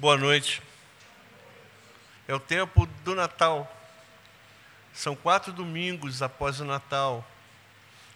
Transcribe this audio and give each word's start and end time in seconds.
Boa 0.00 0.16
noite. 0.16 0.62
É 2.28 2.32
o 2.32 2.38
tempo 2.38 2.86
do 3.02 3.16
Natal. 3.16 3.68
São 4.94 5.16
quatro 5.16 5.52
domingos 5.52 6.22
após 6.22 6.60
o 6.60 6.64
Natal. 6.64 7.28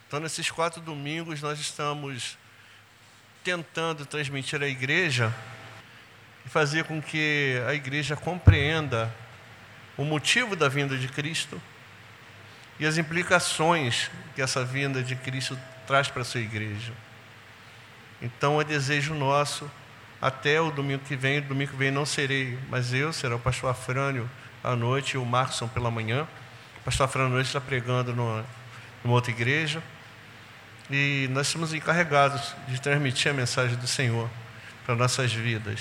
Então, 0.06 0.20
nesses 0.20 0.48
quatro 0.48 0.80
domingos, 0.80 1.42
nós 1.42 1.58
estamos 1.58 2.38
tentando 3.42 4.06
transmitir 4.06 4.62
à 4.62 4.68
igreja 4.68 5.34
e 6.46 6.48
fazer 6.48 6.84
com 6.84 7.02
que 7.02 7.60
a 7.66 7.74
igreja 7.74 8.14
compreenda 8.14 9.12
o 9.96 10.04
motivo 10.04 10.54
da 10.54 10.68
vinda 10.68 10.96
de 10.96 11.08
Cristo 11.08 11.60
e 12.78 12.86
as 12.86 12.96
implicações 12.96 14.08
que 14.36 14.40
essa 14.40 14.64
vinda 14.64 15.02
de 15.02 15.16
Cristo 15.16 15.58
traz 15.84 16.06
para 16.06 16.22
a 16.22 16.24
sua 16.24 16.42
igreja. 16.42 16.92
Então 18.20 18.60
é 18.60 18.64
desejo 18.64 19.14
nosso, 19.14 19.68
até 20.22 20.60
o 20.60 20.70
domingo 20.70 21.02
que 21.04 21.16
vem, 21.16 21.40
domingo 21.40 21.72
que 21.72 21.76
vem 21.76 21.90
não 21.90 22.06
serei, 22.06 22.56
mas 22.70 22.94
eu, 22.94 23.12
será 23.12 23.34
o 23.34 23.40
pastor 23.40 23.68
Afrânio 23.68 24.30
à 24.62 24.76
noite 24.76 25.14
e 25.14 25.18
o 25.18 25.24
Markson 25.24 25.66
pela 25.66 25.90
manhã. 25.90 26.28
O 26.80 26.84
pastor 26.84 27.06
Afrânio 27.06 27.32
à 27.32 27.34
noite 27.34 27.48
está 27.48 27.60
pregando 27.60 28.14
numa, 28.14 28.46
numa 29.02 29.14
outra 29.14 29.32
igreja. 29.32 29.82
E 30.88 31.28
nós 31.32 31.48
somos 31.48 31.74
encarregados 31.74 32.54
de 32.68 32.80
transmitir 32.80 33.32
a 33.32 33.34
mensagem 33.34 33.76
do 33.76 33.86
Senhor 33.88 34.30
para 34.86 34.94
nossas 34.94 35.32
vidas. 35.32 35.80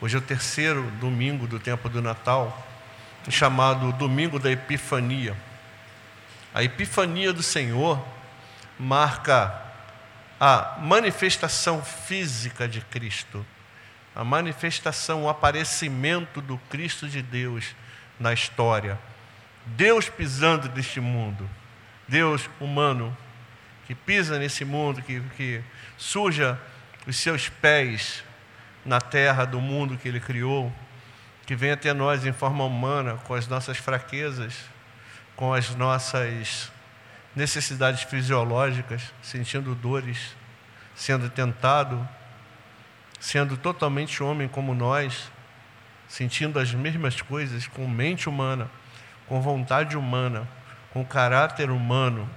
Hoje 0.00 0.16
é 0.16 0.18
o 0.18 0.22
terceiro 0.22 0.82
domingo 1.00 1.46
do 1.46 1.60
tempo 1.60 1.88
do 1.88 2.02
Natal, 2.02 2.66
chamado 3.28 3.92
Domingo 3.92 4.40
da 4.40 4.50
Epifania. 4.50 5.36
A 6.52 6.64
Epifania 6.64 7.32
do 7.32 7.44
Senhor 7.44 8.04
marca 8.76 9.69
a 10.40 10.78
manifestação 10.80 11.82
física 11.84 12.66
de 12.66 12.80
Cristo, 12.80 13.44
a 14.16 14.24
manifestação, 14.24 15.24
o 15.24 15.28
aparecimento 15.28 16.40
do 16.40 16.56
Cristo 16.70 17.06
de 17.06 17.20
Deus 17.20 17.76
na 18.18 18.32
história. 18.32 18.98
Deus 19.66 20.08
pisando 20.08 20.70
neste 20.70 20.98
mundo, 20.98 21.48
Deus 22.08 22.48
humano, 22.58 23.14
que 23.86 23.94
pisa 23.94 24.38
nesse 24.38 24.64
mundo, 24.64 25.02
que, 25.02 25.20
que 25.36 25.62
suja 25.98 26.58
os 27.06 27.16
seus 27.16 27.50
pés 27.50 28.24
na 28.82 28.98
terra 28.98 29.44
do 29.44 29.60
mundo 29.60 29.98
que 29.98 30.08
Ele 30.08 30.20
criou, 30.20 30.72
que 31.44 31.54
vem 31.54 31.72
até 31.72 31.92
nós 31.92 32.24
em 32.24 32.32
forma 32.32 32.64
humana, 32.64 33.16
com 33.24 33.34
as 33.34 33.46
nossas 33.46 33.76
fraquezas, 33.76 34.54
com 35.36 35.52
as 35.52 35.74
nossas 35.74 36.72
necessidades 37.34 38.02
fisiológicas, 38.02 39.12
sentindo 39.22 39.74
dores, 39.74 40.34
sendo 40.94 41.30
tentado, 41.30 42.08
sendo 43.18 43.56
totalmente 43.56 44.22
homem 44.22 44.48
como 44.48 44.74
nós, 44.74 45.30
sentindo 46.08 46.58
as 46.58 46.72
mesmas 46.74 47.20
coisas, 47.20 47.66
com 47.66 47.86
mente 47.86 48.28
humana, 48.28 48.70
com 49.26 49.40
vontade 49.40 49.96
humana, 49.96 50.48
com 50.92 51.04
caráter 51.04 51.70
humano, 51.70 52.28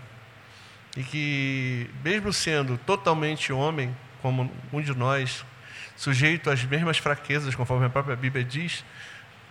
e 0.95 1.03
que, 1.03 1.89
mesmo 2.03 2.31
sendo 2.31 2.77
totalmente 2.77 3.51
homem, 3.51 3.95
como 4.21 4.51
um 4.71 4.81
de 4.81 4.95
nós, 4.95 5.43
sujeito 5.95 6.49
às 6.49 6.63
mesmas 6.63 6.99
fraquezas, 6.99 7.55
conforme 7.55 7.87
a 7.87 7.89
própria 7.89 8.15
Bíblia 8.15 8.43
diz, 8.43 8.85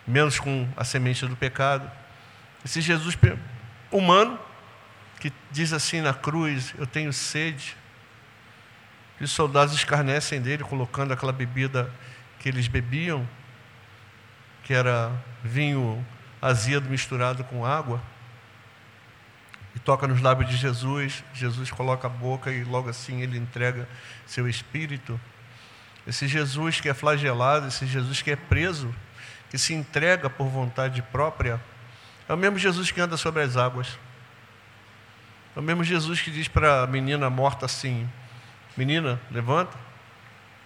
menos 0.06 0.38
com 0.38 0.68
a 0.76 0.84
semente 0.84 1.26
do 1.26 1.36
pecado, 1.36 1.90
esse 2.64 2.80
Jesus 2.80 3.18
humano 3.90 4.38
que 5.22 5.32
diz 5.52 5.72
assim 5.72 6.00
na 6.00 6.12
cruz: 6.12 6.74
Eu 6.76 6.84
tenho 6.84 7.12
sede. 7.12 7.76
E 9.20 9.24
os 9.24 9.30
soldados 9.30 9.72
escarnecem 9.72 10.42
dele, 10.42 10.64
colocando 10.64 11.12
aquela 11.12 11.32
bebida 11.32 11.88
que 12.40 12.48
eles 12.48 12.66
bebiam, 12.66 13.26
que 14.64 14.74
era 14.74 15.12
vinho 15.44 16.04
azedo 16.40 16.90
misturado 16.90 17.44
com 17.44 17.64
água, 17.64 18.02
e 19.76 19.78
toca 19.78 20.08
nos 20.08 20.20
lábios 20.20 20.50
de 20.50 20.56
Jesus. 20.56 21.22
Jesus 21.32 21.70
coloca 21.70 22.08
a 22.08 22.10
boca 22.10 22.50
e 22.50 22.64
logo 22.64 22.90
assim 22.90 23.20
ele 23.20 23.38
entrega 23.38 23.88
seu 24.26 24.48
espírito. 24.48 25.20
Esse 26.04 26.26
Jesus 26.26 26.80
que 26.80 26.88
é 26.88 26.94
flagelado, 26.94 27.68
esse 27.68 27.86
Jesus 27.86 28.20
que 28.20 28.32
é 28.32 28.36
preso, 28.36 28.92
que 29.50 29.56
se 29.56 29.72
entrega 29.72 30.28
por 30.28 30.48
vontade 30.48 31.00
própria, 31.00 31.62
é 32.28 32.34
o 32.34 32.36
mesmo 32.36 32.58
Jesus 32.58 32.90
que 32.90 33.00
anda 33.00 33.16
sobre 33.16 33.40
as 33.40 33.56
águas. 33.56 33.96
É 35.54 35.60
o 35.60 35.62
mesmo 35.62 35.84
Jesus 35.84 36.20
que 36.20 36.30
diz 36.30 36.48
para 36.48 36.82
a 36.82 36.86
menina 36.86 37.28
morta 37.28 37.66
assim: 37.66 38.08
Menina, 38.76 39.20
levanta. 39.30 39.76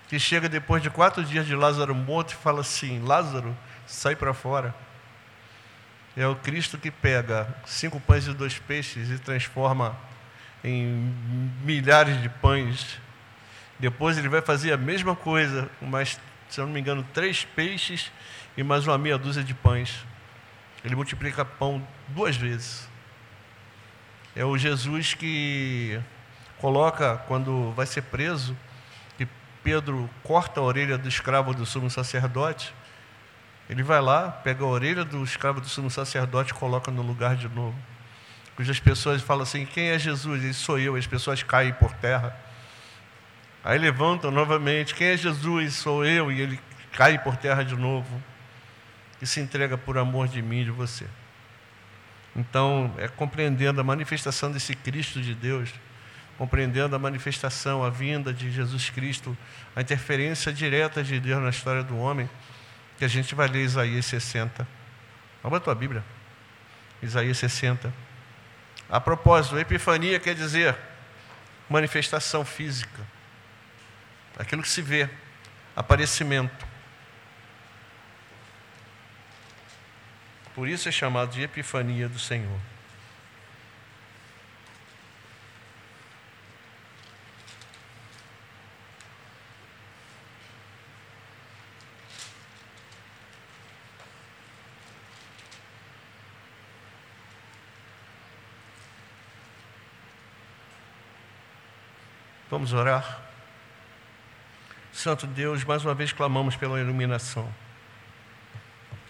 Que 0.08 0.20
chega 0.20 0.48
depois 0.48 0.80
de 0.80 0.88
quatro 0.88 1.24
dias 1.24 1.44
de 1.44 1.56
Lázaro 1.56 1.94
morto 1.94 2.32
e 2.32 2.36
fala 2.36 2.60
assim: 2.60 3.02
Lázaro, 3.04 3.56
sai 3.86 4.14
para 4.14 4.32
fora. 4.32 4.74
É 6.16 6.26
o 6.26 6.36
Cristo 6.36 6.78
que 6.78 6.90
pega 6.90 7.46
cinco 7.66 8.00
pães 8.00 8.26
e 8.26 8.32
dois 8.32 8.58
peixes 8.58 9.10
e 9.10 9.18
transforma 9.18 9.96
em 10.62 11.12
milhares 11.62 12.22
de 12.22 12.28
pães. 12.28 12.98
Depois 13.78 14.16
ele 14.16 14.28
vai 14.28 14.40
fazer 14.40 14.72
a 14.72 14.76
mesma 14.76 15.14
coisa, 15.14 15.68
mas, 15.82 16.18
se 16.48 16.60
eu 16.60 16.66
não 16.66 16.72
me 16.72 16.80
engano, 16.80 17.06
três 17.12 17.44
peixes 17.44 18.10
e 18.56 18.62
mais 18.62 18.86
uma 18.86 18.96
meia 18.96 19.18
dúzia 19.18 19.42
de 19.42 19.52
pães. 19.52 20.06
Ele 20.82 20.94
multiplica 20.94 21.44
pão 21.44 21.86
duas 22.08 22.36
vezes. 22.36 22.88
É 24.36 24.44
o 24.44 24.58
Jesus 24.58 25.14
que 25.14 25.98
coloca, 26.58 27.16
quando 27.26 27.72
vai 27.72 27.86
ser 27.86 28.02
preso, 28.02 28.54
que 29.16 29.26
Pedro 29.64 30.10
corta 30.22 30.60
a 30.60 30.62
orelha 30.62 30.98
do 30.98 31.08
escravo 31.08 31.54
do 31.54 31.64
sumo 31.64 31.88
sacerdote. 31.88 32.74
Ele 33.66 33.82
vai 33.82 33.98
lá, 33.98 34.30
pega 34.30 34.62
a 34.62 34.66
orelha 34.66 35.06
do 35.06 35.24
escravo 35.24 35.58
do 35.58 35.66
sumo 35.66 35.90
sacerdote 35.90 36.52
e 36.52 36.54
coloca 36.54 36.90
no 36.90 37.00
lugar 37.00 37.34
de 37.34 37.48
novo. 37.48 37.74
Cujas 38.56 38.78
pessoas 38.78 39.22
falam 39.22 39.42
assim: 39.42 39.64
quem 39.64 39.88
é 39.88 39.98
Jesus? 39.98 40.44
Ele 40.44 40.52
sou 40.52 40.78
eu. 40.78 40.96
As 40.96 41.06
pessoas 41.06 41.42
caem 41.42 41.72
por 41.72 41.94
terra. 41.94 42.36
Aí 43.64 43.78
levantam 43.78 44.30
novamente: 44.30 44.94
quem 44.94 45.08
é 45.08 45.16
Jesus? 45.16 45.76
Sou 45.76 46.04
eu. 46.04 46.30
E 46.30 46.42
ele 46.42 46.60
cai 46.92 47.18
por 47.18 47.36
terra 47.38 47.62
de 47.62 47.74
novo. 47.74 48.22
E 49.20 49.26
se 49.26 49.40
entrega 49.40 49.78
por 49.78 49.96
amor 49.96 50.28
de 50.28 50.42
mim 50.42 50.60
e 50.60 50.64
de 50.64 50.70
você. 50.70 51.06
Então, 52.36 52.94
é 52.98 53.08
compreendendo 53.08 53.80
a 53.80 53.84
manifestação 53.84 54.52
desse 54.52 54.74
Cristo 54.74 55.22
de 55.22 55.34
Deus, 55.34 55.72
compreendendo 56.36 56.94
a 56.94 56.98
manifestação, 56.98 57.82
a 57.82 57.88
vinda 57.88 58.32
de 58.32 58.50
Jesus 58.50 58.90
Cristo, 58.90 59.36
a 59.74 59.80
interferência 59.80 60.52
direta 60.52 61.02
de 61.02 61.18
Deus 61.18 61.42
na 61.42 61.48
história 61.48 61.82
do 61.82 61.96
homem, 61.96 62.28
que 62.98 63.04
a 63.04 63.08
gente 63.08 63.34
vai 63.34 63.48
ler 63.48 63.64
Isaías 63.64 64.04
60. 64.04 64.68
Abra 65.42 65.56
a 65.56 65.60
tua 65.60 65.74
Bíblia. 65.74 66.04
Isaías 67.02 67.38
60. 67.38 67.92
A 68.88 69.00
propósito, 69.00 69.58
epifania 69.58 70.20
quer 70.20 70.34
dizer 70.34 70.76
manifestação 71.70 72.44
física. 72.44 73.02
Aquilo 74.38 74.62
que 74.62 74.68
se 74.68 74.82
vê, 74.82 75.08
aparecimento. 75.74 76.66
Por 80.56 80.66
isso 80.66 80.88
é 80.88 80.92
chamado 80.92 81.32
de 81.32 81.42
Epifania 81.42 82.08
do 82.08 82.18
Senhor. 82.18 82.58
Vamos 102.50 102.72
orar. 102.72 103.20
Santo 104.90 105.26
Deus, 105.26 105.62
mais 105.64 105.84
uma 105.84 105.92
vez 105.92 106.14
clamamos 106.14 106.56
pela 106.56 106.80
iluminação. 106.80 107.52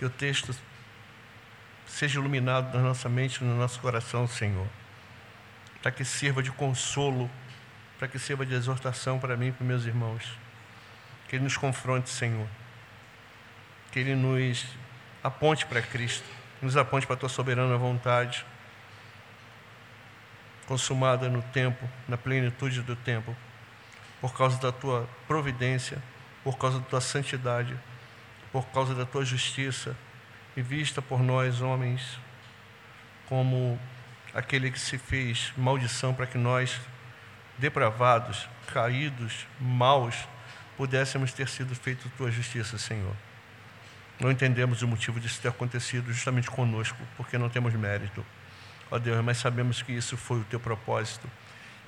Que 0.01 0.05
o 0.05 0.11
texto 0.11 0.53
seja 1.87 2.19
iluminado 2.19 2.77
na 2.77 2.83
nossa 2.83 3.09
mente, 3.09 3.43
no 3.43 3.57
nosso 3.57 3.81
coração, 3.81 4.27
Senhor. 4.27 4.67
Para 5.81 5.93
que 5.93 6.05
sirva 6.05 6.43
de 6.43 6.51
consolo, 6.51 7.31
para 7.99 8.09
que 8.09 8.19
sirva 8.19 8.45
de 8.45 8.55
exortação 8.55 9.19
para 9.19 9.37
mim 9.37 9.49
e 9.49 9.53
para 9.53 9.65
meus 9.65 9.85
irmãos. 9.87 10.37
Que 11.29 11.37
Ele 11.37 11.45
nos 11.45 11.57
confronte, 11.57 12.11
Senhor. 12.11 12.47
Que 13.93 14.01
Ele 14.01 14.15
nos 14.15 14.67
aponte 15.23 15.65
para 15.67 15.81
Cristo, 15.81 16.27
nos 16.61 16.77
aponte 16.77 17.07
para 17.07 17.15
a 17.15 17.19
Tua 17.19 17.29
soberana 17.29 17.77
vontade, 17.77 18.45
consumada 20.67 21.29
no 21.29 21.43
tempo, 21.43 21.89
na 22.09 22.17
plenitude 22.17 22.83
do 22.83 22.97
tempo, 22.97 23.35
por 24.21 24.37
causa 24.37 24.61
da 24.61 24.73
Tua 24.73 25.09
providência, 25.27 26.03
por 26.43 26.59
causa 26.59 26.81
da 26.81 26.85
Tua 26.85 27.01
santidade, 27.01 27.77
por 28.53 28.67
causa 28.67 28.95
da 28.95 29.07
Tua 29.07 29.25
justiça 29.25 29.97
e 30.57 30.63
vista 30.63 31.03
por 31.03 31.23
nós, 31.23 31.61
homens, 31.61 32.19
como 33.29 33.79
aquele 34.33 34.71
que 34.71 34.79
se 34.79 34.99
fez 34.99 35.53
maldição 35.57 36.15
para 36.15 36.27
que 36.27 36.39
nós, 36.39 36.81
depravados, 37.59 38.49
caídos, 38.73 39.47
maus, 39.61 40.17
pudéssemos 40.77 41.33
ter 41.33 41.49
sido 41.49 41.75
feito 41.75 42.11
tua 42.17 42.31
justiça, 42.31 42.79
Senhor. 42.79 43.15
Não 44.19 44.31
entendemos 44.31 44.83
o 44.83 44.89
motivo 44.89 45.21
disso 45.21 45.41
ter 45.41 45.49
acontecido 45.49 46.13
justamente 46.13 46.51
conosco, 46.51 46.99
porque 47.17 47.37
não 47.37 47.51
temos 47.51 47.75
mérito. 47.75 48.25
Ó 48.91 48.99
Deus, 48.99 49.23
mas 49.23 49.37
sabemos 49.39 49.83
que 49.83 49.93
isso 49.93 50.17
foi 50.17 50.41
o 50.41 50.45
teu 50.45 50.61
propósito 50.61 51.29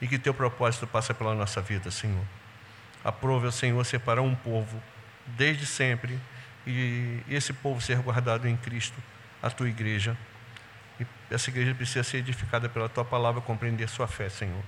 e 0.01 0.07
que 0.07 0.19
teu 0.19 0.35
propósito 0.35 0.87
passa 0.87 1.15
pela 1.15 1.35
nossa 1.35 1.61
vida, 1.61 1.91
Senhor. 1.91 2.25
Aprove, 3.03 3.51
Senhor, 3.53 3.83
separar 3.85 4.21
um 4.21 4.35
povo 4.35 4.83
desde 5.27 5.65
sempre 5.65 6.19
e 6.69 7.35
esse 7.35 7.53
povo 7.53 7.81
ser 7.81 7.99
guardado 7.99 8.47
em 8.47 8.57
Cristo, 8.57 8.97
a 9.43 9.51
tua 9.51 9.69
igreja. 9.69 10.17
E 11.01 11.07
essa 11.31 11.49
igreja 11.51 11.75
precisa 11.75 12.03
ser 12.05 12.19
edificada 12.19 12.69
pela 12.69 12.89
tua 12.89 13.05
palavra, 13.05 13.41
compreender 13.41 13.89
sua 13.89 14.07
fé, 14.07 14.29
Senhor. 14.29 14.63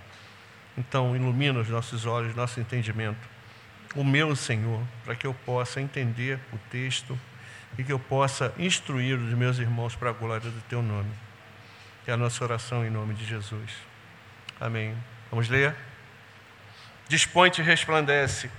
Então, 0.78 1.14
ilumina 1.14 1.60
os 1.60 1.68
nossos 1.68 2.06
olhos, 2.06 2.34
nosso 2.34 2.58
entendimento. 2.60 3.28
O 3.94 4.04
meu, 4.04 4.34
Senhor, 4.34 4.82
para 5.04 5.14
que 5.14 5.26
eu 5.26 5.34
possa 5.34 5.80
entender 5.80 6.38
o 6.52 6.58
texto 6.70 7.18
e 7.76 7.84
que 7.84 7.92
eu 7.92 7.98
possa 7.98 8.54
instruir 8.58 9.18
os 9.18 9.34
meus 9.34 9.58
irmãos 9.58 9.94
para 9.94 10.10
a 10.10 10.12
glória 10.12 10.50
do 10.50 10.60
teu 10.62 10.80
nome. 10.80 11.10
É 12.06 12.12
a 12.12 12.16
nossa 12.16 12.42
oração 12.42 12.84
em 12.84 12.90
nome 12.90 13.14
de 13.14 13.24
Jesus. 13.24 13.70
Amém. 14.60 14.96
Vamos 15.30 15.48
ler? 15.48 15.74
Dispõe-te 17.08 17.60
e 17.60 17.64
resplandece, 17.64 18.50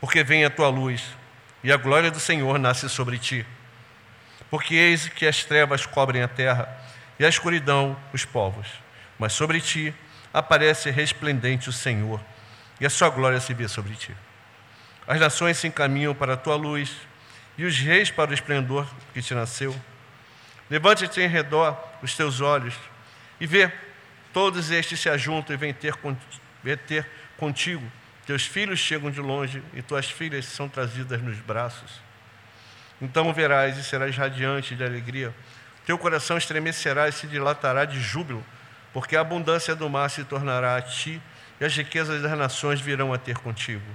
porque 0.00 0.22
vem 0.22 0.44
a 0.44 0.50
tua 0.50 0.68
luz, 0.68 1.16
e 1.66 1.72
a 1.72 1.76
glória 1.76 2.12
do 2.12 2.20
Senhor 2.20 2.60
nasce 2.60 2.88
sobre 2.88 3.18
ti. 3.18 3.44
Porque 4.48 4.76
eis 4.76 5.08
que 5.08 5.26
as 5.26 5.42
trevas 5.42 5.84
cobrem 5.84 6.22
a 6.22 6.28
terra, 6.28 6.68
e 7.18 7.26
a 7.26 7.28
escuridão 7.28 7.96
os 8.12 8.24
povos. 8.24 8.68
Mas 9.18 9.32
sobre 9.32 9.60
ti 9.60 9.92
aparece 10.32 10.92
resplendente 10.92 11.68
o 11.68 11.72
Senhor, 11.72 12.20
e 12.80 12.86
a 12.86 12.90
sua 12.90 13.10
glória 13.10 13.40
se 13.40 13.52
vê 13.52 13.66
sobre 13.66 13.96
ti. 13.96 14.16
As 15.08 15.18
nações 15.18 15.58
se 15.58 15.66
encaminham 15.66 16.14
para 16.14 16.34
a 16.34 16.36
tua 16.36 16.54
luz, 16.54 16.94
e 17.58 17.64
os 17.64 17.76
reis 17.76 18.12
para 18.12 18.30
o 18.30 18.34
esplendor 18.34 18.86
que 19.12 19.20
te 19.20 19.34
nasceu. 19.34 19.74
Levante-te 20.70 21.20
em 21.20 21.26
redor 21.26 21.76
os 22.00 22.14
teus 22.14 22.40
olhos 22.40 22.74
e 23.40 23.46
vê, 23.46 23.72
todos 24.32 24.70
estes 24.70 25.00
se 25.00 25.08
ajuntam 25.08 25.52
e 25.52 25.56
vêm 25.56 25.74
ter, 25.74 25.94
vêm 26.62 26.76
ter 26.76 27.04
contigo. 27.36 27.90
Teus 28.26 28.44
filhos 28.44 28.80
chegam 28.80 29.08
de 29.08 29.20
longe 29.20 29.62
e 29.72 29.80
tuas 29.80 30.10
filhas 30.10 30.46
são 30.46 30.68
trazidas 30.68 31.22
nos 31.22 31.38
braços. 31.38 32.00
Então 33.00 33.32
verás 33.32 33.78
e 33.78 33.84
serás 33.84 34.16
radiante 34.16 34.74
de 34.74 34.82
alegria. 34.82 35.32
Teu 35.84 35.96
coração 35.96 36.36
estremecerá 36.36 37.08
e 37.08 37.12
se 37.12 37.28
dilatará 37.28 37.84
de 37.84 38.00
júbilo, 38.00 38.44
porque 38.92 39.14
a 39.16 39.20
abundância 39.20 39.76
do 39.76 39.88
mar 39.88 40.10
se 40.10 40.24
tornará 40.24 40.76
a 40.76 40.82
ti 40.82 41.22
e 41.60 41.64
as 41.64 41.76
riquezas 41.76 42.20
das 42.20 42.36
nações 42.36 42.80
virão 42.80 43.12
a 43.12 43.18
ter 43.18 43.38
contigo. 43.38 43.86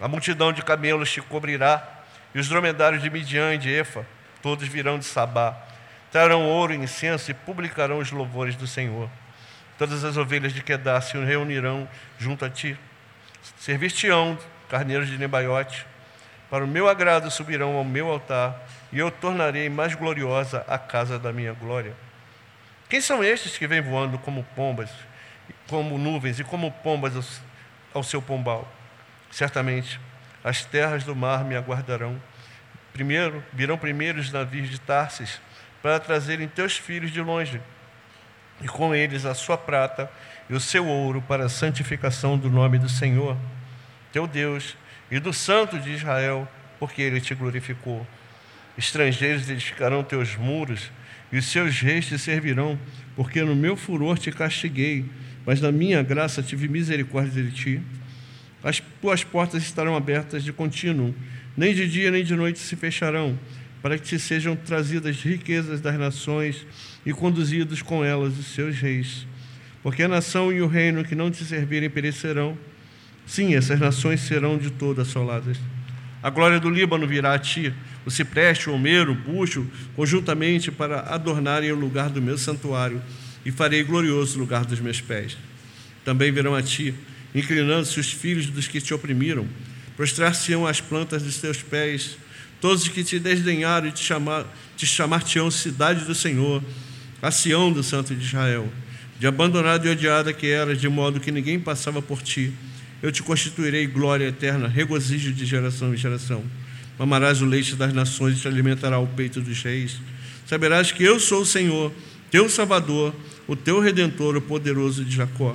A 0.00 0.08
multidão 0.08 0.52
de 0.52 0.62
camelos 0.62 1.12
te 1.12 1.20
cobrirá 1.20 1.86
e 2.34 2.40
os 2.40 2.48
dromedários 2.48 3.00
de 3.00 3.08
Midian 3.08 3.54
e 3.54 3.58
de 3.58 3.70
Efa, 3.70 4.04
todos 4.42 4.66
virão 4.66 4.98
de 4.98 5.04
Sabá. 5.04 5.56
Trarão 6.10 6.44
ouro 6.44 6.72
e 6.72 6.76
incenso 6.76 7.30
e 7.30 7.34
publicarão 7.34 7.98
os 7.98 8.10
louvores 8.10 8.56
do 8.56 8.66
Senhor. 8.66 9.08
Todas 9.78 10.02
as 10.02 10.16
ovelhas 10.16 10.52
de 10.52 10.60
Quedar 10.60 11.00
se 11.02 11.16
reunirão 11.16 11.88
junto 12.18 12.44
a 12.44 12.50
ti. 12.50 12.76
Servir-te-ão 13.58 14.38
carneiros 14.68 15.08
de 15.08 15.18
Nebaiote. 15.18 15.86
Para 16.48 16.64
o 16.64 16.68
meu 16.68 16.88
agrado 16.88 17.30
subirão 17.30 17.76
ao 17.76 17.84
meu 17.84 18.10
altar, 18.10 18.60
e 18.92 18.98
eu 18.98 19.10
tornarei 19.10 19.68
mais 19.68 19.94
gloriosa 19.94 20.64
a 20.66 20.78
casa 20.78 21.18
da 21.18 21.32
minha 21.32 21.52
glória. 21.52 21.94
Quem 22.88 23.00
são 23.00 23.22
estes 23.22 23.56
que 23.56 23.66
vêm 23.66 23.80
voando 23.80 24.18
como 24.18 24.42
pombas, 24.56 24.90
como 25.68 25.96
nuvens 25.96 26.40
e 26.40 26.44
como 26.44 26.72
pombas 26.72 27.40
ao 27.94 28.02
seu 28.02 28.20
pombal? 28.20 28.66
Certamente 29.30 30.00
as 30.42 30.64
terras 30.64 31.04
do 31.04 31.14
mar 31.14 31.44
me 31.44 31.54
aguardarão. 31.54 32.20
Primeiro, 32.92 33.44
virão 33.52 33.78
primeiro 33.78 34.18
os 34.18 34.32
navios 34.32 34.68
de 34.68 34.80
Tarsis, 34.80 35.40
para 35.80 36.00
trazerem 36.00 36.48
teus 36.48 36.76
filhos 36.76 37.10
de 37.12 37.20
longe, 37.20 37.60
e 38.60 38.68
com 38.68 38.94
eles 38.94 39.24
a 39.24 39.34
sua 39.34 39.56
prata 39.56 40.10
e 40.50 40.54
o 40.54 40.58
seu 40.58 40.84
ouro 40.84 41.22
para 41.22 41.44
a 41.44 41.48
santificação 41.48 42.36
do 42.36 42.50
nome 42.50 42.76
do 42.76 42.88
Senhor, 42.88 43.36
teu 44.12 44.26
Deus, 44.26 44.76
e 45.08 45.20
do 45.20 45.32
Santo 45.32 45.78
de 45.78 45.92
Israel, 45.92 46.48
porque 46.80 47.00
ele 47.00 47.20
te 47.20 47.36
glorificou. 47.36 48.04
Estrangeiros 48.76 49.48
edificarão 49.48 50.02
teus 50.02 50.34
muros, 50.34 50.90
e 51.30 51.38
os 51.38 51.44
seus 51.44 51.78
reis 51.78 52.06
te 52.06 52.18
servirão, 52.18 52.76
porque 53.14 53.42
no 53.42 53.54
meu 53.54 53.76
furor 53.76 54.18
te 54.18 54.32
castiguei, 54.32 55.04
mas 55.46 55.60
na 55.60 55.70
minha 55.70 56.02
graça 56.02 56.42
tive 56.42 56.66
misericórdia 56.66 57.44
de 57.44 57.52
ti. 57.52 57.82
As 58.60 58.82
tuas 59.00 59.22
portas 59.22 59.62
estarão 59.62 59.94
abertas 59.94 60.42
de 60.42 60.52
contínuo, 60.52 61.14
nem 61.56 61.72
de 61.72 61.88
dia 61.88 62.10
nem 62.10 62.24
de 62.24 62.34
noite 62.34 62.58
se 62.58 62.74
fecharão, 62.74 63.38
para 63.80 63.96
que 63.96 64.04
te 64.04 64.18
sejam 64.18 64.56
trazidas 64.56 65.22
riquezas 65.22 65.80
das 65.80 65.96
nações 65.96 66.66
e 67.06 67.12
conduzidos 67.12 67.82
com 67.82 68.04
elas 68.04 68.36
os 68.36 68.46
seus 68.46 68.76
reis. 68.76 69.29
Porque 69.82 70.02
a 70.02 70.08
nação 70.08 70.52
e 70.52 70.60
o 70.60 70.66
reino 70.66 71.04
que 71.04 71.14
não 71.14 71.30
te 71.30 71.44
servirem 71.44 71.88
perecerão. 71.88 72.56
Sim, 73.26 73.54
essas 73.54 73.78
nações 73.78 74.20
serão 74.20 74.58
de 74.58 74.70
todo 74.70 75.00
assoladas. 75.00 75.56
A 76.22 76.28
glória 76.28 76.60
do 76.60 76.68
Líbano 76.68 77.06
virá 77.06 77.34
a 77.34 77.38
ti, 77.38 77.72
o 78.04 78.10
cipreste, 78.10 78.68
o 78.68 78.72
almeiro, 78.72 79.12
o 79.12 79.14
bucho, 79.14 79.66
conjuntamente 79.96 80.70
para 80.70 81.00
adornarem 81.00 81.72
o 81.72 81.76
lugar 81.76 82.10
do 82.10 82.20
meu 82.20 82.36
santuário, 82.36 83.00
e 83.44 83.50
farei 83.50 83.82
glorioso 83.82 84.36
o 84.36 84.40
lugar 84.40 84.66
dos 84.66 84.80
meus 84.80 85.00
pés. 85.00 85.38
Também 86.04 86.30
virão 86.30 86.54
a 86.54 86.62
ti 86.62 86.94
inclinando-se 87.34 87.98
os 87.98 88.10
filhos 88.10 88.46
dos 88.46 88.66
que 88.66 88.80
te 88.80 88.92
oprimiram, 88.92 89.46
prostrar-se-ão 89.96 90.66
as 90.66 90.80
plantas 90.80 91.22
dos 91.22 91.38
teus 91.38 91.62
pés, 91.62 92.16
todos 92.60 92.82
os 92.82 92.88
que 92.88 93.04
te 93.04 93.18
desdenharam 93.18 93.88
e 93.88 93.92
te, 93.92 94.02
chamar, 94.02 94.46
te 94.76 94.86
chamar-te-ão 94.86 95.50
cidade 95.50 96.04
do 96.04 96.14
Senhor, 96.14 96.62
a 97.22 97.30
Sião 97.30 97.72
do 97.72 97.82
Santo 97.82 98.14
de 98.14 98.24
Israel. 98.24 98.68
De 99.20 99.26
abandonada 99.26 99.86
e 99.86 99.90
odiada 99.90 100.32
que 100.32 100.46
eras, 100.46 100.80
de 100.80 100.88
modo 100.88 101.20
que 101.20 101.30
ninguém 101.30 101.60
passava 101.60 102.00
por 102.00 102.22
ti, 102.22 102.54
eu 103.02 103.12
te 103.12 103.22
constituirei 103.22 103.86
glória 103.86 104.24
eterna, 104.24 104.66
regozijo 104.66 105.30
de 105.30 105.44
geração 105.44 105.92
em 105.92 105.96
geração. 105.98 106.42
Mamarás 106.98 107.42
o 107.42 107.44
leite 107.44 107.76
das 107.76 107.92
nações 107.92 108.38
e 108.38 108.40
te 108.40 108.48
alimentará 108.48 108.98
o 108.98 109.06
peito 109.06 109.42
dos 109.42 109.62
reis. 109.62 110.00
Saberás 110.46 110.90
que 110.90 111.04
eu 111.04 111.20
sou 111.20 111.42
o 111.42 111.46
Senhor, 111.46 111.92
teu 112.30 112.48
Salvador, 112.48 113.14
o 113.46 113.54
teu 113.54 113.78
Redentor, 113.78 114.38
o 114.38 114.40
poderoso 114.40 115.04
de 115.04 115.16
Jacó. 115.16 115.54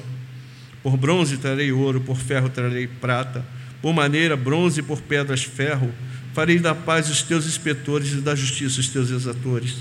Por 0.84 0.96
bronze 0.96 1.40
trarei 1.40 1.72
ouro, 1.72 2.00
por 2.02 2.18
ferro 2.18 2.50
trarei 2.50 2.86
prata, 2.86 3.44
por 3.82 3.96
maneira, 3.96 4.38
bronze, 4.38 4.84
por 4.84 5.02
pedras, 5.02 5.44
ferro. 5.44 5.92
Farei 6.36 6.60
da 6.60 6.76
paz 6.76 7.10
os 7.10 7.24
teus 7.24 7.48
inspetores 7.48 8.12
e 8.12 8.18
da 8.18 8.36
justiça 8.36 8.80
os 8.80 8.90
teus 8.90 9.10
exatores. 9.10 9.78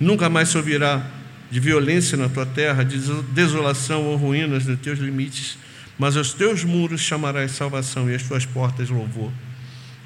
Nunca 0.00 0.28
mais 0.28 0.48
se 0.48 0.56
ouvirá 0.56 1.22
de 1.54 1.60
violência 1.60 2.16
na 2.16 2.28
tua 2.28 2.44
terra, 2.44 2.82
de 2.82 2.98
desolação 3.30 4.02
ou 4.06 4.16
ruínas 4.16 4.66
nos 4.66 4.80
teus 4.80 4.98
limites, 4.98 5.56
mas 5.96 6.16
aos 6.16 6.32
teus 6.32 6.64
muros 6.64 7.00
chamarás 7.00 7.52
salvação 7.52 8.10
e 8.10 8.14
às 8.16 8.24
tuas 8.24 8.44
portas 8.44 8.90
louvor. 8.90 9.30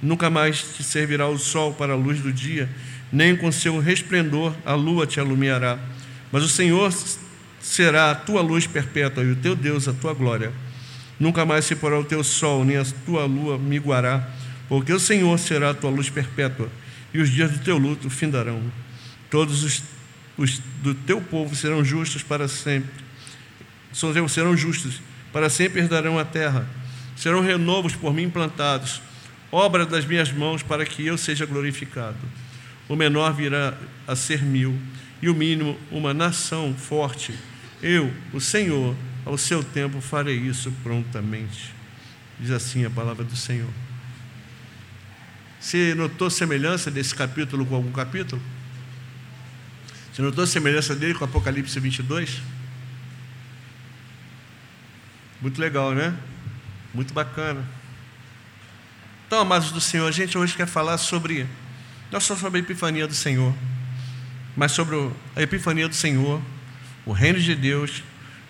Nunca 0.03 0.29
mais 0.29 0.61
te 0.77 0.83
servirá 0.83 1.27
o 1.27 1.39
sol 1.39 1.73
para 1.73 1.95
a 1.95 1.97
luz 1.97 2.21
do 2.21 2.31
dia, 2.31 2.69
nem 3.11 3.35
com 3.35 3.51
seu 3.51 3.81
resplendor 3.81 4.55
a 4.63 4.75
lua 4.75 5.07
te 5.07 5.21
alumiará. 5.21 5.79
Mas 6.31 6.45
o 6.45 6.51
Senhor 6.51 6.93
será 7.63 8.11
a 8.11 8.15
tua 8.15 8.43
luz 8.43 8.67
perpétua 8.67 9.25
e 9.25 9.31
o 9.31 9.37
teu 9.37 9.57
Deus 9.57 9.89
a 9.89 9.95
tua 9.95 10.13
glória. 10.13 10.53
Nunca 11.19 11.47
mais 11.47 11.65
se 11.65 11.75
porá 11.75 11.99
o 11.99 12.05
teu 12.05 12.23
sol, 12.23 12.63
nem 12.63 12.77
a 12.77 12.85
tua 13.07 13.25
lua 13.25 13.57
miguará, 13.57 14.29
porque 14.69 14.93
o 14.93 15.01
Senhor 15.01 15.39
será 15.39 15.71
a 15.71 15.75
tua 15.75 15.89
luz 15.89 16.11
perpétua, 16.11 16.69
e 17.15 17.19
os 17.19 17.31
dias 17.31 17.51
do 17.51 17.59
teu 17.61 17.79
luto 17.79 18.11
findarão. 18.11 18.61
Todos 19.31 19.63
os, 19.63 19.83
os 20.39 20.61
do 20.83 20.95
teu 20.95 21.21
povo 21.21 21.55
serão 21.57 21.85
justos 21.85 22.23
para 22.23 22.47
sempre. 22.47 22.89
Serão 23.93 24.57
justos, 24.57 25.03
para 25.33 25.51
sempre 25.51 25.81
herdarão 25.81 26.19
a 26.19 26.25
terra. 26.25 26.65
Serão 27.17 27.43
renovos 27.43 27.97
por 27.97 28.15
mim 28.15 28.31
plantados, 28.31 29.03
obra 29.51 29.85
das 29.85 30.05
minhas 30.05 30.31
mãos, 30.31 30.63
para 30.63 30.87
que 30.87 31.05
eu 31.05 31.19
seja 31.19 31.45
glorificado. 31.45 32.17
O 32.89 32.95
menor 32.95 33.35
virá 33.35 33.77
a 34.07 34.15
ser 34.15 34.43
mil, 34.43 34.79
e 35.21 35.29
o 35.29 35.35
mínimo 35.35 35.77
uma 35.91 36.15
nação 36.15 36.73
forte. 36.75 37.35
Eu, 37.83 38.13
o 38.33 38.41
Senhor, 38.41 38.95
ao 39.27 39.37
seu 39.37 39.65
tempo 39.65 40.01
farei 40.01 40.37
isso 40.37 40.73
prontamente. 40.85 41.75
Diz 42.39 42.53
assim 42.53 42.85
a 42.85 42.91
palavra 42.91 43.25
do 43.25 43.35
Senhor. 43.35 43.69
Você 45.59 45.93
notou 45.97 46.31
semelhança 46.31 46.89
desse 46.89 47.13
capítulo 47.13 47.67
com 47.67 47.75
algum 47.75 47.91
capítulo? 47.91 48.41
Você 50.19 50.23
notou 50.23 50.45
semelhança 50.49 50.97
dele 50.97 51.15
com 51.15 51.25
Apocalipse 51.25 51.79
22? 51.79 52.43
Muito 55.41 55.61
legal, 55.61 55.95
né? 55.95 56.13
Muito 56.93 57.15
bacana. 57.15 57.65
Então, 59.29 59.39
amados 59.39 59.71
do 59.71 59.81
Senhor, 59.81 60.09
a 60.09 60.11
gente 60.11 60.37
hoje 60.37 60.57
quer 60.57 60.67
falar 60.67 60.99
sobre, 60.99 61.47
não 62.11 62.19
só 62.19 62.35
sobre 62.35 62.59
a 62.59 62.63
epifania 62.65 63.07
do 63.07 63.15
Senhor, 63.15 63.55
mas 64.57 64.73
sobre 64.73 64.97
a 65.37 65.43
epifania 65.43 65.89
do 65.89 65.95
Senhor, 65.95 66.43
o 67.07 67.13
reino 67.13 67.39
de 67.39 67.55
Deus, 67.55 68.03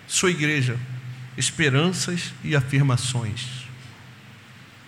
sua 0.07 0.31
igreja, 0.31 0.75
esperanças 1.37 2.33
e 2.43 2.55
afirmações. 2.55 3.45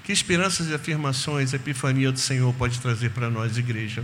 Que 0.03 0.11
esperanças 0.11 0.67
e 0.67 0.73
afirmações 0.73 1.53
a 1.53 1.57
epifania 1.57 2.11
do 2.11 2.19
Senhor 2.19 2.51
pode 2.55 2.79
trazer 2.79 3.11
para 3.11 3.29
nós, 3.29 3.55
igreja? 3.55 4.03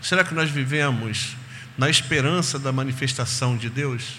Será 0.00 0.22
que 0.22 0.32
nós 0.32 0.48
vivemos 0.48 1.34
na 1.80 1.88
esperança 1.88 2.58
da 2.58 2.70
manifestação 2.70 3.56
de 3.56 3.70
Deus? 3.70 4.16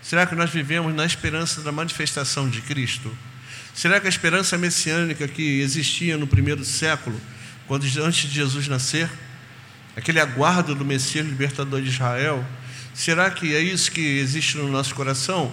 Será 0.00 0.26
que 0.26 0.36
nós 0.36 0.50
vivemos 0.50 0.94
na 0.94 1.04
esperança 1.04 1.60
da 1.60 1.72
manifestação 1.72 2.48
de 2.48 2.60
Cristo? 2.60 3.12
Será 3.74 3.98
que 3.98 4.06
a 4.06 4.08
esperança 4.08 4.56
messiânica 4.56 5.26
que 5.26 5.60
existia 5.60 6.16
no 6.16 6.24
primeiro 6.24 6.64
século, 6.64 7.20
quando 7.66 7.84
antes 8.00 8.30
de 8.30 8.36
Jesus 8.36 8.68
nascer, 8.68 9.10
aquele 9.96 10.20
aguardo 10.20 10.72
do 10.72 10.84
Messias 10.84 11.26
libertador 11.26 11.82
de 11.82 11.88
Israel, 11.88 12.46
será 12.94 13.28
que 13.28 13.56
é 13.56 13.60
isso 13.60 13.90
que 13.90 14.18
existe 14.20 14.56
no 14.56 14.68
nosso 14.68 14.94
coração? 14.94 15.52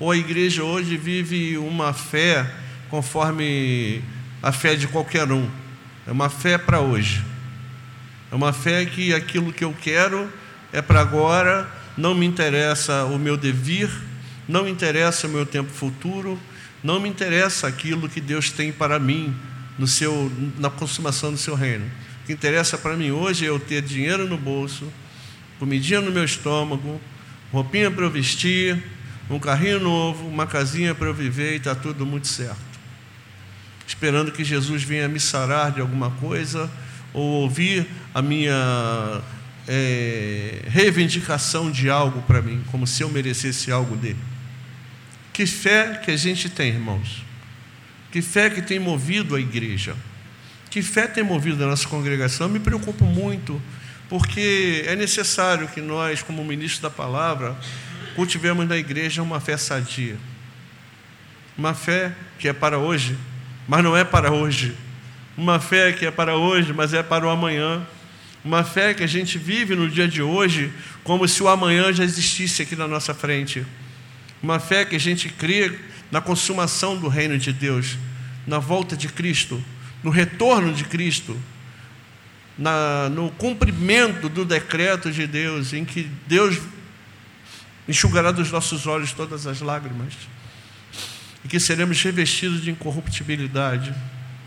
Ou 0.00 0.10
a 0.10 0.16
igreja 0.16 0.64
hoje 0.64 0.96
vive 0.96 1.56
uma 1.56 1.92
fé 1.92 2.52
conforme 2.88 4.02
a 4.42 4.50
fé 4.50 4.74
de 4.74 4.88
qualquer 4.88 5.30
um? 5.30 5.48
É 6.04 6.10
uma 6.10 6.28
fé 6.28 6.58
para 6.58 6.80
hoje. 6.80 7.24
É 8.32 8.34
uma 8.34 8.52
fé 8.52 8.84
que 8.84 9.14
aquilo 9.14 9.52
que 9.52 9.62
eu 9.62 9.72
quero 9.72 10.28
é 10.72 10.80
para 10.80 11.00
agora, 11.00 11.68
não 11.96 12.14
me 12.14 12.26
interessa 12.26 13.04
o 13.04 13.18
meu 13.18 13.36
devir, 13.36 13.90
não 14.48 14.64
me 14.64 14.70
interessa 14.70 15.26
o 15.26 15.30
meu 15.30 15.44
tempo 15.44 15.70
futuro, 15.70 16.38
não 16.82 16.98
me 16.98 17.08
interessa 17.08 17.66
aquilo 17.66 18.08
que 18.08 18.20
Deus 18.20 18.50
tem 18.50 18.72
para 18.72 18.98
mim 18.98 19.34
no 19.78 19.86
seu, 19.86 20.30
na 20.58 20.70
consumação 20.70 21.32
do 21.32 21.38
seu 21.38 21.54
reino. 21.54 21.86
O 22.22 22.26
que 22.26 22.32
interessa 22.32 22.78
para 22.78 22.96
mim 22.96 23.10
hoje 23.10 23.44
é 23.44 23.48
eu 23.48 23.58
ter 23.58 23.82
dinheiro 23.82 24.28
no 24.28 24.36
bolso, 24.36 24.90
comidinha 25.58 26.00
no 26.00 26.10
meu 26.10 26.24
estômago, 26.24 27.00
roupinha 27.52 27.90
para 27.90 28.04
eu 28.04 28.10
vestir, 28.10 28.82
um 29.28 29.38
carrinho 29.38 29.78
novo, 29.78 30.26
uma 30.26 30.46
casinha 30.46 30.94
para 30.94 31.06
eu 31.06 31.14
viver 31.14 31.52
e 31.52 31.56
está 31.56 31.74
tudo 31.74 32.04
muito 32.04 32.26
certo. 32.26 32.58
Esperando 33.86 34.32
que 34.32 34.44
Jesus 34.44 34.82
venha 34.82 35.08
me 35.08 35.20
sarar 35.20 35.72
de 35.72 35.80
alguma 35.80 36.10
coisa 36.12 36.70
ou 37.12 37.42
ouvir 37.42 37.86
a 38.14 38.22
minha 38.22 39.20
é, 39.72 40.62
reivindicação 40.66 41.70
de 41.70 41.88
algo 41.88 42.22
para 42.22 42.42
mim, 42.42 42.60
como 42.72 42.88
se 42.88 43.04
eu 43.04 43.08
merecesse 43.08 43.70
algo 43.70 43.96
dele. 43.96 44.18
Que 45.32 45.46
fé 45.46 46.00
que 46.04 46.10
a 46.10 46.16
gente 46.16 46.50
tem, 46.50 46.70
irmãos? 46.70 47.24
Que 48.10 48.20
fé 48.20 48.50
que 48.50 48.60
tem 48.60 48.80
movido 48.80 49.36
a 49.36 49.40
igreja? 49.40 49.94
Que 50.68 50.82
fé 50.82 51.06
tem 51.06 51.22
movido 51.22 51.62
a 51.62 51.68
nossa 51.68 51.86
congregação? 51.86 52.48
Eu 52.48 52.52
me 52.52 52.58
preocupo 52.58 53.04
muito, 53.04 53.62
porque 54.08 54.82
é 54.88 54.96
necessário 54.96 55.68
que 55.68 55.80
nós, 55.80 56.20
como 56.20 56.44
ministros 56.44 56.82
da 56.82 56.90
palavra, 56.90 57.56
cultivemos 58.16 58.66
na 58.66 58.76
igreja 58.76 59.22
uma 59.22 59.38
fé 59.38 59.56
sadia. 59.56 60.16
Uma 61.56 61.74
fé 61.74 62.12
que 62.40 62.48
é 62.48 62.52
para 62.52 62.76
hoje, 62.76 63.16
mas 63.68 63.84
não 63.84 63.96
é 63.96 64.02
para 64.02 64.32
hoje. 64.32 64.76
Uma 65.36 65.60
fé 65.60 65.92
que 65.92 66.04
é 66.04 66.10
para 66.10 66.34
hoje, 66.34 66.72
mas 66.72 66.92
é 66.92 67.04
para 67.04 67.24
o 67.24 67.30
amanhã. 67.30 67.86
Uma 68.44 68.64
fé 68.64 68.94
que 68.94 69.02
a 69.02 69.06
gente 69.06 69.36
vive 69.38 69.74
no 69.74 69.88
dia 69.88 70.08
de 70.08 70.22
hoje 70.22 70.72
como 71.04 71.28
se 71.28 71.42
o 71.42 71.48
amanhã 71.48 71.92
já 71.92 72.04
existisse 72.04 72.62
aqui 72.62 72.74
na 72.74 72.88
nossa 72.88 73.14
frente. 73.14 73.66
Uma 74.42 74.58
fé 74.58 74.84
que 74.84 74.96
a 74.96 75.00
gente 75.00 75.28
crê 75.28 75.78
na 76.10 76.20
consumação 76.20 76.96
do 76.96 77.08
reino 77.08 77.38
de 77.38 77.52
Deus, 77.52 77.98
na 78.46 78.58
volta 78.58 78.96
de 78.96 79.08
Cristo, 79.08 79.62
no 80.02 80.10
retorno 80.10 80.72
de 80.72 80.84
Cristo, 80.84 81.38
na, 82.56 83.10
no 83.10 83.30
cumprimento 83.32 84.28
do 84.28 84.44
decreto 84.44 85.12
de 85.12 85.26
Deus, 85.26 85.72
em 85.72 85.84
que 85.84 86.10
Deus 86.26 86.58
enxugará 87.86 88.32
dos 88.32 88.50
nossos 88.50 88.86
olhos 88.86 89.12
todas 89.12 89.46
as 89.46 89.60
lágrimas, 89.60 90.14
e 91.44 91.48
que 91.48 91.60
seremos 91.60 92.02
revestidos 92.02 92.62
de 92.62 92.70
incorruptibilidade 92.70 93.94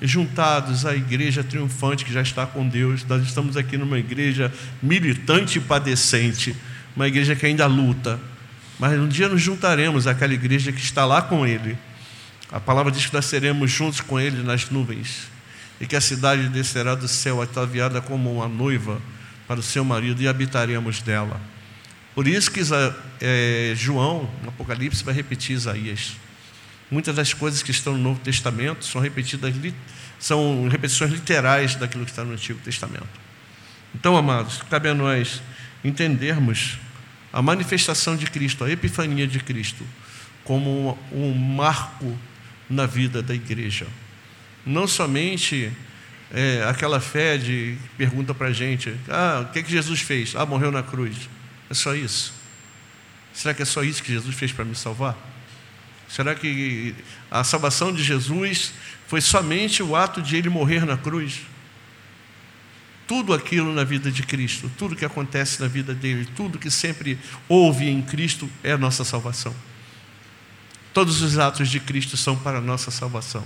juntados 0.04 0.86
à 0.86 0.94
igreja 0.94 1.44
triunfante 1.44 2.04
que 2.04 2.12
já 2.12 2.22
está 2.22 2.46
com 2.46 2.68
Deus. 2.68 3.06
Nós 3.06 3.24
estamos 3.24 3.56
aqui 3.56 3.78
numa 3.78 3.98
igreja 3.98 4.54
militante 4.82 5.58
e 5.58 5.62
padecente, 5.62 6.56
uma 6.96 7.08
igreja 7.08 7.36
que 7.36 7.46
ainda 7.46 7.66
luta, 7.66 8.20
mas 8.78 9.00
um 9.00 9.08
dia 9.08 9.30
nos 9.30 9.42
juntaremos 9.42 10.06
àquela 10.06 10.34
igreja 10.34 10.72
que 10.72 10.82
está 10.82 11.06
lá 11.06 11.22
com 11.22 11.48
Ele. 11.48 11.78
A 12.52 12.60
palavra 12.60 12.92
diz 12.92 13.06
que 13.06 13.14
nós 13.14 13.26
seremos 13.26 13.72
juntos 13.72 14.02
com 14.02 14.20
Ele 14.20 14.44
nas 14.44 14.70
nuvens 14.70 15.28
e 15.80 15.88
que 15.88 15.96
a 15.96 16.02
cidade 16.02 16.50
descerá 16.50 16.94
do 16.96 17.08
céu 17.08 17.42
ataviada 17.42 18.02
como 18.02 18.32
uma 18.32 18.48
noiva 18.48 19.02
para 19.48 19.60
o 19.60 19.64
seu 19.64 19.84
marido 19.84 20.22
e 20.22 20.28
habitaremos 20.28 21.02
dela. 21.02 21.40
Por 22.14 22.28
isso 22.28 22.52
que 22.52 22.62
é, 23.22 23.74
João, 23.76 24.30
no 24.44 24.50
Apocalipse, 24.50 25.04
vai 25.04 25.14
repetir 25.14 25.56
Isaías. 25.56 26.14
Muitas 26.94 27.16
das 27.16 27.34
coisas 27.34 27.64
que 27.64 27.72
estão 27.72 27.94
no 27.94 28.04
Novo 28.04 28.20
Testamento 28.20 28.86
são 28.86 29.02
repetidas, 29.02 29.52
são 30.20 30.68
repetições 30.68 31.12
literais 31.12 31.74
daquilo 31.74 32.06
que 32.06 32.12
está 32.12 32.24
no 32.24 32.34
Antigo 32.34 32.60
Testamento. 32.60 33.10
Então, 33.96 34.16
amados, 34.16 34.62
cabe 34.70 34.90
a 34.90 34.94
nós 34.94 35.42
entendermos 35.84 36.78
a 37.34 37.42
manifestação 37.42 38.16
de 38.16 38.28
Cristo, 38.28 38.64
a 38.64 38.70
epifania 38.70 39.26
de 39.26 39.40
Cristo, 39.40 39.84
como 40.44 40.96
um 41.12 41.34
marco 41.34 42.16
na 42.70 42.86
vida 42.86 43.24
da 43.24 43.34
igreja. 43.34 43.88
Não 44.64 44.86
somente 44.86 45.72
é, 46.32 46.64
aquela 46.70 47.00
fé 47.00 47.40
de 47.40 47.76
pergunta 47.98 48.36
para 48.36 48.50
a 48.50 48.54
gente: 48.54 48.96
ah, 49.10 49.48
o 49.50 49.52
que, 49.52 49.64
que 49.64 49.72
Jesus 49.72 50.02
fez? 50.02 50.36
Ah, 50.36 50.46
morreu 50.46 50.72
na 50.72 50.84
cruz. 50.84 51.28
É 51.72 51.74
só 51.74 51.96
isso. 51.96 52.36
Será 53.34 53.52
que 53.52 53.64
é 53.64 53.66
só 53.66 53.84
isso 53.84 54.04
que 54.04 54.14
Jesus 54.14 54.36
fez 54.36 54.52
para 54.52 54.64
me 54.64 54.76
salvar? 54.76 55.33
Será 56.14 56.36
que 56.36 56.94
a 57.32 57.44
salvação 57.44 57.92
de 57.92 58.04
Jesus 58.04 58.74
foi 59.08 59.20
somente 59.20 59.82
o 59.82 59.96
ato 59.96 60.22
de 60.22 60.36
ele 60.36 60.48
morrer 60.48 60.86
na 60.86 60.96
cruz? 60.96 61.42
tudo 63.06 63.34
aquilo 63.34 63.74
na 63.74 63.84
vida 63.84 64.10
de 64.10 64.24
Cristo, 64.24 64.72
tudo 64.78 64.96
que 64.96 65.06
acontece 65.06 65.62
na 65.62 65.68
vida 65.68 65.94
dele, 65.94 66.28
tudo 66.36 66.58
que 66.58 66.72
sempre 66.72 67.20
houve 67.50 67.88
em 67.88 68.02
Cristo 68.02 68.50
é 68.64 68.72
a 68.72 68.78
nossa 68.78 69.04
salvação. 69.04 69.54
Todos 70.94 71.22
os 71.22 71.38
atos 71.38 71.70
de 71.70 71.80
Cristo 71.80 72.16
são 72.16 72.36
para 72.36 72.60
a 72.60 72.62
nossa 72.62 72.92
salvação. 72.92 73.46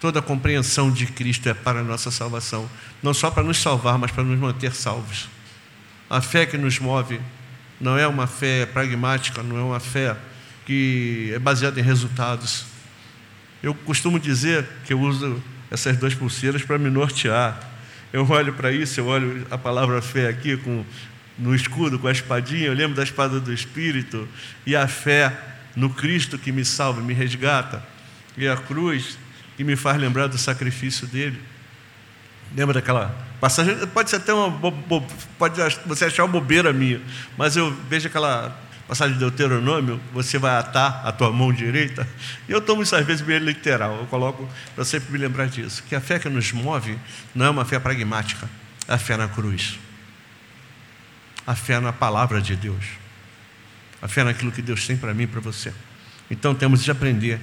Toda 0.00 0.20
a 0.20 0.22
compreensão 0.22 0.90
de 0.90 1.06
Cristo 1.06 1.48
é 1.48 1.54
para 1.54 1.80
a 1.80 1.84
nossa 1.84 2.10
salvação, 2.10 2.68
não 3.02 3.12
só 3.12 3.30
para 3.30 3.42
nos 3.42 3.58
salvar, 3.58 3.98
mas 3.98 4.10
para 4.10 4.24
nos 4.24 4.38
manter 4.38 4.74
salvos. 4.74 5.28
A 6.08 6.20
fé 6.20 6.46
que 6.46 6.56
nos 6.56 6.78
move 6.78 7.20
não 7.80 7.98
é 7.98 8.06
uma 8.06 8.26
fé 8.26 8.64
pragmática, 8.64 9.42
não 9.42 9.58
é 9.58 9.62
uma 9.62 9.80
fé 9.80 10.16
que 10.68 11.32
é 11.34 11.38
baseada 11.40 11.80
em 11.80 11.82
resultados. 11.82 12.66
Eu 13.60 13.74
costumo 13.74 14.20
dizer 14.20 14.64
que 14.84 14.92
eu 14.92 15.00
uso 15.00 15.42
essas 15.68 15.96
duas 15.96 16.14
pulseiras 16.14 16.62
para 16.62 16.78
me 16.78 16.88
nortear 16.88 17.68
eu 18.12 18.28
olho 18.28 18.54
para 18.54 18.72
isso, 18.72 19.00
eu 19.00 19.06
olho 19.06 19.46
a 19.50 19.58
palavra 19.58 20.00
fé 20.00 20.28
aqui 20.28 20.56
com, 20.56 20.84
no 21.38 21.54
escudo, 21.54 21.98
com 21.98 22.08
a 22.08 22.12
espadinha, 22.12 22.66
eu 22.66 22.72
lembro 22.72 22.96
da 22.96 23.02
espada 23.02 23.38
do 23.38 23.52
Espírito 23.52 24.26
e 24.64 24.74
a 24.74 24.88
fé 24.88 25.36
no 25.76 25.90
Cristo 25.90 26.38
que 26.38 26.50
me 26.50 26.64
salva, 26.64 27.02
me 27.02 27.12
resgata, 27.12 27.82
e 28.36 28.48
a 28.48 28.56
cruz 28.56 29.18
que 29.56 29.64
me 29.64 29.76
faz 29.76 30.00
lembrar 30.00 30.26
do 30.26 30.38
sacrifício 30.38 31.06
dele. 31.06 31.38
Lembra 32.56 32.74
daquela 32.74 33.14
passagem? 33.40 33.76
Pode 33.88 34.08
ser 34.08 34.16
até 34.16 34.32
uma. 34.32 34.50
Pode 35.38 35.60
você 35.84 36.06
achar 36.06 36.24
uma 36.24 36.32
bobeira 36.32 36.72
minha, 36.72 37.02
mas 37.36 37.56
eu 37.56 37.70
vejo 37.90 38.08
aquela 38.08 38.58
passagem 38.88 39.12
de 39.12 39.20
Deuteronômio, 39.20 40.00
você 40.14 40.38
vai 40.38 40.56
atar 40.56 41.02
a 41.04 41.12
tua 41.12 41.30
mão 41.30 41.52
direita. 41.52 42.08
Eu 42.48 42.58
tomo 42.58 42.82
isso 42.82 42.96
às 42.96 43.04
vezes 43.04 43.20
bem 43.20 43.38
literal, 43.38 43.98
eu 43.98 44.06
coloco 44.06 44.48
para 44.74 44.82
sempre 44.82 45.12
me 45.12 45.18
lembrar 45.18 45.46
disso. 45.46 45.84
Que 45.86 45.94
a 45.94 46.00
fé 46.00 46.18
que 46.18 46.28
nos 46.30 46.50
move 46.52 46.98
não 47.34 47.44
é 47.44 47.50
uma 47.50 47.66
fé 47.66 47.78
pragmática, 47.78 48.48
é 48.88 48.94
a 48.94 48.98
fé 48.98 49.18
na 49.18 49.28
cruz. 49.28 49.78
A 51.46 51.54
fé 51.54 51.78
na 51.78 51.92
palavra 51.92 52.40
de 52.40 52.56
Deus. 52.56 52.84
A 54.00 54.08
fé 54.08 54.24
naquilo 54.24 54.50
que 54.50 54.62
Deus 54.62 54.86
tem 54.86 54.96
para 54.96 55.12
mim 55.12 55.24
e 55.24 55.26
para 55.26 55.40
você. 55.40 55.72
Então 56.30 56.54
temos 56.54 56.82
de 56.82 56.90
aprender 56.90 57.38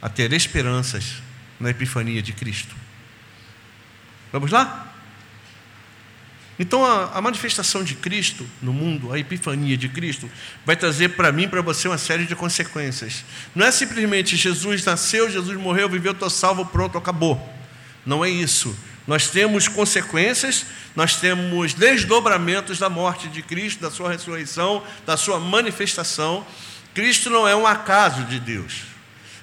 a 0.00 0.08
ter 0.08 0.32
esperanças 0.32 1.22
na 1.58 1.68
epifania 1.70 2.22
de 2.22 2.32
Cristo. 2.32 2.74
Vamos 4.32 4.50
lá? 4.50 4.89
Então, 6.60 6.84
a, 6.84 7.12
a, 7.14 7.22
manifestação 7.22 7.82
de 7.82 7.94
Cristo 7.94 8.46
no 8.60 8.70
mundo, 8.70 9.14
a 9.14 9.18
epifania 9.18 9.78
de 9.78 9.88
Cristo, 9.88 10.30
vai 10.62 10.76
trazer 10.76 11.08
para 11.08 11.32
mim 11.32 11.48
para 11.48 11.62
você 11.62 11.88
uma 11.88 11.96
série 11.96 12.26
de 12.26 12.36
consequências. 12.36 13.24
Não 13.54 13.64
é 13.64 13.70
simplesmente 13.70 14.36
Jesus 14.36 14.84
nasceu, 14.84 15.30
Jesus 15.30 15.56
morreu, 15.58 15.88
viveu, 15.88 16.12
estou 16.12 16.28
salvo, 16.28 16.66
pronto, 16.66 16.98
acabou. 16.98 17.42
Não 18.04 18.22
é 18.22 18.28
isso. 18.28 18.76
Nós 19.06 19.28
temos 19.28 19.68
consequências, 19.68 20.66
nós 20.94 21.16
temos 21.16 21.72
desdobramentos 21.72 22.78
da 22.78 22.90
morte 22.90 23.26
de 23.28 23.40
Cristo, 23.40 23.80
da 23.80 23.90
sua 23.90 24.10
ressurreição, 24.10 24.84
da 25.06 25.16
sua 25.16 25.40
manifestação. 25.40 26.46
Cristo 26.92 27.30
não 27.30 27.48
é 27.48 27.56
um 27.56 27.66
acaso 27.66 28.24
de 28.24 28.38
Deus. 28.38 28.82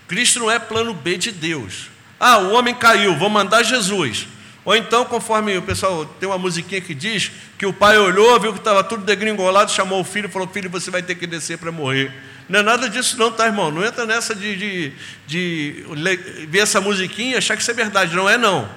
Cristo 0.07 0.37
não 0.37 0.51
é 0.51 0.59
plano 0.59 0.93
B 0.93 1.17
de 1.17 1.31
Deus. 1.31 1.89
Ah, 2.19 2.37
o 2.37 2.51
homem 2.51 2.75
caiu, 2.75 3.17
vou 3.17 3.27
mandar 3.27 3.63
Jesus. 3.63 4.27
Ou 4.67 4.75
então, 4.75 5.05
conforme 5.05 5.57
o 5.57 5.61
pessoal 5.61 6.05
tem 6.05 6.27
uma 6.27 6.37
musiquinha 6.37 6.81
que 6.81 6.93
diz 6.93 7.31
que 7.57 7.65
o 7.65 7.71
pai 7.71 7.97
olhou, 7.97 8.37
viu 8.37 8.51
que 8.51 8.59
estava 8.59 8.83
tudo 8.83 9.05
degringolado, 9.05 9.71
chamou 9.71 10.01
o 10.01 10.03
filho 10.03 10.27
e 10.27 10.29
falou: 10.29 10.45
Filho, 10.45 10.69
você 10.69 10.91
vai 10.91 11.01
ter 11.01 11.15
que 11.15 11.25
descer 11.25 11.57
para 11.57 11.71
morrer. 11.71 12.13
Não 12.49 12.59
é 12.59 12.63
nada 12.63 12.89
disso, 12.89 13.17
não, 13.17 13.31
tá, 13.31 13.45
irmão? 13.45 13.71
Não 13.71 13.81
entra 13.81 14.05
nessa 14.05 14.35
de, 14.35 14.57
de, 14.57 14.93
de 15.25 15.85
ver 16.49 16.59
essa 16.59 16.81
musiquinha 16.81 17.35
e 17.35 17.37
achar 17.37 17.55
que 17.55 17.61
isso 17.61 17.71
é 17.71 17.73
verdade. 17.73 18.13
Não 18.13 18.29
é, 18.29 18.37
não. 18.37 18.69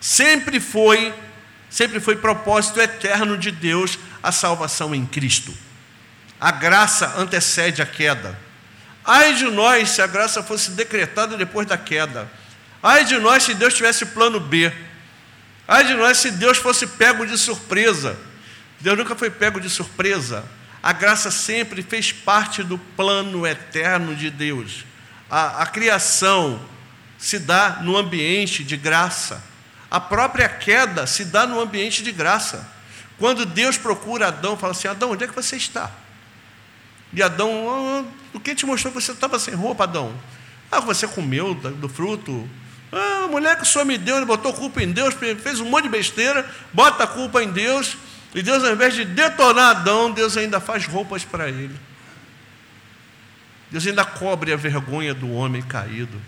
Sempre 0.00 0.58
foi, 0.58 1.14
sempre 1.70 2.00
foi 2.00 2.16
propósito 2.16 2.80
eterno 2.80 3.38
de 3.38 3.52
Deus 3.52 3.96
a 4.20 4.32
salvação 4.32 4.92
em 4.92 5.06
Cristo. 5.06 5.54
A 6.40 6.50
graça 6.50 7.14
antecede 7.16 7.80
a 7.80 7.86
queda. 7.86 8.36
Ai 9.04 9.34
de 9.34 9.44
nós 9.44 9.90
se 9.90 10.02
a 10.02 10.06
graça 10.08 10.42
fosse 10.42 10.72
decretada 10.72 11.36
depois 11.36 11.64
da 11.64 11.78
queda. 11.78 12.28
Ai 12.82 13.04
de 13.04 13.18
nós 13.18 13.44
se 13.44 13.54
Deus 13.54 13.74
tivesse 13.74 14.06
plano 14.06 14.40
B. 14.40 14.72
Ai 15.68 15.84
de 15.84 15.94
nós 15.94 16.18
se 16.18 16.32
Deus 16.32 16.58
fosse 16.58 16.86
pego 16.86 17.24
de 17.24 17.38
surpresa. 17.38 18.18
Deus 18.80 18.98
nunca 18.98 19.14
foi 19.14 19.30
pego 19.30 19.60
de 19.60 19.70
surpresa. 19.70 20.44
A 20.82 20.92
graça 20.92 21.30
sempre 21.30 21.82
fez 21.82 22.10
parte 22.10 22.64
do 22.64 22.76
plano 22.76 23.46
eterno 23.46 24.16
de 24.16 24.28
Deus. 24.30 24.84
A, 25.30 25.62
a 25.62 25.66
criação 25.66 26.60
se 27.16 27.38
dá 27.38 27.78
no 27.82 27.96
ambiente 27.96 28.64
de 28.64 28.76
graça. 28.76 29.44
A 29.88 30.00
própria 30.00 30.48
queda 30.48 31.06
se 31.06 31.24
dá 31.24 31.46
no 31.46 31.60
ambiente 31.60 32.02
de 32.02 32.10
graça. 32.10 32.68
Quando 33.16 33.46
Deus 33.46 33.78
procura 33.78 34.28
Adão, 34.28 34.56
fala 34.56 34.72
assim: 34.72 34.88
Adão, 34.88 35.12
onde 35.12 35.22
é 35.22 35.28
que 35.28 35.34
você 35.34 35.54
está? 35.54 35.88
E 37.12 37.22
Adão, 37.22 37.50
oh, 38.32 38.36
o 38.36 38.40
que 38.40 38.54
te 38.54 38.66
mostrou 38.66 38.92
que 38.92 39.00
você 39.00 39.12
estava 39.12 39.38
sem 39.38 39.54
roupa, 39.54 39.84
Adão? 39.84 40.12
Ah, 40.70 40.80
você 40.80 41.06
comeu 41.06 41.54
do 41.54 41.88
fruto. 41.88 42.48
Ah, 42.92 43.24
a 43.24 43.28
mulher 43.28 43.58
que 43.58 43.66
Senhor 43.66 43.84
me 43.86 43.96
deu, 43.96 44.16
ele 44.16 44.26
botou 44.26 44.52
culpa 44.52 44.82
em 44.82 44.92
Deus, 44.92 45.14
fez 45.14 45.60
um 45.60 45.70
monte 45.70 45.84
de 45.84 45.88
besteira, 45.88 46.48
bota 46.72 47.04
a 47.04 47.06
culpa 47.06 47.42
em 47.42 47.50
Deus, 47.50 47.96
e 48.34 48.42
Deus, 48.42 48.62
ao 48.62 48.72
invés 48.72 48.94
de 48.94 49.04
detonar 49.04 49.76
Adão, 49.76 50.10
Deus 50.10 50.36
ainda 50.36 50.60
faz 50.60 50.86
roupas 50.86 51.24
para 51.24 51.48
ele. 51.48 51.74
Deus 53.70 53.86
ainda 53.86 54.04
cobre 54.04 54.52
a 54.52 54.56
vergonha 54.56 55.14
do 55.14 55.32
homem 55.32 55.62
caído. 55.62 56.20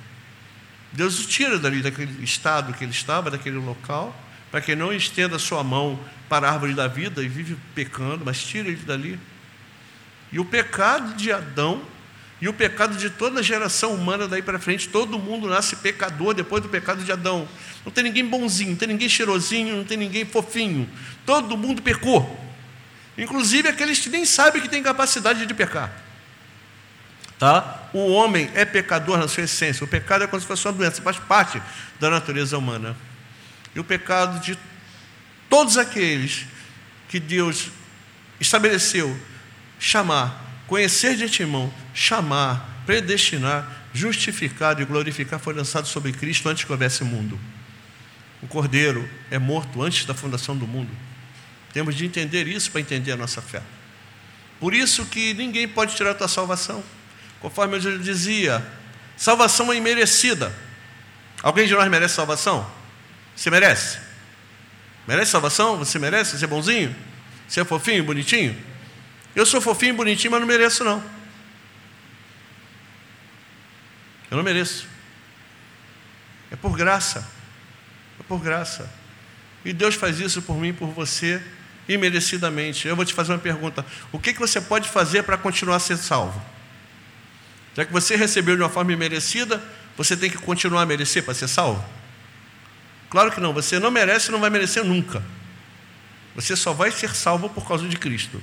Deus 0.92 1.18
o 1.18 1.26
tira 1.26 1.58
dali, 1.58 1.82
daquele 1.82 2.24
estado 2.24 2.72
que 2.72 2.84
ele 2.84 2.92
estava, 2.92 3.30
daquele 3.30 3.56
local, 3.56 4.14
para 4.50 4.60
que 4.60 4.74
não 4.74 4.92
estenda 4.92 5.38
sua 5.38 5.62
mão 5.62 5.98
para 6.28 6.48
a 6.48 6.52
árvore 6.52 6.72
da 6.72 6.88
vida 6.88 7.22
e 7.22 7.28
vive 7.28 7.56
pecando, 7.74 8.24
mas 8.24 8.42
tira 8.42 8.68
ele 8.68 8.76
dali. 8.76 9.18
E 10.32 10.38
o 10.38 10.44
pecado 10.44 11.14
de 11.14 11.32
Adão 11.32 11.82
e 12.44 12.48
o 12.48 12.52
pecado 12.52 12.98
de 12.98 13.08
toda 13.08 13.40
a 13.40 13.42
geração 13.42 13.94
humana 13.94 14.28
daí 14.28 14.42
para 14.42 14.58
frente, 14.58 14.86
todo 14.90 15.18
mundo 15.18 15.48
nasce 15.48 15.76
pecador 15.76 16.34
depois 16.34 16.62
do 16.62 16.68
pecado 16.68 17.02
de 17.02 17.10
Adão. 17.10 17.48
Não 17.86 17.90
tem 17.90 18.04
ninguém 18.04 18.22
bonzinho, 18.22 18.72
não 18.72 18.76
tem 18.76 18.88
ninguém 18.88 19.08
cheirosinho, 19.08 19.78
não 19.78 19.84
tem 19.84 19.96
ninguém 19.96 20.26
fofinho. 20.26 20.86
Todo 21.24 21.56
mundo 21.56 21.80
pecou. 21.80 22.38
Inclusive 23.16 23.66
aqueles 23.66 23.98
que 23.98 24.10
nem 24.10 24.26
sabem 24.26 24.60
que 24.60 24.68
têm 24.68 24.82
capacidade 24.82 25.46
de 25.46 25.54
pecar. 25.54 25.90
Tá? 27.38 27.88
O 27.94 28.10
homem 28.12 28.50
é 28.52 28.66
pecador 28.66 29.16
na 29.16 29.26
sua 29.26 29.44
essência. 29.44 29.82
O 29.82 29.88
pecado 29.88 30.24
é 30.24 30.26
como 30.26 30.38
se 30.38 30.46
fosse 30.46 30.66
uma 30.66 30.74
doença, 30.74 31.00
faz 31.00 31.16
parte 31.16 31.62
da 31.98 32.10
natureza 32.10 32.58
humana. 32.58 32.94
E 33.74 33.80
o 33.80 33.84
pecado 33.84 34.38
de 34.40 34.58
todos 35.48 35.78
aqueles 35.78 36.44
que 37.08 37.18
Deus 37.18 37.70
estabeleceu 38.38 39.18
chamar, 39.78 40.44
conhecer 40.74 41.16
de 41.16 41.22
antemão, 41.22 41.72
chamar, 41.94 42.82
predestinar, 42.84 43.86
justificado 43.92 44.82
e 44.82 44.84
glorificar 44.84 45.38
foi 45.38 45.54
lançado 45.54 45.86
sobre 45.86 46.12
Cristo 46.12 46.48
antes 46.48 46.64
que 46.64 46.72
houvesse 46.72 47.04
mundo. 47.04 47.38
O 48.42 48.48
Cordeiro 48.48 49.08
é 49.30 49.38
morto 49.38 49.80
antes 49.80 50.04
da 50.04 50.14
fundação 50.14 50.56
do 50.56 50.66
mundo. 50.66 50.90
Temos 51.72 51.94
de 51.94 52.04
entender 52.04 52.48
isso 52.48 52.72
para 52.72 52.80
entender 52.80 53.12
a 53.12 53.16
nossa 53.16 53.40
fé. 53.40 53.62
Por 54.58 54.74
isso 54.74 55.06
que 55.06 55.32
ninguém 55.34 55.68
pode 55.68 55.94
tirar 55.94 56.10
a 56.10 56.14
tua 56.14 56.26
salvação. 56.26 56.82
Conforme 57.38 57.76
eu 57.76 57.98
dizia, 58.00 58.60
salvação 59.16 59.72
é 59.72 59.76
imerecida. 59.76 60.52
Alguém 61.40 61.68
de 61.68 61.74
nós 61.74 61.88
merece 61.88 62.16
salvação? 62.16 62.68
Você 63.36 63.48
merece? 63.48 64.00
Merece 65.06 65.30
salvação? 65.30 65.78
Você 65.78 66.00
merece? 66.00 66.36
Você 66.36 66.48
bonzinho? 66.48 66.96
Você 67.46 67.60
é 67.60 67.64
fofinho, 67.64 68.02
bonitinho? 68.02 68.73
Eu 69.34 69.44
sou 69.44 69.60
fofinho 69.60 69.94
bonitinho, 69.94 70.30
mas 70.30 70.40
não 70.40 70.46
mereço, 70.46 70.84
não. 70.84 71.02
Eu 74.30 74.36
não 74.36 74.44
mereço. 74.44 74.86
É 76.50 76.56
por 76.56 76.76
graça. 76.76 77.28
É 78.20 78.22
por 78.22 78.40
graça. 78.40 78.88
E 79.64 79.72
Deus 79.72 79.94
faz 79.94 80.20
isso 80.20 80.42
por 80.42 80.56
mim, 80.56 80.72
por 80.72 80.88
você, 80.88 81.42
imerecidamente. 81.88 82.86
Eu 82.86 82.94
vou 82.94 83.04
te 83.04 83.14
fazer 83.14 83.32
uma 83.32 83.38
pergunta: 83.38 83.84
o 84.12 84.18
que, 84.18 84.32
que 84.32 84.40
você 84.40 84.60
pode 84.60 84.88
fazer 84.88 85.22
para 85.22 85.36
continuar 85.36 85.76
a 85.76 85.80
ser 85.80 85.96
salvo? 85.96 86.40
Já 87.74 87.84
que 87.84 87.92
você 87.92 88.14
recebeu 88.14 88.56
de 88.56 88.62
uma 88.62 88.68
forma 88.68 88.92
imerecida, 88.92 89.62
você 89.96 90.16
tem 90.16 90.30
que 90.30 90.38
continuar 90.38 90.82
a 90.82 90.86
merecer 90.86 91.24
para 91.24 91.34
ser 91.34 91.48
salvo? 91.48 91.84
Claro 93.10 93.32
que 93.32 93.40
não, 93.40 93.52
você 93.52 93.78
não 93.78 93.90
merece 93.90 94.28
e 94.28 94.32
não 94.32 94.40
vai 94.40 94.50
merecer 94.50 94.84
nunca. 94.84 95.22
Você 96.34 96.56
só 96.56 96.72
vai 96.72 96.90
ser 96.90 97.14
salvo 97.14 97.48
por 97.48 97.66
causa 97.66 97.88
de 97.88 97.96
Cristo. 97.96 98.42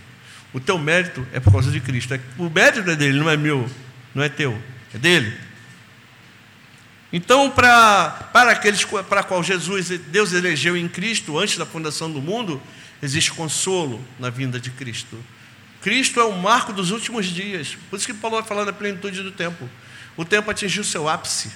O 0.53 0.59
teu 0.59 0.77
mérito 0.77 1.25
é 1.31 1.39
por 1.39 1.51
causa 1.51 1.71
de 1.71 1.79
Cristo. 1.79 2.13
É 2.13 2.19
o 2.37 2.49
mérito 2.49 2.89
é 2.89 2.95
dele, 2.95 3.19
não 3.19 3.29
é 3.29 3.37
meu, 3.37 3.69
não 4.13 4.23
é 4.23 4.29
teu, 4.29 4.61
é 4.93 4.97
dele. 4.97 5.37
Então, 7.13 7.49
para, 7.51 8.09
para 8.31 8.51
aqueles 8.51 8.85
para 8.85 9.23
qual 9.23 9.43
Jesus, 9.43 9.89
Deus 9.89 10.31
elegeu 10.31 10.77
em 10.77 10.87
Cristo 10.87 11.37
antes 11.37 11.57
da 11.57 11.65
fundação 11.65 12.11
do 12.11 12.21
mundo, 12.21 12.61
existe 13.01 13.31
consolo 13.31 14.03
na 14.17 14.29
vinda 14.29 14.59
de 14.59 14.71
Cristo. 14.71 15.17
Cristo 15.81 16.19
é 16.19 16.23
o 16.23 16.37
marco 16.37 16.71
dos 16.71 16.91
últimos 16.91 17.25
dias. 17.25 17.77
Por 17.89 17.97
isso 17.97 18.05
que 18.05 18.13
Paulo 18.13 18.37
vai 18.37 18.45
falar 18.45 18.63
da 18.63 18.71
plenitude 18.71 19.23
do 19.23 19.31
tempo. 19.31 19.67
O 20.15 20.23
tempo 20.23 20.49
atingiu 20.49 20.83
seu 20.83 21.09
ápice. 21.09 21.51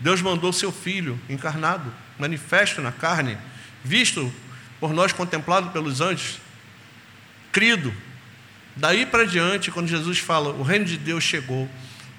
Deus 0.00 0.22
mandou 0.22 0.52
seu 0.52 0.72
Filho 0.72 1.20
encarnado, 1.28 1.92
manifesto 2.18 2.80
na 2.80 2.90
carne, 2.90 3.36
visto 3.84 4.32
por 4.80 4.92
nós, 4.92 5.12
contemplado 5.12 5.70
pelos 5.70 6.00
anjos, 6.00 6.38
crido. 7.58 7.92
Daí 8.76 9.04
para 9.04 9.24
diante, 9.24 9.72
quando 9.72 9.88
Jesus 9.88 10.20
fala, 10.20 10.50
o 10.50 10.62
reino 10.62 10.84
de 10.84 10.96
Deus 10.96 11.24
chegou, 11.24 11.68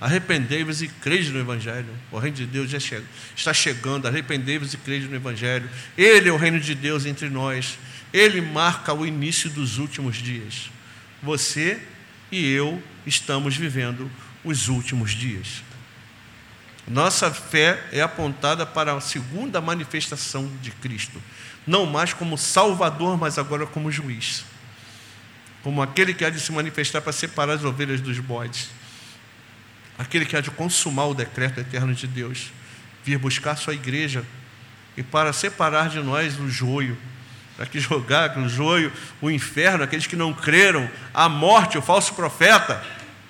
arrependei-vos 0.02 0.82
e 0.82 0.90
crede 0.90 1.32
no 1.32 1.40
Evangelho. 1.40 1.88
O 2.12 2.20
reino 2.20 2.36
de 2.36 2.46
Deus 2.46 2.70
já 2.70 2.78
chega, 2.78 3.06
está 3.34 3.54
chegando, 3.54 4.06
arrependei-vos 4.06 4.74
e 4.74 4.78
crede 4.78 5.08
no 5.08 5.16
Evangelho. 5.16 5.70
Ele 5.98 6.28
é 6.28 6.32
o 6.34 6.36
reino 6.36 6.60
de 6.60 6.76
Deus 6.76 7.06
entre 7.06 7.30
nós. 7.30 7.80
Ele 8.12 8.42
marca 8.42 8.94
o 8.94 9.06
início 9.06 9.50
dos 9.50 9.78
últimos 9.78 10.18
dias. 10.18 10.70
Você 11.24 11.80
e 12.30 12.46
eu 12.46 12.84
estamos 13.06 13.56
vivendo 13.56 14.12
os 14.44 14.68
últimos 14.68 15.12
dias. 15.12 15.64
Nossa 16.86 17.32
fé 17.32 17.82
é 17.94 18.02
apontada 18.02 18.66
para 18.66 18.94
a 18.94 19.00
segunda 19.00 19.62
manifestação 19.62 20.52
de 20.62 20.72
Cristo, 20.72 21.22
não 21.66 21.86
mais 21.86 22.12
como 22.12 22.38
Salvador, 22.38 23.18
mas 23.18 23.38
agora 23.38 23.66
como 23.66 23.90
juiz 23.90 24.44
como 25.64 25.82
aquele 25.82 26.14
que 26.14 26.24
há 26.24 26.30
de 26.30 26.40
se 26.40 26.52
manifestar 26.52 27.02
para 27.02 27.12
separar 27.12 27.54
as 27.54 27.64
ovelhas 27.64 28.00
dos 28.02 28.20
bodes, 28.20 28.70
aquele 29.98 30.26
que 30.26 30.36
há 30.36 30.42
de 30.42 30.50
consumar 30.52 31.08
o 31.08 31.14
decreto 31.14 31.60
eterno 31.60 31.94
de 31.94 32.08
Deus, 32.08 32.52
vir 33.04 33.18
buscar 33.18 33.58
sua 33.58 33.74
igreja. 33.74 34.24
E 34.96 35.04
para 35.04 35.34
separar 35.34 35.90
de 35.90 36.00
nós 36.00 36.40
o 36.40 36.50
joio, 36.50 36.98
para 37.58 37.66
que 37.66 37.80
jogar 37.80 38.38
o 38.38 38.48
joio, 38.48 38.92
o 39.22 39.30
inferno, 39.30 39.84
aqueles 39.84 40.08
que 40.08 40.16
não 40.16 40.34
creram, 40.34 40.90
a 41.14 41.28
morte, 41.28 41.78
o 41.78 41.82
falso 41.82 42.14
profeta, 42.14 42.82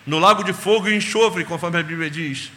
no 0.06 0.20
lago 0.20 0.44
de 0.44 0.54
fogo 0.54 0.88
e 0.88 0.96
enxofre, 0.96 1.44
conforme 1.44 1.80
a 1.80 1.84
Bíblia 1.84 2.10
diz. 2.10 2.52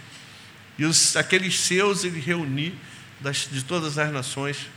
E 0.78 0.85
os, 0.85 1.16
aqueles 1.16 1.58
seus 1.61 2.04
ele 2.04 2.20
reunir 2.20 2.74
das, 3.20 3.48
de 3.50 3.62
todas 3.62 3.98
as 3.98 4.12
nações, 4.12 4.68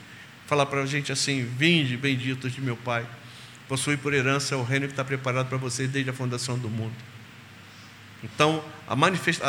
falar 0.45 0.65
para 0.65 0.81
a 0.81 0.85
gente 0.85 1.11
assim: 1.11 1.45
Vinde, 1.57 1.95
benditos 1.95 2.53
de 2.53 2.61
meu 2.61 2.75
Pai 2.75 3.05
possui 3.67 3.97
por 3.97 4.13
herança 4.13 4.55
o 4.57 4.63
reino 4.63 4.85
que 4.87 4.93
está 4.93 5.03
preparado 5.03 5.47
para 5.47 5.57
vocês 5.57 5.89
desde 5.89 6.09
a 6.09 6.13
fundação 6.13 6.57
do 6.57 6.69
mundo. 6.69 6.93
Então, 8.23 8.63
a, 8.87 8.93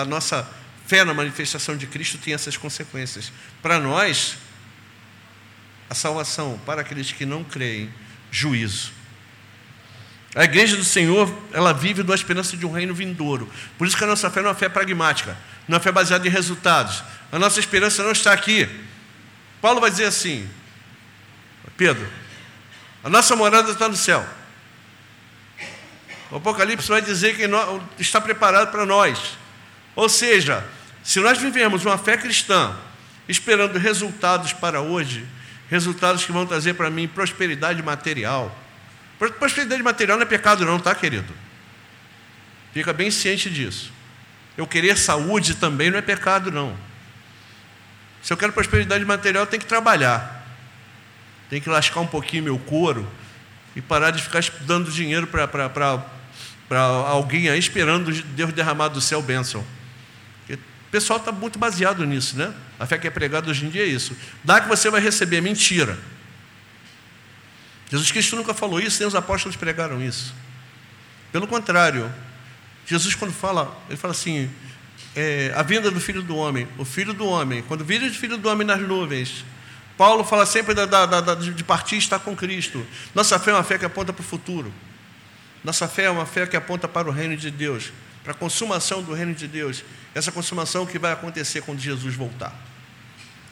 a 0.00 0.04
nossa 0.04 0.48
fé 0.86 1.04
na 1.04 1.14
manifestação 1.14 1.76
de 1.76 1.86
Cristo 1.86 2.18
tem 2.18 2.34
essas 2.34 2.56
consequências. 2.56 3.32
Para 3.62 3.78
nós, 3.78 4.36
a 5.88 5.94
salvação, 5.94 6.60
para 6.64 6.80
aqueles 6.80 7.12
que 7.12 7.26
não 7.26 7.42
creem, 7.44 7.90
juízo. 8.30 8.92
A 10.34 10.44
igreja 10.44 10.76
do 10.76 10.84
Senhor, 10.84 11.34
ela 11.52 11.72
vive 11.72 12.02
da 12.02 12.14
esperança 12.14 12.56
de 12.56 12.66
um 12.66 12.70
reino 12.70 12.94
vindouro. 12.94 13.50
Por 13.78 13.86
isso 13.86 13.96
que 13.96 14.04
a 14.04 14.06
nossa 14.06 14.30
fé 14.30 14.40
não 14.40 14.48
é 14.48 14.52
uma 14.52 14.58
fé 14.58 14.68
pragmática, 14.68 15.36
não 15.66 15.76
é 15.76 15.78
uma 15.78 15.82
fé 15.82 15.90
baseada 15.90 16.26
em 16.26 16.30
resultados. 16.30 17.02
A 17.32 17.38
nossa 17.38 17.58
esperança 17.58 18.02
não 18.02 18.12
está 18.12 18.32
aqui. 18.32 18.68
Paulo 19.62 19.80
vai 19.80 19.90
dizer 19.90 20.04
assim: 20.04 20.46
Pedro, 21.76 22.06
a 23.06 23.08
nossa 23.08 23.36
morada 23.36 23.70
está 23.70 23.88
no 23.88 23.94
céu. 23.94 24.26
O 26.28 26.38
Apocalipse 26.38 26.88
vai 26.88 27.00
dizer 27.00 27.36
que 27.36 27.48
está 28.02 28.20
preparado 28.20 28.72
para 28.72 28.84
nós. 28.84 29.38
Ou 29.94 30.08
seja, 30.08 30.66
se 31.04 31.20
nós 31.20 31.38
vivemos 31.38 31.84
uma 31.84 31.96
fé 31.96 32.16
cristã 32.16 32.76
esperando 33.28 33.78
resultados 33.78 34.52
para 34.52 34.80
hoje, 34.80 35.24
resultados 35.70 36.24
que 36.24 36.32
vão 36.32 36.44
trazer 36.44 36.74
para 36.74 36.90
mim 36.90 37.06
prosperidade 37.06 37.80
material. 37.80 38.52
Prosperidade 39.38 39.84
material 39.84 40.18
não 40.18 40.24
é 40.24 40.28
pecado, 40.28 40.64
não, 40.64 40.80
tá, 40.80 40.92
querido? 40.92 41.32
Fica 42.74 42.92
bem 42.92 43.08
ciente 43.12 43.48
disso. 43.48 43.92
Eu 44.58 44.66
querer 44.66 44.98
saúde 44.98 45.54
também 45.54 45.92
não 45.92 45.98
é 45.98 46.02
pecado, 46.02 46.50
não. 46.50 46.76
Se 48.20 48.32
eu 48.32 48.36
quero 48.36 48.52
prosperidade 48.52 49.04
material, 49.04 49.46
tem 49.46 49.60
que 49.60 49.66
trabalhar. 49.66 50.44
Tem 51.48 51.60
que 51.60 51.68
lascar 51.68 52.00
um 52.00 52.06
pouquinho 52.06 52.42
meu 52.42 52.58
couro 52.58 53.06
e 53.74 53.80
parar 53.80 54.10
de 54.10 54.22
ficar 54.22 54.42
dando 54.62 54.90
dinheiro 54.90 55.26
para 55.26 56.04
alguém 57.08 57.48
aí 57.48 57.58
esperando 57.58 58.10
Deus 58.10 58.52
derramar 58.52 58.88
do 58.88 59.00
céu 59.00 59.22
bênção. 59.22 59.64
O 60.50 60.90
pessoal 60.90 61.18
está 61.18 61.32
muito 61.32 61.58
baseado 61.58 62.06
nisso, 62.06 62.36
né? 62.36 62.54
A 62.78 62.86
fé 62.86 62.96
que 62.96 63.06
é 63.06 63.10
pregada 63.10 63.50
hoje 63.50 63.66
em 63.66 63.68
dia 63.68 63.82
é 63.82 63.86
isso. 63.86 64.16
Dá 64.44 64.60
que 64.60 64.68
você 64.68 64.88
vai 64.88 65.00
receber, 65.00 65.40
mentira. 65.40 65.98
Jesus 67.90 68.10
Cristo 68.10 68.36
nunca 68.36 68.54
falou 68.54 68.80
isso, 68.80 68.98
nem 68.98 69.06
os 69.06 69.14
apóstolos 69.14 69.56
pregaram 69.56 70.02
isso. 70.02 70.34
Pelo 71.32 71.46
contrário, 71.46 72.10
Jesus, 72.86 73.14
quando 73.14 73.32
fala, 73.32 73.76
ele 73.88 73.96
fala 73.96 74.12
assim: 74.12 74.48
é, 75.14 75.52
a 75.54 75.62
vinda 75.62 75.90
do 75.90 76.00
filho 76.00 76.22
do 76.22 76.36
homem, 76.36 76.68
o 76.78 76.84
filho 76.84 77.12
do 77.12 77.26
homem, 77.26 77.62
quando 77.62 77.84
vira 77.84 78.06
o 78.06 78.10
filho 78.10 78.38
do 78.38 78.48
homem 78.48 78.66
nas 78.66 78.80
nuvens, 78.80 79.44
Paulo 79.96 80.24
fala 80.24 80.44
sempre 80.44 80.74
da, 80.74 80.84
da, 80.84 81.06
da, 81.06 81.34
de 81.34 81.64
partir 81.64 81.94
e 81.94 81.98
estar 81.98 82.18
com 82.18 82.36
Cristo. 82.36 82.86
Nossa 83.14 83.38
fé 83.38 83.50
é 83.50 83.54
uma 83.54 83.64
fé 83.64 83.78
que 83.78 83.84
aponta 83.84 84.12
para 84.12 84.20
o 84.20 84.24
futuro. 84.24 84.72
Nossa 85.64 85.88
fé 85.88 86.04
é 86.04 86.10
uma 86.10 86.26
fé 86.26 86.46
que 86.46 86.56
aponta 86.56 86.86
para 86.86 87.08
o 87.08 87.10
reino 87.10 87.36
de 87.36 87.50
Deus, 87.50 87.92
para 88.22 88.32
a 88.32 88.34
consumação 88.34 89.02
do 89.02 89.14
reino 89.14 89.34
de 89.34 89.48
Deus. 89.48 89.82
Essa 90.14 90.30
consumação 90.30 90.84
que 90.84 90.98
vai 90.98 91.12
acontecer 91.12 91.62
quando 91.62 91.80
Jesus 91.80 92.14
voltar. 92.14 92.54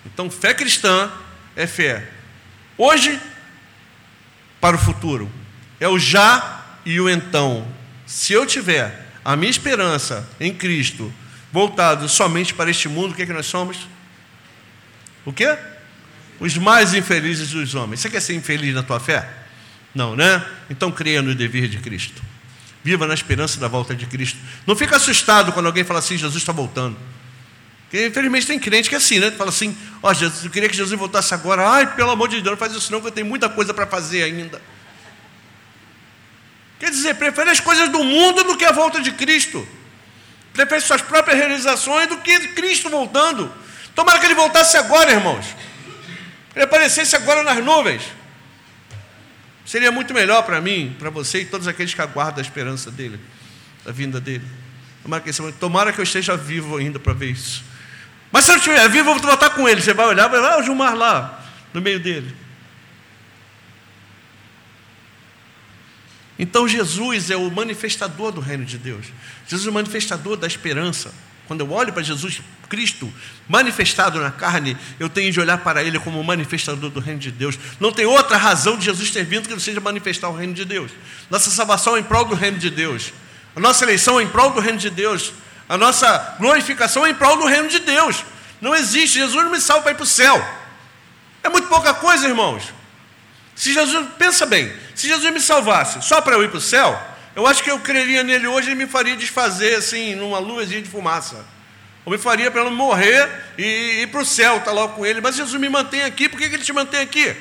Então, 0.04 0.30
fé 0.30 0.52
cristã 0.52 1.10
é 1.56 1.66
fé 1.66 2.10
hoje 2.76 3.18
para 4.60 4.76
o 4.76 4.78
futuro. 4.78 5.30
É 5.80 5.88
o 5.88 5.98
já 5.98 6.62
e 6.84 7.00
o 7.00 7.08
então. 7.08 7.66
Se 8.06 8.34
eu 8.34 8.44
tiver 8.46 9.12
a 9.24 9.34
minha 9.34 9.50
esperança 9.50 10.28
em 10.38 10.52
Cristo, 10.54 11.12
voltado 11.50 12.08
somente 12.08 12.52
para 12.52 12.70
este 12.70 12.88
mundo, 12.88 13.12
o 13.12 13.14
que 13.14 13.22
é 13.22 13.26
que 13.26 13.32
nós 13.32 13.46
somos? 13.46 13.88
O 15.24 15.32
quê? 15.32 15.56
Os 16.40 16.56
mais 16.56 16.94
infelizes 16.94 17.50
dos 17.50 17.74
homens. 17.74 18.00
Você 18.00 18.10
quer 18.10 18.20
ser 18.20 18.34
infeliz 18.34 18.74
na 18.74 18.82
tua 18.82 19.00
fé? 19.00 19.28
Não, 19.94 20.16
né? 20.16 20.44
Então 20.68 20.90
creia 20.90 21.22
no 21.22 21.34
dever 21.34 21.68
de 21.68 21.78
Cristo. 21.78 22.22
Viva 22.82 23.06
na 23.06 23.14
esperança 23.14 23.58
da 23.58 23.68
volta 23.68 23.94
de 23.94 24.06
Cristo. 24.06 24.38
Não 24.66 24.76
fica 24.76 24.96
assustado 24.96 25.52
quando 25.52 25.66
alguém 25.66 25.84
fala 25.84 26.00
assim, 26.00 26.16
Jesus 26.16 26.42
está 26.42 26.52
voltando. 26.52 26.96
Porque, 27.82 28.08
infelizmente 28.08 28.46
tem 28.46 28.58
crente 28.58 28.88
que 28.88 28.94
é 28.94 28.98
assim, 28.98 29.18
né? 29.18 29.30
Fala 29.30 29.50
assim, 29.50 29.76
ó, 30.02 30.10
oh, 30.10 30.14
Jesus, 30.14 30.44
eu 30.44 30.50
queria 30.50 30.68
que 30.68 30.76
Jesus 30.76 30.98
voltasse 30.98 31.32
agora. 31.32 31.66
Ai, 31.66 31.94
pelo 31.94 32.10
amor 32.10 32.28
de 32.28 32.36
Deus, 32.36 32.50
não 32.50 32.56
faz 32.56 32.74
isso 32.74 32.90
não, 32.90 32.98
porque 32.98 33.12
eu 33.12 33.14
tenho 33.14 33.26
muita 33.26 33.48
coisa 33.48 33.72
para 33.72 33.86
fazer 33.86 34.24
ainda. 34.24 34.60
Quer 36.80 36.90
dizer, 36.90 37.14
prefere 37.14 37.50
as 37.50 37.60
coisas 37.60 37.88
do 37.88 38.02
mundo 38.02 38.44
do 38.44 38.56
que 38.56 38.64
a 38.64 38.72
volta 38.72 39.00
de 39.00 39.12
Cristo 39.12 39.66
prefere 40.54 40.80
suas 40.80 41.02
próprias 41.02 41.36
realizações 41.36 42.08
do 42.08 42.16
que 42.18 42.38
Cristo 42.48 42.88
voltando. 42.88 43.52
Tomara 43.94 44.20
que 44.20 44.26
ele 44.26 44.34
voltasse 44.34 44.76
agora, 44.76 45.10
irmãos. 45.10 45.44
Ele 46.54 46.64
aparecesse 46.64 47.16
agora 47.16 47.42
nas 47.42 47.64
nuvens. 47.64 48.02
Seria 49.66 49.90
muito 49.90 50.12
melhor 50.12 50.42
para 50.42 50.60
mim, 50.60 50.94
para 50.98 51.10
você 51.10 51.40
e 51.40 51.44
todos 51.44 51.66
aqueles 51.66 51.94
que 51.94 52.00
aguardam 52.00 52.38
a 52.38 52.42
esperança 52.42 52.90
dele, 52.90 53.18
a 53.86 53.90
vinda 53.90 54.20
dele. 54.20 54.44
Tomara 55.02 55.22
que, 55.22 55.32
tomara 55.52 55.92
que 55.92 56.00
eu 56.00 56.04
esteja 56.04 56.36
vivo 56.36 56.76
ainda 56.76 56.98
para 56.98 57.12
ver 57.12 57.30
isso. 57.30 57.64
Mas 58.30 58.44
se 58.44 58.52
eu 58.52 58.56
estiver 58.56 58.88
vivo, 58.88 59.10
eu 59.10 59.14
vou 59.14 59.22
voltar 59.22 59.50
com 59.50 59.68
ele. 59.68 59.80
Você 59.80 59.94
vai 59.94 60.06
olhar, 60.06 60.28
vai 60.28 60.40
lá, 60.40 60.58
o 60.58 60.62
Gilmar 60.62 60.94
lá, 60.94 61.44
no 61.72 61.80
meio 61.80 62.00
dele. 62.00 62.34
Então 66.38 66.66
Jesus 66.66 67.30
é 67.30 67.36
o 67.36 67.50
manifestador 67.50 68.32
do 68.32 68.40
reino 68.40 68.64
de 68.64 68.76
Deus. 68.76 69.06
Jesus 69.46 69.66
é 69.66 69.70
o 69.70 69.72
manifestador 69.72 70.36
da 70.36 70.46
esperança. 70.46 71.14
Quando 71.46 71.60
eu 71.60 71.70
olho 71.70 71.92
para 71.92 72.02
Jesus 72.02 72.40
Cristo 72.68 73.12
manifestado 73.46 74.18
na 74.20 74.30
carne, 74.30 74.76
eu 74.98 75.08
tenho 75.08 75.30
de 75.30 75.38
olhar 75.38 75.58
para 75.58 75.82
Ele 75.82 75.98
como 75.98 76.22
manifestador 76.24 76.90
do 76.90 77.00
reino 77.00 77.20
de 77.20 77.30
Deus. 77.30 77.58
Não 77.78 77.92
tem 77.92 78.06
outra 78.06 78.36
razão 78.36 78.78
de 78.78 78.86
Jesus 78.86 79.10
ter 79.10 79.24
vindo 79.24 79.46
que 79.46 79.52
não 79.52 79.60
seja 79.60 79.80
manifestar 79.80 80.28
o 80.28 80.36
reino 80.36 80.54
de 80.54 80.64
Deus. 80.64 80.90
Nossa 81.30 81.50
salvação 81.50 81.96
é 81.96 82.00
em 82.00 82.02
prol 82.02 82.24
do 82.24 82.34
reino 82.34 82.58
de 82.58 82.70
Deus. 82.70 83.12
A 83.54 83.60
nossa 83.60 83.84
eleição 83.84 84.18
é 84.18 84.22
em 84.22 84.28
prol 84.28 84.50
do 84.50 84.60
reino 84.60 84.78
de 84.78 84.90
Deus. 84.90 85.32
A 85.68 85.76
nossa 85.76 86.36
glorificação 86.38 87.04
é 87.06 87.10
em 87.10 87.14
prol 87.14 87.36
do 87.36 87.46
reino 87.46 87.68
de 87.68 87.78
Deus. 87.80 88.24
Não 88.60 88.74
existe. 88.74 89.18
Jesus 89.18 89.44
não 89.44 89.50
me 89.50 89.60
salva 89.60 89.82
para 89.82 89.92
ir 89.92 89.96
para 89.96 90.04
o 90.04 90.06
céu. 90.06 90.42
É 91.42 91.48
muito 91.48 91.68
pouca 91.68 91.92
coisa, 91.92 92.26
irmãos. 92.26 92.72
Se 93.54 93.72
Jesus, 93.72 94.08
pensa 94.18 94.46
bem, 94.46 94.72
se 94.94 95.06
Jesus 95.06 95.32
me 95.32 95.40
salvasse 95.40 96.02
só 96.02 96.20
para 96.20 96.34
eu 96.34 96.42
ir 96.42 96.48
para 96.48 96.58
o 96.58 96.60
céu, 96.60 97.00
eu 97.36 97.46
acho 97.46 97.62
que 97.62 97.70
eu 97.70 97.78
creria 97.80 98.22
nele 98.22 98.46
hoje 98.46 98.70
e 98.70 98.74
me 98.74 98.86
faria 98.86 99.16
desfazer 99.16 99.76
assim, 99.76 100.14
numa 100.14 100.38
luzinha 100.38 100.80
de 100.80 100.88
fumaça. 100.88 101.44
Ou 102.04 102.12
me 102.12 102.18
faria 102.18 102.50
para 102.50 102.60
eu 102.60 102.70
morrer 102.70 103.28
e 103.58 104.02
ir 104.02 104.06
para 104.08 104.20
o 104.20 104.24
céu, 104.24 104.58
estar 104.58 104.66
tá 104.66 104.72
logo 104.72 104.94
com 104.94 105.06
ele. 105.06 105.20
Mas 105.20 105.36
Jesus 105.36 105.60
me 105.60 105.68
mantém 105.68 106.02
aqui, 106.02 106.28
por 106.28 106.38
que, 106.38 106.48
que 106.48 106.54
ele 106.54 106.62
te 106.62 106.72
mantém 106.72 107.00
aqui? 107.00 107.34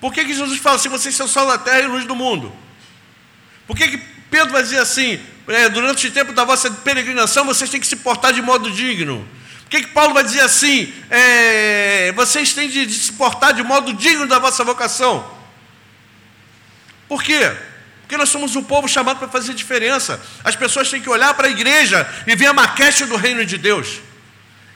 Por 0.00 0.12
que, 0.12 0.24
que 0.24 0.34
Jesus 0.34 0.58
fala 0.58 0.76
assim, 0.76 0.88
vocês 0.88 1.14
são 1.14 1.26
sal 1.26 1.46
da 1.46 1.58
terra 1.58 1.80
e 1.80 1.86
luz 1.86 2.06
do 2.06 2.14
mundo? 2.14 2.52
Por 3.66 3.76
que, 3.76 3.88
que 3.88 3.98
Pedro 4.30 4.52
vai 4.52 4.62
dizer 4.62 4.78
assim, 4.78 5.20
é, 5.48 5.68
durante 5.68 6.06
o 6.06 6.10
tempo 6.10 6.32
da 6.32 6.44
vossa 6.44 6.70
peregrinação, 6.70 7.44
vocês 7.44 7.68
têm 7.68 7.80
que 7.80 7.86
se 7.86 7.96
portar 7.96 8.32
de 8.32 8.40
modo 8.40 8.70
digno? 8.70 9.26
Por 9.62 9.70
que, 9.70 9.82
que 9.82 9.88
Paulo 9.88 10.14
vai 10.14 10.22
dizer 10.22 10.40
assim, 10.40 10.92
é, 11.10 12.12
vocês 12.12 12.52
têm 12.52 12.68
de, 12.68 12.86
de 12.86 12.94
se 12.94 13.12
portar 13.12 13.52
de 13.52 13.62
modo 13.62 13.92
digno 13.92 14.26
da 14.26 14.38
vossa 14.38 14.62
vocação? 14.62 15.28
Por 17.08 17.22
quê? 17.22 17.52
Porque 18.04 18.18
nós 18.18 18.28
somos 18.28 18.54
um 18.54 18.62
povo 18.62 18.86
chamado 18.86 19.18
para 19.18 19.28
fazer 19.28 19.54
diferença. 19.54 20.20
As 20.44 20.54
pessoas 20.54 20.90
têm 20.90 21.00
que 21.00 21.08
olhar 21.08 21.32
para 21.32 21.48
a 21.48 21.50
igreja 21.50 22.06
e 22.26 22.36
ver 22.36 22.46
a 22.46 22.52
maquete 22.52 23.06
do 23.06 23.16
reino 23.16 23.44
de 23.46 23.56
Deus. 23.56 24.00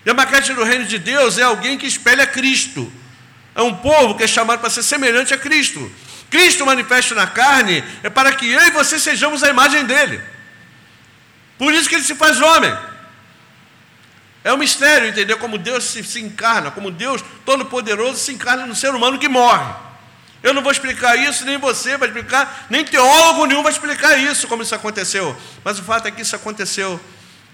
E 0.05 0.11
a 0.11 0.15
maquete 0.15 0.55
do 0.55 0.65
reino 0.65 0.87
de 0.87 0.99
Deus 0.99 1.37
é 1.37 1.43
alguém 1.43 1.77
que 1.77 1.87
espelha 1.87 2.27
Cristo. 2.27 2.91
É 3.55 3.61
um 3.61 3.75
povo 3.75 4.15
que 4.15 4.25
é 4.25 4.27
chamado 4.27 4.61
para 4.61 4.71
ser 4.71 4.83
semelhante 4.83 5.35
a 5.35 5.39
Cristo. 5.39 5.93
Cristo 6.31 6.65
manifesto 6.65 7.15
na 7.15 7.27
carne 7.27 7.85
é 8.03 8.09
para 8.09 8.33
que 8.33 8.51
eu 8.51 8.61
e 8.67 8.71
você 8.71 8.99
sejamos 8.99 9.43
a 9.43 9.51
imagem 9.51 9.85
dele. 9.85 10.23
Por 11.59 11.75
isso 11.75 11.89
que 11.89 11.97
ele 11.97 12.05
se 12.05 12.15
faz 12.15 12.41
homem. 12.41 12.75
É 14.43 14.53
um 14.55 14.57
mistério 14.57 15.09
entender 15.09 15.37
como 15.37 15.59
Deus 15.59 15.85
se, 15.85 16.03
se 16.03 16.21
encarna, 16.21 16.71
como 16.71 16.91
Deus 16.91 17.23
Todo-Poderoso 17.45 18.19
se 18.19 18.33
encarna 18.33 18.65
no 18.65 18.75
ser 18.75 18.95
humano 18.95 19.19
que 19.19 19.29
morre. 19.29 19.88
Eu 20.49 20.55
não 20.55 20.63
vou 20.63 20.73
explicar 20.73 21.15
isso, 21.15 21.45
nem 21.45 21.59
você 21.59 21.99
vai 21.99 22.09
explicar, 22.09 22.67
nem 22.71 22.83
teólogo 22.83 23.45
nenhum 23.45 23.63
vai 23.63 23.71
explicar 23.71 24.17
isso, 24.17 24.49
como 24.49 24.63
isso 24.63 24.75
aconteceu. 24.75 25.37
Mas 25.63 25.79
o 25.79 25.83
fato 25.83 26.09
é 26.09 26.11
que 26.11 26.23
isso 26.23 26.35
aconteceu. 26.35 26.99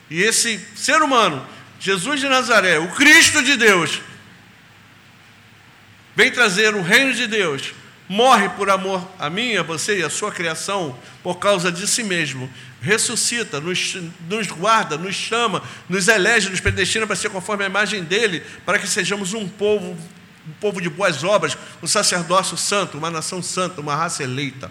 E 0.09 0.23
esse 0.23 0.65
ser 0.77 1.03
humano, 1.03 1.45
Jesus 1.81 2.21
de 2.21 2.29
Nazaré, 2.29 2.79
o 2.79 2.87
Cristo 2.93 3.43
de 3.43 3.57
Deus, 3.57 4.01
vem 6.15 6.31
trazer 6.31 6.73
o 6.77 6.83
reino 6.83 7.13
de 7.13 7.27
Deus, 7.27 7.75
morre 8.09 8.49
por 8.51 8.71
amor 8.71 9.05
a 9.19 9.29
mim, 9.29 9.57
a 9.57 9.65
você 9.65 9.99
e 9.99 10.05
a 10.05 10.09
sua 10.09 10.31
criação, 10.31 10.97
por 11.21 11.41
causa 11.41 11.73
de 11.73 11.89
si 11.89 12.05
mesmo, 12.05 12.49
ressuscita, 12.81 13.61
nos, 13.61 13.97
nos 14.31 14.47
guarda, 14.47 14.97
nos 14.97 15.17
chama, 15.17 15.65
nos 15.89 16.07
elege, 16.07 16.49
nos 16.49 16.61
predestina 16.61 17.09
para 17.09 17.17
ser 17.17 17.31
conforme 17.31 17.65
a 17.65 17.67
imagem 17.67 18.05
dele, 18.05 18.41
para 18.65 18.79
que 18.79 18.87
sejamos 18.87 19.35
um 19.35 19.49
povo 19.49 19.99
um 20.47 20.53
povo 20.53 20.81
de 20.81 20.89
boas 20.89 21.25
obras, 21.25 21.57
um 21.83 21.87
sacerdócio 21.87 22.57
santo, 22.57 22.99
uma 22.99 23.11
nação 23.11 23.43
santa, 23.43 23.81
uma 23.81 23.95
raça 23.95 24.23
eleita. 24.23 24.71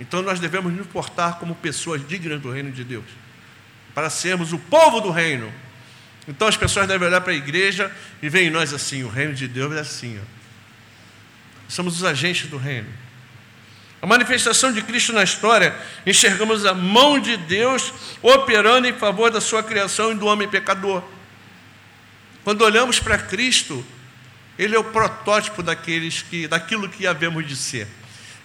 Então 0.00 0.22
nós 0.22 0.40
devemos 0.40 0.72
nos 0.72 0.86
portar 0.86 1.38
como 1.38 1.54
pessoas 1.54 2.06
dignas 2.06 2.40
do 2.40 2.50
reino 2.50 2.70
de 2.70 2.84
Deus, 2.84 3.04
para 3.94 4.08
sermos 4.08 4.52
o 4.52 4.58
povo 4.58 5.00
do 5.00 5.10
reino. 5.10 5.52
Então 6.26 6.46
as 6.46 6.56
pessoas 6.56 6.86
devem 6.86 7.08
olhar 7.08 7.20
para 7.20 7.32
a 7.32 7.36
igreja 7.36 7.90
e 8.22 8.28
ver 8.28 8.42
em 8.42 8.50
nós 8.50 8.72
assim: 8.72 9.02
o 9.02 9.08
reino 9.08 9.34
de 9.34 9.48
Deus 9.48 9.74
é 9.74 9.80
assim. 9.80 10.18
Ó. 10.18 10.24
Somos 11.68 11.96
os 11.96 12.04
agentes 12.04 12.48
do 12.48 12.56
reino. 12.56 12.88
A 14.00 14.06
manifestação 14.06 14.72
de 14.72 14.80
Cristo 14.80 15.12
na 15.12 15.24
história, 15.24 15.74
enxergamos 16.06 16.64
a 16.64 16.72
mão 16.72 17.18
de 17.18 17.36
Deus 17.36 17.92
operando 18.22 18.86
em 18.86 18.92
favor 18.92 19.30
da 19.30 19.40
sua 19.40 19.62
criação 19.62 20.12
e 20.12 20.14
do 20.14 20.26
homem 20.26 20.48
pecador. 20.48 21.02
Quando 22.44 22.62
olhamos 22.62 23.00
para 23.00 23.18
Cristo, 23.18 23.84
ele 24.58 24.74
é 24.74 24.78
o 24.78 24.84
protótipo 24.84 25.62
daqueles 25.62 26.22
que, 26.22 26.48
daquilo 26.48 26.88
que 26.88 27.06
havemos 27.06 27.46
de 27.46 27.54
ser. 27.54 27.86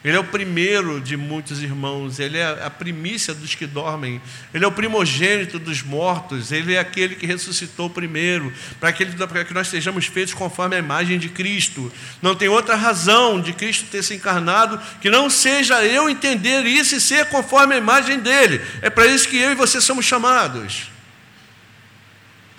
Ele 0.04 0.17
é 0.17 0.19
o 0.19 0.23
primeiro 0.26 0.99
de 0.99 1.15
muitos 1.15 1.63
irmãos, 1.63 2.19
ele 2.19 2.38
é 2.38 2.65
a 2.65 2.69
primícia 2.69 3.34
dos 3.34 3.56
que 3.56 3.65
dormem, 3.65 4.21
ele 4.54 4.65
é 4.65 4.67
o 4.67 4.71
primogênito 4.71 5.58
dos 5.58 5.82
mortos, 5.82 6.52
ele 6.52 6.73
é 6.73 6.80
aquele 6.80 7.15
que 7.15 7.26
ressuscitou 7.26 7.89
primeiro, 7.89 8.52
para, 8.82 8.91
que 8.91 9.54
nós 9.54 9.69
sejamos 9.69 10.06
feitos 10.08 10.34
conforme 10.34 10.76
a 10.76 10.80
imagem 10.80 11.17
de 11.17 11.30
Cristo. 11.30 11.89
Não 12.21 12.36
tem 12.36 12.49
outra 12.49 12.76
razão 12.76 13.39
de 13.39 13.54
Cristo 13.54 13.86
ter 13.89 14.04
se 14.04 14.15
encarnado 14.15 14.78
que 14.99 15.10
não 15.10 15.30
seja 15.30 15.86
eu 15.86 16.10
entender 16.10 16.65
isso 16.65 16.97
e 16.97 16.99
ser 16.99 17.28
conforme 17.28 17.76
a 17.76 17.78
imagem 17.78 18.19
dele. 18.19 18.62
É 18.82 18.89
para 18.89 19.08
isso 19.08 19.30
que 19.30 19.38
eu 19.38 19.54
e 19.54 19.56
você 19.56 19.80
somos 19.80 20.04
chamados. 20.04 20.91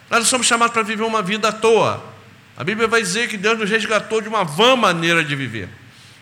Nós 0.08 0.20
não 0.20 0.26
somos 0.26 0.46
chamados 0.46 0.72
para 0.72 0.82
viver 0.82 1.02
uma 1.02 1.20
vida 1.20 1.48
à 1.48 1.52
toa. 1.52 2.13
A 2.56 2.62
Bíblia 2.62 2.86
vai 2.86 3.02
dizer 3.02 3.28
que 3.28 3.36
Deus 3.36 3.58
nos 3.58 3.68
resgatou 3.68 4.20
de 4.20 4.28
uma 4.28 4.44
vã 4.44 4.76
maneira 4.76 5.24
de 5.24 5.34
viver. 5.34 5.68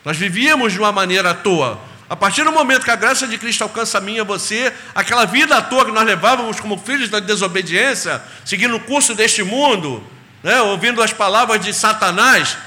Nós 0.03 0.17
vivíamos 0.17 0.73
de 0.73 0.79
uma 0.79 0.91
maneira 0.91 1.31
à 1.31 1.33
toa. 1.33 1.79
A 2.09 2.15
partir 2.15 2.43
do 2.43 2.51
momento 2.51 2.83
que 2.83 2.91
a 2.91 2.95
graça 2.95 3.27
de 3.27 3.37
Cristo 3.37 3.63
alcança 3.63 3.97
a 3.97 4.01
mim 4.01 4.15
e 4.15 4.19
a 4.19 4.23
você, 4.23 4.73
aquela 4.93 5.25
vida 5.25 5.55
à 5.55 5.61
toa 5.61 5.85
que 5.85 5.91
nós 5.91 6.05
levávamos 6.05 6.59
como 6.59 6.77
filhos 6.77 7.09
da 7.09 7.19
desobediência, 7.19 8.21
seguindo 8.43 8.75
o 8.75 8.79
curso 8.79 9.15
deste 9.15 9.43
mundo, 9.43 10.05
né, 10.43 10.61
ouvindo 10.61 11.01
as 11.01 11.13
palavras 11.13 11.63
de 11.63 11.73
Satanás, 11.73 12.57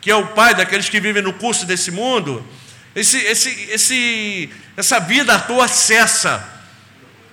que 0.00 0.10
é 0.10 0.14
o 0.14 0.28
pai 0.28 0.54
daqueles 0.54 0.88
que 0.88 1.00
vivem 1.00 1.22
no 1.22 1.32
curso 1.32 1.66
desse 1.66 1.90
mundo, 1.90 2.46
esse, 2.94 3.18
esse, 3.18 3.70
esse, 3.70 4.50
essa 4.76 5.00
vida 5.00 5.34
à 5.34 5.38
toa 5.38 5.68
cessa. 5.68 6.46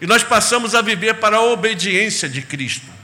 E 0.01 0.07
nós 0.07 0.23
passamos 0.23 0.75
a 0.75 0.81
viver 0.81 1.15
para 1.15 1.37
a 1.37 1.41
obediência 1.41 2.27
de 2.27 2.41
Cristo. 2.41 2.96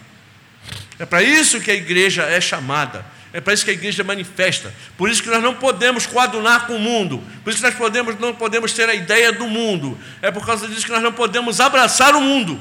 É 1.00 1.06
para 1.06 1.24
isso 1.24 1.60
que 1.60 1.72
a 1.72 1.74
igreja 1.74 2.24
é 2.24 2.40
chamada. 2.40 3.06
É 3.34 3.42
para 3.42 3.54
isso 3.54 3.66
que 3.66 3.72
a 3.72 3.74
igreja 3.74 4.04
manifesta. 4.04 4.74
Por 4.96 5.10
isso 5.10 5.24
que 5.24 5.30
nós 5.30 5.42
não 5.42 5.56
podemos 5.56 6.06
coadunar 6.06 6.68
com 6.68 6.76
o 6.76 6.80
mundo. 6.80 7.22
Por 7.44 7.50
isso 7.50 7.58
que 7.58 7.68
nós 7.68 7.76
podemos, 7.76 8.20
não 8.20 8.34
podemos 8.36 8.72
ter 8.74 8.88
a 8.88 8.94
ideia 8.94 9.32
do 9.32 9.48
mundo. 9.48 9.98
É 10.22 10.30
por 10.30 10.46
causa 10.46 10.68
disso 10.68 10.86
que 10.86 10.92
nós 10.92 11.02
não 11.02 11.12
podemos 11.12 11.60
abraçar 11.60 12.16
o 12.16 12.22
mundo. 12.22 12.60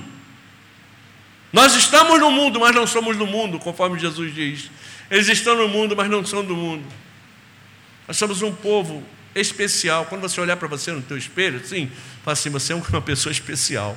Nós 1.52 1.74
estamos 1.74 2.18
no 2.18 2.30
mundo, 2.30 2.58
mas 2.58 2.74
não 2.74 2.86
somos 2.86 3.18
do 3.18 3.26
mundo, 3.26 3.58
conforme 3.58 3.98
Jesus 3.98 4.34
diz. 4.34 4.70
Eles 5.10 5.28
estão 5.28 5.54
no 5.54 5.68
mundo, 5.68 5.94
mas 5.94 6.08
não 6.08 6.24
são 6.24 6.42
do 6.42 6.56
mundo. 6.56 6.84
Nós 8.08 8.16
somos 8.16 8.40
um 8.40 8.50
povo 8.50 9.04
especial. 9.34 10.06
Quando 10.06 10.22
você 10.22 10.40
olhar 10.40 10.56
para 10.56 10.68
você 10.68 10.90
no 10.90 11.02
teu 11.02 11.18
espelho, 11.18 11.64
sim, 11.66 11.90
fala 12.24 12.32
assim, 12.32 12.48
você 12.48 12.72
é 12.72 12.76
uma 12.76 13.02
pessoa 13.02 13.30
especial. 13.30 13.96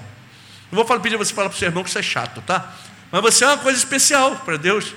Não 0.70 0.84
vou 0.84 1.00
pedir 1.00 1.16
você 1.16 1.34
falar 1.34 1.48
para 1.48 1.56
o 1.56 1.60
seu 1.60 1.68
irmão 1.68 1.84
que 1.84 1.90
isso 1.90 2.00
é 2.00 2.04
chato, 2.04 2.42
tá? 2.42 2.76
Mas 3.12 3.22
você 3.22 3.44
é 3.44 3.48
uma 3.48 3.58
coisa 3.58 3.78
especial 3.78 4.38
para 4.38 4.58
Deus. 4.58 4.94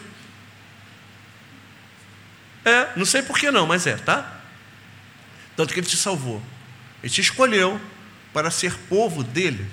É, 2.65 2.89
não 2.97 3.05
sei 3.05 3.23
por 3.23 3.39
que 3.39 3.51
não, 3.51 3.67
mas 3.67 3.87
é, 3.87 3.97
tá? 3.97 4.41
Tanto 5.57 5.73
que 5.73 5.81
Ele 5.81 5.87
te 5.87 5.97
salvou. 5.97 6.43
Ele 7.03 7.13
te 7.13 7.21
escolheu 7.21 7.81
para 8.33 8.51
ser 8.51 8.75
povo 8.89 9.23
dele. 9.23 9.67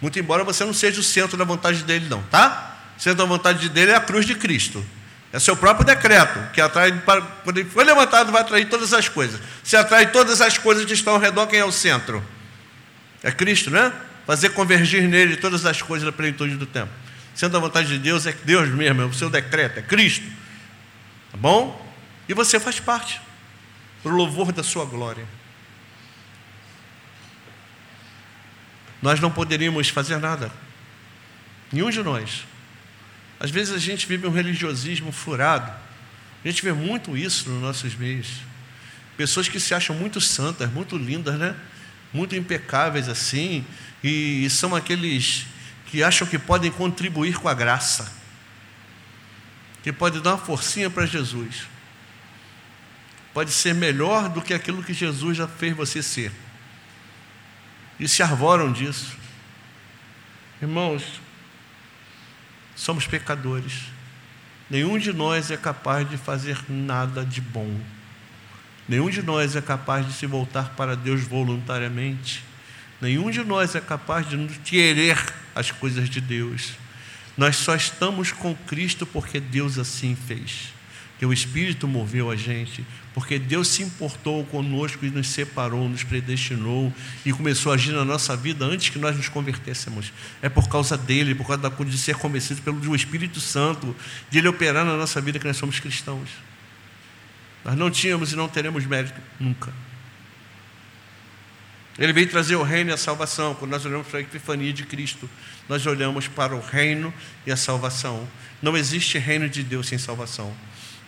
Muito 0.00 0.18
embora 0.18 0.44
você 0.44 0.64
não 0.64 0.72
seja 0.72 1.00
o 1.00 1.04
centro 1.04 1.36
da 1.36 1.44
vontade 1.44 1.82
dele, 1.82 2.08
não, 2.08 2.22
tá? 2.24 2.76
O 2.96 3.00
centro 3.00 3.18
da 3.18 3.24
vontade 3.24 3.68
dele 3.68 3.92
é 3.92 3.96
a 3.96 4.00
cruz 4.00 4.26
de 4.26 4.34
Cristo. 4.34 4.84
É 5.32 5.38
seu 5.38 5.56
próprio 5.56 5.86
decreto, 5.86 6.40
que 6.52 6.60
atrai, 6.60 6.92
quando 7.44 7.58
ele 7.58 7.70
foi 7.70 7.84
levantado, 7.84 8.32
vai 8.32 8.42
atrair 8.42 8.68
todas 8.68 8.92
as 8.92 9.08
coisas. 9.08 9.40
Se 9.62 9.76
atrai 9.76 10.10
todas 10.10 10.40
as 10.40 10.58
coisas 10.58 10.84
que 10.84 10.92
estão 10.92 11.14
ao 11.14 11.20
redor, 11.20 11.46
quem 11.46 11.60
é 11.60 11.64
o 11.64 11.70
centro? 11.70 12.24
É 13.22 13.30
Cristo, 13.30 13.70
né? 13.70 13.92
Fazer 14.26 14.50
convergir 14.50 15.08
nele 15.08 15.36
todas 15.36 15.64
as 15.66 15.80
coisas 15.80 16.04
da 16.04 16.12
plenitude 16.12 16.56
do 16.56 16.66
tempo. 16.66 16.90
Sendo 17.34 17.56
a 17.56 17.60
vontade 17.60 17.88
de 17.88 17.98
Deus, 17.98 18.26
é 18.26 18.32
Deus 18.32 18.68
mesmo, 18.68 19.02
é 19.02 19.04
o 19.04 19.14
seu 19.14 19.30
decreto, 19.30 19.78
é 19.78 19.82
Cristo. 19.82 20.26
Tá 21.30 21.36
bom? 21.36 21.90
E 22.28 22.34
você 22.34 22.60
faz 22.60 22.80
parte, 22.80 23.20
para 24.02 24.12
o 24.12 24.14
louvor 24.14 24.52
da 24.52 24.62
sua 24.62 24.84
glória. 24.84 25.26
Nós 29.00 29.20
não 29.20 29.30
poderíamos 29.30 29.88
fazer 29.88 30.18
nada, 30.18 30.52
nenhum 31.72 31.90
de 31.90 32.02
nós, 32.02 32.44
às 33.40 33.50
vezes 33.50 33.72
a 33.72 33.78
gente 33.78 34.06
vive 34.06 34.26
um 34.26 34.30
religiosismo 34.30 35.10
furado. 35.10 35.72
A 36.44 36.48
gente 36.48 36.62
vê 36.62 36.74
muito 36.74 37.16
isso 37.16 37.48
nos 37.48 37.62
nossos 37.62 37.94
meios. 37.94 38.28
Pessoas 39.16 39.48
que 39.48 39.58
se 39.58 39.74
acham 39.74 39.96
muito 39.96 40.20
santas, 40.20 40.70
muito 40.70 40.96
lindas, 40.98 41.38
né? 41.38 41.56
Muito 42.12 42.36
impecáveis 42.36 43.08
assim, 43.08 43.64
e, 44.04 44.44
e 44.44 44.50
são 44.50 44.74
aqueles 44.74 45.46
que 45.90 46.04
acham 46.04 46.26
que 46.26 46.38
podem 46.38 46.70
contribuir 46.70 47.36
com 47.38 47.48
a 47.48 47.54
graça, 47.54 48.12
que 49.82 49.92
podem 49.92 50.20
dar 50.20 50.34
uma 50.34 50.38
forcinha 50.38 50.88
para 50.88 51.04
Jesus. 51.04 51.66
Pode 53.34 53.50
ser 53.50 53.74
melhor 53.74 54.28
do 54.28 54.40
que 54.40 54.54
aquilo 54.54 54.84
que 54.84 54.92
Jesus 54.92 55.36
já 55.36 55.48
fez 55.48 55.76
você 55.76 56.02
ser. 56.02 56.30
E 57.98 58.06
se 58.06 58.22
arvoram 58.22 58.72
disso. 58.72 59.16
Irmãos, 60.62 61.20
somos 62.76 63.06
pecadores. 63.06 63.84
Nenhum 64.68 64.96
de 64.96 65.12
nós 65.12 65.50
é 65.50 65.56
capaz 65.56 66.08
de 66.08 66.16
fazer 66.16 66.58
nada 66.68 67.24
de 67.24 67.40
bom. 67.40 67.80
Nenhum 68.88 69.10
de 69.10 69.22
nós 69.22 69.56
é 69.56 69.60
capaz 69.60 70.06
de 70.06 70.12
se 70.12 70.26
voltar 70.26 70.70
para 70.76 70.96
Deus 70.96 71.22
voluntariamente. 71.22 72.44
Nenhum 73.00 73.30
de 73.30 73.42
nós 73.42 73.74
é 73.74 73.80
capaz 73.80 74.28
de 74.28 74.36
querer 74.60 75.18
as 75.60 75.70
coisas 75.70 76.08
de 76.08 76.20
Deus. 76.20 76.72
Nós 77.36 77.56
só 77.56 77.74
estamos 77.74 78.32
com 78.32 78.54
Cristo 78.54 79.06
porque 79.06 79.38
Deus 79.38 79.78
assim 79.78 80.16
fez 80.16 80.72
que 81.20 81.26
o 81.26 81.34
Espírito 81.34 81.86
moveu 81.86 82.30
a 82.30 82.34
gente, 82.34 82.82
porque 83.12 83.38
Deus 83.38 83.68
se 83.68 83.82
importou 83.82 84.42
conosco 84.46 85.04
e 85.04 85.10
nos 85.10 85.28
separou, 85.28 85.86
nos 85.86 86.02
predestinou 86.02 86.90
e 87.26 87.30
começou 87.30 87.72
a 87.72 87.74
agir 87.74 87.92
na 87.92 88.06
nossa 88.06 88.34
vida 88.34 88.64
antes 88.64 88.88
que 88.88 88.98
nós 88.98 89.14
nos 89.14 89.28
convertêssemos. 89.28 90.14
É 90.40 90.48
por 90.48 90.66
causa 90.66 90.96
dele, 90.96 91.34
por 91.34 91.46
causa 91.46 91.70
de 91.84 91.98
ser 91.98 92.16
convencido 92.16 92.62
pelo 92.62 92.96
Espírito 92.96 93.38
Santo, 93.38 93.94
de 94.30 94.38
ele 94.38 94.48
operar 94.48 94.82
na 94.82 94.96
nossa 94.96 95.20
vida 95.20 95.38
que 95.38 95.46
nós 95.46 95.58
somos 95.58 95.78
cristãos. 95.78 96.30
Nós 97.66 97.76
não 97.76 97.90
tínhamos 97.90 98.32
e 98.32 98.36
não 98.36 98.48
teremos 98.48 98.86
mérito 98.86 99.20
nunca. 99.38 99.70
Ele 101.98 102.12
veio 102.12 102.28
trazer 102.28 102.56
o 102.56 102.62
reino 102.62 102.90
e 102.90 102.92
a 102.92 102.96
salvação. 102.96 103.54
Quando 103.54 103.72
nós 103.72 103.84
olhamos 103.84 104.06
para 104.06 104.18
a 104.18 104.22
epifania 104.22 104.72
de 104.72 104.84
Cristo, 104.84 105.28
nós 105.68 105.84
olhamos 105.86 106.28
para 106.28 106.54
o 106.54 106.60
reino 106.60 107.12
e 107.46 107.52
a 107.52 107.56
salvação. 107.56 108.26
Não 108.62 108.76
existe 108.76 109.18
reino 109.18 109.48
de 109.48 109.62
Deus 109.62 109.88
sem 109.88 109.98
salvação. 109.98 110.54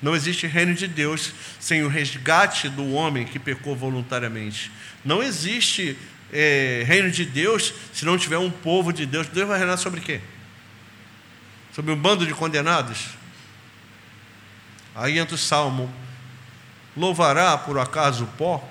Não 0.03 0.16
existe 0.16 0.47
reino 0.47 0.75
de 0.75 0.88
Deus 0.88 1.33
sem 1.61 1.83
o 1.85 1.88
resgate 1.88 2.68
do 2.68 2.92
homem 2.92 3.25
que 3.25 3.38
pecou 3.38 3.77
voluntariamente. 3.77 4.71
Não 5.05 5.23
existe 5.23 5.97
é, 6.33 6.83
reino 6.87 7.11
de 7.11 7.25
Deus 7.25 7.73
se 7.92 8.05
não 8.05 8.18
tiver 8.18 8.38
um 8.38 8.51
povo 8.51 8.92
de 8.92 9.07
Deus. 9.07 9.29
Deus 9.29 9.47
vai 9.47 9.59
reinar 9.59 9.77
sobre 9.77 10.01
quê? 10.01 10.21
Sobre 11.73 11.92
um 11.92 11.97
bando 11.97 12.27
de 12.27 12.35
condenados? 12.35 13.11
Aí 14.95 15.18
entra 15.18 15.37
o 15.37 15.38
salmo: 15.38 15.92
Louvará 16.97 17.57
por 17.57 17.79
acaso 17.79 18.25
o 18.25 18.27
pó? 18.27 18.68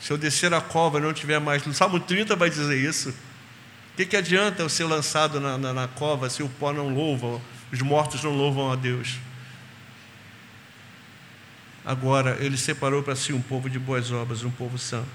Se 0.00 0.12
eu 0.12 0.18
descer 0.18 0.52
a 0.54 0.60
cova 0.60 0.98
e 0.98 1.02
não 1.02 1.12
tiver 1.12 1.40
mais. 1.40 1.64
No 1.66 1.74
Salmo 1.74 1.98
30 1.98 2.36
vai 2.36 2.48
dizer 2.48 2.76
isso. 2.76 3.10
O 3.10 3.96
que, 3.96 4.06
que 4.06 4.16
adianta 4.16 4.62
eu 4.62 4.68
ser 4.68 4.84
lançado 4.84 5.40
na, 5.40 5.58
na, 5.58 5.72
na 5.72 5.88
cova 5.88 6.30
se 6.30 6.42
o 6.42 6.48
pó 6.48 6.72
não 6.72 6.88
louva, 6.88 7.40
os 7.72 7.82
mortos 7.82 8.22
não 8.22 8.30
louvam 8.30 8.70
a 8.70 8.76
Deus? 8.76 9.16
Agora, 11.84 12.36
ele 12.40 12.56
separou 12.56 13.02
para 13.02 13.16
si 13.16 13.32
um 13.32 13.40
povo 13.40 13.68
de 13.68 13.78
boas 13.78 14.12
obras, 14.12 14.44
um 14.44 14.50
povo 14.50 14.78
santo. 14.78 15.08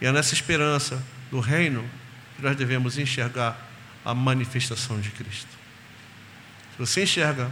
E 0.00 0.06
é 0.06 0.12
nessa 0.12 0.34
esperança 0.34 1.02
do 1.30 1.40
reino 1.40 1.88
que 2.36 2.42
nós 2.42 2.56
devemos 2.56 2.98
enxergar 2.98 3.56
a 4.04 4.12
manifestação 4.12 5.00
de 5.00 5.10
Cristo. 5.10 5.48
Se 6.72 6.78
você 6.78 7.04
enxerga 7.04 7.50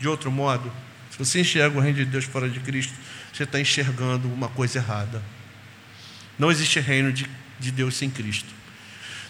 de 0.00 0.08
outro 0.08 0.30
modo, 0.30 0.70
se 1.10 1.18
você 1.18 1.40
enxerga 1.40 1.78
o 1.78 1.80
reino 1.80 1.98
de 1.98 2.04
Deus 2.04 2.24
fora 2.24 2.48
de 2.48 2.58
Cristo, 2.58 2.92
você 3.32 3.44
está 3.44 3.60
enxergando 3.60 4.26
uma 4.26 4.48
coisa 4.48 4.78
errada. 4.78 5.22
Não 6.38 6.50
existe 6.50 6.80
reino 6.80 7.12
de, 7.12 7.26
de 7.58 7.70
Deus 7.70 7.96
sem 7.96 8.10
Cristo. 8.10 8.48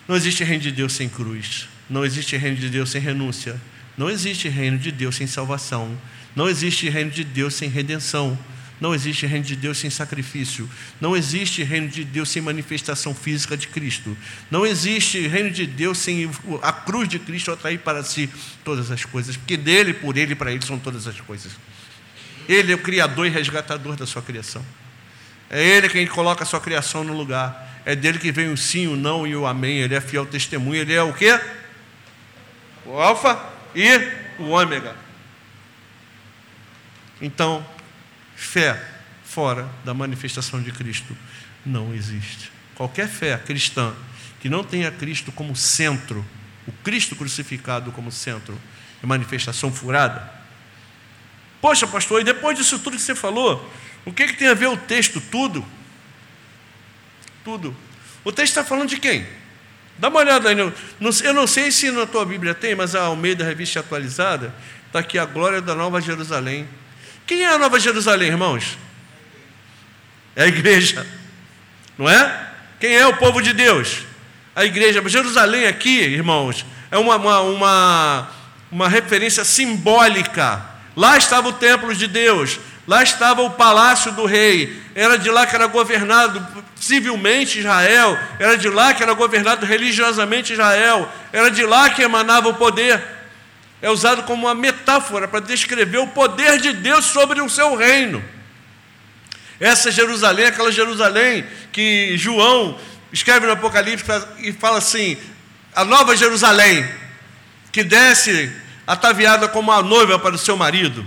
Não 0.07 0.17
existe 0.17 0.45
reino 0.45 0.63
de 0.63 0.73
Deus 0.73 0.93
sem 0.93 1.09
cruz. 1.09 1.69
Não 1.89 2.05
existe 2.05 2.37
reino 2.37 2.57
de 2.57 2.69
Deus 2.69 2.91
sem 2.91 3.01
renúncia. 3.01 3.61
Não 3.97 4.11
existe 4.11 4.49
reino 4.49 4.79
de 4.79 4.91
Deus 4.91 5.17
sem 5.17 5.27
salvação. 5.27 5.97
Não 6.35 6.49
existe 6.49 6.89
reino 6.89 7.11
de 7.11 7.25
Deus 7.25 7.55
sem 7.55 7.69
redenção. 7.69 8.39
Não 8.81 8.95
existe 8.95 9.25
reino 9.25 9.45
de 9.45 9.55
Deus 9.55 9.79
sem 9.79 9.89
sacrifício. 9.89 10.69
Não 11.01 11.17
existe 11.17 11.63
reino 11.63 11.89
de 11.89 12.05
Deus 12.05 12.29
sem 12.29 12.43
manifestação 12.43 13.15
física 13.15 13.57
de 13.57 13.69
Cristo. 13.69 14.17
Não 14.51 14.67
existe 14.67 15.27
reino 15.27 15.51
de 15.51 15.67
Deus 15.67 15.99
sem 15.99 16.29
a 16.61 16.73
cruz 16.73 17.09
de 17.09 17.19
Cristo 17.19 17.53
atrair 17.53 17.79
para 17.79 18.03
si 18.03 18.29
todas 18.65 18.91
as 18.91 19.05
coisas. 19.05 19.37
Porque 19.37 19.57
dele, 19.57 19.95
por 19.95 20.17
ele 20.17 20.33
e 20.33 20.35
para 20.37 20.53
ele 20.53 20.65
são 20.67 20.79
todas 20.79 21.07
as 21.07 21.21
coisas. 21.21 21.53
Ele 22.49 22.73
é 22.73 22.75
o 22.75 22.79
criador 22.79 23.27
e 23.27 23.31
resgatador 23.31 23.97
da 23.97 24.07
sua 24.07 24.21
criação. 24.21 24.65
É 25.51 25.63
ele 25.63 25.89
quem 25.89 26.07
coloca 26.07 26.43
a 26.43 26.47
sua 26.47 26.61
criação 26.61 27.05
no 27.05 27.13
lugar. 27.13 27.83
É 27.85 27.95
dele 27.95 28.19
que 28.19 28.33
vem 28.33 28.51
o 28.51 28.57
sim, 28.57 28.87
o 28.87 28.97
não 28.97 29.27
e 29.27 29.37
o 29.37 29.47
amém. 29.47 29.79
Ele 29.79 29.95
é 29.95 30.01
fiel 30.01 30.27
testemunho. 30.27 30.81
Ele 30.81 30.95
é 30.95 31.03
o 31.03 31.13
quê? 31.13 31.39
O 32.87 32.99
alfa 32.99 33.43
e 33.75 34.11
o 34.39 34.49
ômega. 34.49 34.97
Então, 37.21 37.65
fé 38.35 38.83
fora 39.25 39.69
da 39.85 39.95
manifestação 39.95 40.63
de 40.63 40.71
Cristo 40.73 41.17
não 41.65 41.95
existe. 41.95 42.51
Qualquer 42.75 43.09
fé 43.09 43.37
cristã 43.39 43.95
que 44.41 44.49
não 44.49 44.63
tenha 44.63 44.91
Cristo 44.91 45.33
como 45.33 45.57
centro, 45.57 46.25
o 46.67 46.73
Cristo 46.85 47.17
crucificado 47.17 47.91
como 47.93 48.13
centro, 48.13 48.61
é 49.03 49.07
manifestação 49.07 49.73
furada. 49.73 50.31
Poxa, 51.61 51.87
pastor, 51.87 52.21
e 52.21 52.25
depois 52.25 52.59
disso 52.59 52.79
tudo 52.79 52.97
que 52.97 53.03
você 53.03 53.15
falou, 53.15 53.73
o 54.05 54.13
que, 54.13 54.27
que 54.27 54.37
tem 54.37 54.49
a 54.49 54.55
ver 54.55 54.67
o 54.67 54.77
texto? 54.77 55.21
Tudo. 55.21 55.65
Tudo. 57.43 57.77
O 58.25 58.33
texto 58.33 58.53
está 58.53 58.65
falando 58.65 58.89
de 58.89 58.99
quem? 58.99 59.27
Dá 59.99 60.09
uma 60.09 60.21
olhada 60.21 60.49
aí. 60.49 60.57
eu 60.59 61.35
não 61.35 61.47
sei 61.47 61.71
se 61.71 61.91
na 61.91 62.07
tua 62.07 62.25
Bíblia 62.25 62.55
tem, 62.55 62.75
mas 62.75 62.95
a 62.95 63.03
Almeida 63.03 63.45
Revista 63.45 63.81
Atualizada 63.81 64.55
está 64.87 64.99
aqui 64.99 65.19
a 65.19 65.25
glória 65.25 65.61
da 65.61 65.75
Nova 65.75 66.01
Jerusalém. 66.01 66.69
Quem 67.27 67.45
é 67.45 67.49
a 67.49 67.59
Nova 67.59 67.79
Jerusalém, 67.79 68.29
irmãos? 68.29 68.77
É 70.37 70.45
a 70.45 70.47
igreja, 70.47 71.07
não 71.97 72.09
é? 72.09 72.51
Quem 72.81 72.95
é 72.95 73.07
o 73.07 73.17
povo 73.17 73.41
de 73.41 73.53
Deus? 73.53 74.01
A 74.55 74.65
igreja. 74.65 75.07
Jerusalém 75.09 75.67
aqui, 75.67 76.01
irmãos, 76.01 76.67
é 76.91 76.99
uma, 76.99 77.17
uma, 77.17 77.41
uma, 77.41 78.31
uma 78.71 78.89
referência 78.89 79.45
simbólica. 79.45 80.63
Lá 80.97 81.17
estava 81.17 81.49
o 81.49 81.53
templo 81.53 81.95
de 81.95 82.07
Deus, 82.07 82.59
lá 82.87 83.03
estava 83.03 83.43
o 83.43 83.51
palácio 83.51 84.13
do 84.13 84.25
rei, 84.27 84.81
era 84.95 85.19
de 85.19 85.31
lá 85.31 85.47
que 85.47 85.55
era 85.55 85.67
governado 85.67 86.65
civilmente 86.77 87.59
Israel, 87.59 88.19
era 88.39 88.57
de 88.57 88.69
lá 88.69 88.93
que 88.93 89.03
era 89.03 89.13
governado 89.15 89.65
religiosamente 89.65 90.53
Israel, 90.53 91.11
era 91.33 91.51
de 91.51 91.65
lá 91.65 91.91
que 91.91 92.03
emanava 92.03 92.49
o 92.49 92.55
poder. 92.55 93.03
É 93.81 93.91
usado 93.91 94.23
como 94.23 94.47
uma 94.47 94.55
metáfora 94.55 95.29
para 95.29 95.41
descrever 95.41 95.99
o 95.99 96.07
poder 96.09 96.59
de 96.59 96.73
Deus 96.73 97.07
sobre 97.07 97.41
o 97.41 97.51
seu 97.51 97.75
reino. 97.75 98.25
Essa 99.61 99.91
Jerusalém, 99.91 100.47
aquela 100.47 100.73
Jerusalém 100.73 101.45
que 101.73 102.17
João 102.17 102.79
escreve 103.13 103.47
no 103.47 103.53
Apocalipse 103.53 104.05
e 104.39 104.53
fala 104.53 104.79
assim: 104.79 105.17
a 105.75 105.85
nova 105.85 106.17
Jerusalém, 106.17 106.89
que 107.73 107.83
desce 107.83 108.53
ataviada 108.87 109.49
como 109.49 109.73
a 109.73 109.83
noiva 109.83 110.19
para 110.19 110.35
o 110.35 110.39
seu 110.39 110.57
marido. 110.57 111.05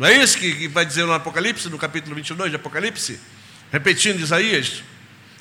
Não 0.00 0.06
é 0.06 0.16
isso 0.16 0.38
que 0.38 0.66
vai 0.66 0.86
dizer 0.86 1.04
no 1.04 1.12
Apocalipse, 1.12 1.68
no 1.68 1.76
capítulo 1.76 2.16
22 2.16 2.48
de 2.48 2.56
Apocalipse? 2.56 3.20
Repetindo 3.70 4.18
Isaías. 4.18 4.82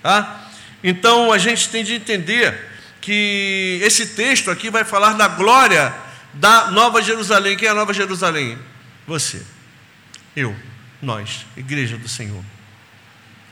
Tá? 0.04 0.50
Então 0.84 1.32
a 1.32 1.38
gente 1.38 1.70
tem 1.70 1.82
de 1.82 1.94
entender 1.94 2.70
que 3.00 3.80
esse 3.82 4.08
texto 4.08 4.52
aqui 4.52 4.70
vai 4.70 4.84
falar 4.84 5.14
da 5.14 5.30
glória 5.30 5.96
da 6.34 6.72
Nova 6.72 7.02
Jerusalém. 7.02 7.56
Quem 7.56 7.70
é 7.70 7.72
a 7.72 7.74
Nova 7.74 7.94
Jerusalém? 7.94 8.60
Você, 9.08 9.42
eu, 10.36 10.54
nós, 11.02 11.46
Igreja 11.56 11.98
do 11.98 12.10
Senhor. 12.10 12.44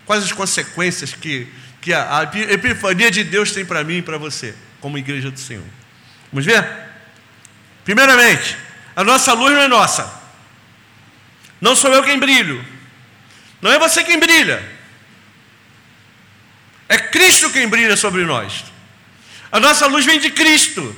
Quais 0.05 0.25
as 0.25 0.33
consequências 0.33 1.13
que, 1.13 1.47
que 1.79 1.93
a, 1.93 2.19
a 2.19 2.23
epifania 2.51 3.09
de 3.09 3.23
Deus 3.23 3.53
tem 3.53 3.63
para 3.63 3.81
mim 3.81 3.99
e 3.99 4.01
para 4.01 4.17
você, 4.17 4.53
como 4.81 4.97
Igreja 4.97 5.31
do 5.31 5.39
Senhor? 5.39 5.63
Vamos 6.33 6.45
ver? 6.45 6.67
Primeiramente, 7.85 8.57
a 8.93 9.05
nossa 9.05 9.31
luz 9.31 9.53
não 9.53 9.61
é 9.61 9.69
nossa. 9.69 10.26
Não 11.59 11.75
sou 11.75 11.93
eu 11.93 12.03
quem 12.03 12.19
brilho. 12.19 12.63
Não 13.61 13.71
é 13.71 13.79
você 13.79 14.03
quem 14.03 14.19
brilha. 14.19 14.63
É 16.89 16.97
Cristo 16.97 17.49
quem 17.49 17.67
brilha 17.67 17.97
sobre 17.97 18.23
nós. 18.23 18.65
A 19.51 19.59
nossa 19.59 19.87
luz 19.87 20.05
vem 20.05 20.19
de 20.19 20.29
Cristo. 20.29 20.95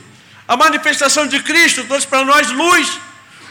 A 0.47 0.57
manifestação 0.57 1.27
de 1.27 1.41
Cristo 1.41 1.83
trouxe 1.85 2.07
para 2.07 2.23
nós 2.25 2.51
luz. 2.51 2.99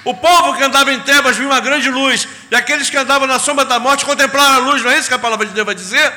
O 0.04 0.14
povo 0.14 0.56
que 0.56 0.62
andava 0.62 0.92
em 0.92 1.00
trevas 1.00 1.36
viu 1.36 1.46
uma 1.46 1.60
grande 1.60 1.90
luz. 1.90 2.28
E 2.50 2.54
aqueles 2.54 2.90
que 2.90 2.96
andavam 2.96 3.26
na 3.26 3.38
sombra 3.38 3.64
da 3.64 3.78
morte 3.78 4.04
contemplaram 4.04 4.56
a 4.56 4.58
luz. 4.58 4.82
Não 4.82 4.90
é 4.90 4.98
isso 4.98 5.08
que 5.08 5.14
a 5.14 5.18
palavra 5.18 5.46
de 5.46 5.52
Deus 5.52 5.66
vai 5.66 5.74
dizer? 5.74 6.12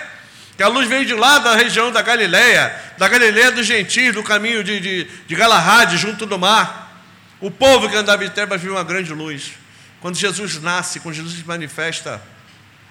Que 0.57 0.63
a 0.63 0.67
luz 0.67 0.87
veio 0.87 1.05
de 1.05 1.13
lá 1.13 1.39
da 1.39 1.55
região 1.55 1.91
da 1.91 2.01
Galileia, 2.01 2.75
da 2.97 3.07
Galileia 3.07 3.51
dos 3.51 3.65
gentios, 3.65 4.13
do 4.13 4.23
caminho 4.23 4.63
de, 4.63 4.79
de, 4.79 5.03
de 5.25 5.35
Galahad, 5.35 5.97
junto 5.97 6.25
do 6.25 6.37
mar. 6.37 6.91
O 7.39 7.49
povo 7.49 7.89
que 7.89 7.95
andava 7.95 8.23
em 8.23 8.29
trevas 8.29 8.61
viu 8.61 8.73
uma 8.73 8.83
grande 8.83 9.13
luz. 9.13 9.53
Quando 10.01 10.17
Jesus 10.17 10.59
nasce, 10.61 10.99
quando 10.99 11.15
Jesus 11.15 11.35
se 11.35 11.43
manifesta, 11.45 12.21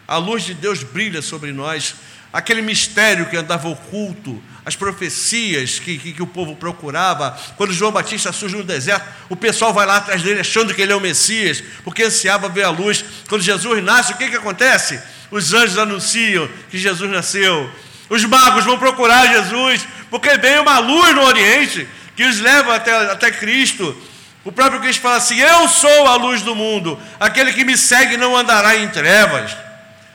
a 0.07 0.17
luz 0.17 0.45
de 0.45 0.55
Deus 0.55 0.83
brilha 0.83 1.21
sobre 1.21 1.53
nós 1.53 1.95
aquele 2.33 2.63
mistério 2.63 3.27
que 3.27 3.37
andava 3.37 3.69
oculto, 3.69 4.41
as 4.65 4.77
profecias 4.77 5.79
que, 5.81 5.99
que, 5.99 6.13
que, 6.13 6.23
o 6.23 6.27
povo 6.27 6.55
procurava. 6.55 7.37
Quando 7.57 7.73
João 7.73 7.91
Batista 7.91 8.33
surge 8.33 8.57
no 8.57 8.63
deserto, 8.63 9.05
o 9.29 9.35
pessoal 9.35 9.75
vai 9.75 9.87
lá 9.87 9.97
atrás 9.97 10.23
dele 10.23 10.41
achando 10.41 10.73
que 10.73 10.81
ele 10.81 10.93
é 10.93 10.97
o 10.97 11.01
Messias, 11.01 11.63
porque 11.83 12.05
ansiava 12.05 12.49
ver 12.49 12.63
a 12.63 12.71
luz. 12.71 13.05
Quando 13.29 13.43
Jesus 13.43 13.83
nasce, 13.83 14.13
o 14.13 14.17
que, 14.17 14.29
que 14.29 14.37
acontece? 14.37 15.01
Os 15.31 15.53
anjos 15.53 15.79
anunciam 15.79 16.49
que 16.71 16.79
Jesus 16.79 17.11
nasceu. 17.11 17.71
Os 18.09 18.25
magos 18.25 18.65
vão 18.65 18.79
procurar 18.79 19.27
Jesus, 19.27 19.87
porque 20.09 20.37
vem 20.39 20.61
uma 20.61 20.79
luz 20.79 21.15
no 21.15 21.23
Oriente 21.23 21.89
que 22.15 22.25
os 22.25 22.39
leva 22.41 22.77
até, 22.77 22.93
até 23.11 23.31
Cristo. 23.31 23.97
O 24.45 24.51
próprio 24.51 24.81
Cristo 24.81 25.03
fala 25.03 25.17
assim: 25.17 25.39
Eu 25.39 25.69
sou 25.69 26.07
a 26.07 26.17
luz 26.17 26.43
do 26.43 26.55
mundo, 26.55 27.01
aquele 27.19 27.53
que 27.53 27.65
me 27.65 27.77
segue 27.77 28.17
não 28.17 28.37
andará 28.37 28.77
em 28.77 28.89
trevas. 28.89 29.57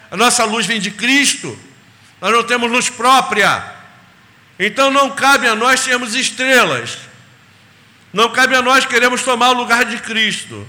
A 0.10 0.18
nossa 0.18 0.44
luz 0.46 0.66
vem 0.66 0.80
de 0.80 0.92
Cristo. 0.92 1.58
Nós 2.22 2.32
não 2.32 2.44
temos 2.44 2.72
luz 2.72 2.90
própria. 2.90 3.64
Então 4.58 4.90
não 4.90 5.12
cabe 5.12 5.48
a 5.48 5.56
nós 5.56 5.82
sermos 5.82 6.16
estrelas. 6.16 6.98
Não 8.14 8.30
cabe 8.30 8.56
a 8.56 8.62
nós 8.62 8.86
queremos 8.86 9.24
tomar 9.24 9.50
o 9.50 9.58
lugar 9.58 9.86
de 9.86 9.98
Cristo. 9.98 10.66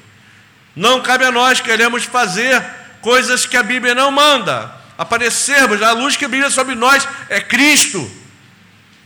Não 0.74 1.00
cabe 1.00 1.24
a 1.24 1.30
nós 1.30 1.60
queremos 1.60 2.04
fazer 2.04 2.62
coisas 3.00 3.46
que 3.46 3.56
a 3.56 3.62
Bíblia 3.62 3.94
não 3.94 4.10
manda. 4.10 4.74
Aparecermos, 4.98 5.80
a 5.80 5.92
luz 5.92 6.16
que 6.16 6.26
brilha 6.26 6.50
sobre 6.50 6.74
nós 6.74 7.06
é 7.28 7.40
Cristo. 7.40 8.10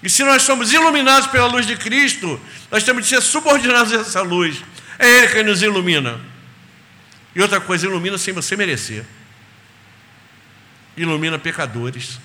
E 0.03 0.09
se 0.09 0.25
nós 0.25 0.43
somos 0.43 0.73
iluminados 0.73 1.27
pela 1.27 1.47
luz 1.47 1.67
de 1.67 1.77
Cristo, 1.77 2.41
nós 2.71 2.83
temos 2.83 3.03
de 3.03 3.09
ser 3.09 3.21
subordinados 3.21 3.93
a 3.93 3.97
essa 3.97 4.23
luz. 4.23 4.63
É 4.99 5.09
Ele 5.09 5.29
quem 5.29 5.45
nos 5.45 5.63
ilumina. 5.63 6.21
E 7.35 7.41
outra 7.41 7.61
coisa, 7.61 7.87
ilumina 7.87 8.17
sem 8.17 8.33
você 8.33 8.57
merecer. 8.57 9.05
Ilumina 10.97 11.39
pecadores 11.39 12.19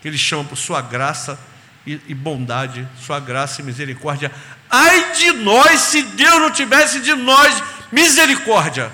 que 0.00 0.08
ele 0.08 0.18
chama 0.18 0.44
por 0.44 0.56
sua 0.56 0.80
graça 0.80 1.38
e, 1.86 2.00
e 2.08 2.14
bondade, 2.14 2.86
sua 3.00 3.20
graça 3.20 3.60
e 3.60 3.64
misericórdia. 3.64 4.32
Ai 4.70 5.12
de 5.14 5.32
nós 5.32 5.80
se 5.80 6.02
Deus 6.02 6.40
não 6.40 6.50
tivesse 6.50 7.00
de 7.00 7.14
nós 7.14 7.62
misericórdia. 7.92 8.90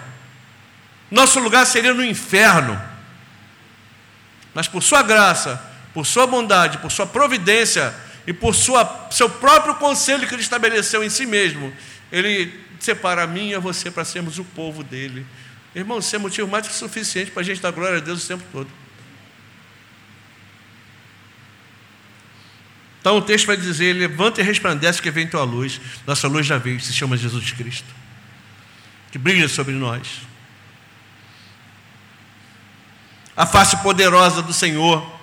Nosso 1.11 1.39
lugar 1.39 1.65
seria 1.67 1.95
no 1.95 2.05
inferno. 2.05 2.81
Mas 4.53 4.67
por 4.67 4.83
sua 4.83 5.03
graça, 5.03 5.63
por 5.95 6.05
sua 6.05 6.27
bondade, 6.27 6.79
por 6.79 6.91
sua 6.91 7.07
providência 7.07 7.95
e 8.27 8.33
por 8.33 8.55
sua, 8.55 9.09
seu 9.11 9.31
próprio 9.31 9.77
conselho 9.77 10.27
que 10.27 10.35
ele 10.35 10.43
estabeleceu 10.43 11.05
em 11.05 11.11
si 11.11 11.25
mesmo, 11.25 11.73
ele 12.11 12.53
separa 12.81 13.23
a 13.23 13.27
mim 13.27 13.51
e 13.51 13.55
a 13.55 13.61
você 13.61 13.91
para 13.91 14.05
sermos 14.05 14.39
o 14.39 14.45
povo 14.45 14.83
dele. 14.83 15.25
Irmão, 15.75 15.99
isso 15.99 16.15
é 16.15 16.19
motivo 16.19 16.49
mais 16.49 16.67
que 16.67 16.75
suficiente 16.75 17.31
para 17.31 17.43
a 17.43 17.45
gente 17.45 17.61
dar 17.61 17.71
glória 17.71 17.99
a 17.99 18.01
Deus 18.01 18.25
o 18.25 18.29
tempo 18.29 18.45
todo. 18.51 18.69
Então 23.01 23.19
o 23.19 23.23
texto 23.23 23.47
vai 23.47 23.57
dizer: 23.57 23.93
levanta 23.93 24.41
e 24.41 24.45
resplandece 24.45 25.01
que 25.01 25.11
vem 25.11 25.29
tua 25.29 25.45
luz. 25.45 25.81
Nossa 26.05 26.27
luz 26.27 26.45
já 26.45 26.59
veio, 26.59 26.81
se 26.81 26.93
chama 26.93 27.17
Jesus 27.17 27.53
Cristo, 27.53 27.87
que 29.13 29.19
brilha 29.19 29.49
sobre 29.49 29.75
nós. 29.75 30.23
A 33.37 33.47
face 33.47 33.77
poderosa 33.77 34.43
do 34.43 34.53
Senhor 34.53 35.16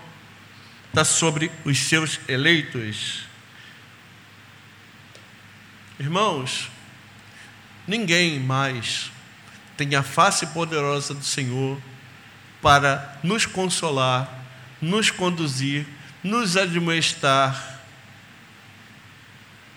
está 0.94 1.04
sobre 1.04 1.52
os 1.66 1.80
seus 1.80 2.20
eleitos. 2.28 3.24
Irmãos, 6.00 6.70
ninguém 7.88 8.40
mais 8.40 9.12
tem 9.76 9.96
a 9.96 10.04
face 10.04 10.46
poderosa 10.48 11.16
do 11.16 11.26
Senhor 11.26 11.82
para 12.62 13.18
nos 13.24 13.48
consolar, 13.48 14.46
nos 14.80 15.10
conduzir, 15.10 15.88
nos 16.24 16.56
admoestar, 16.56 17.82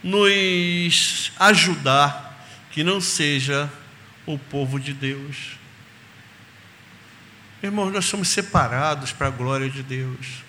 nos 0.02 1.32
ajudar 1.38 2.46
que 2.70 2.84
não 2.84 3.00
seja 3.00 3.72
o 4.26 4.38
povo 4.38 4.78
de 4.78 4.92
Deus. 4.92 5.56
Irmãos, 7.62 7.90
nós 7.90 8.04
somos 8.04 8.28
separados 8.28 9.12
para 9.12 9.28
a 9.28 9.30
glória 9.30 9.70
de 9.70 9.82
Deus. 9.82 10.45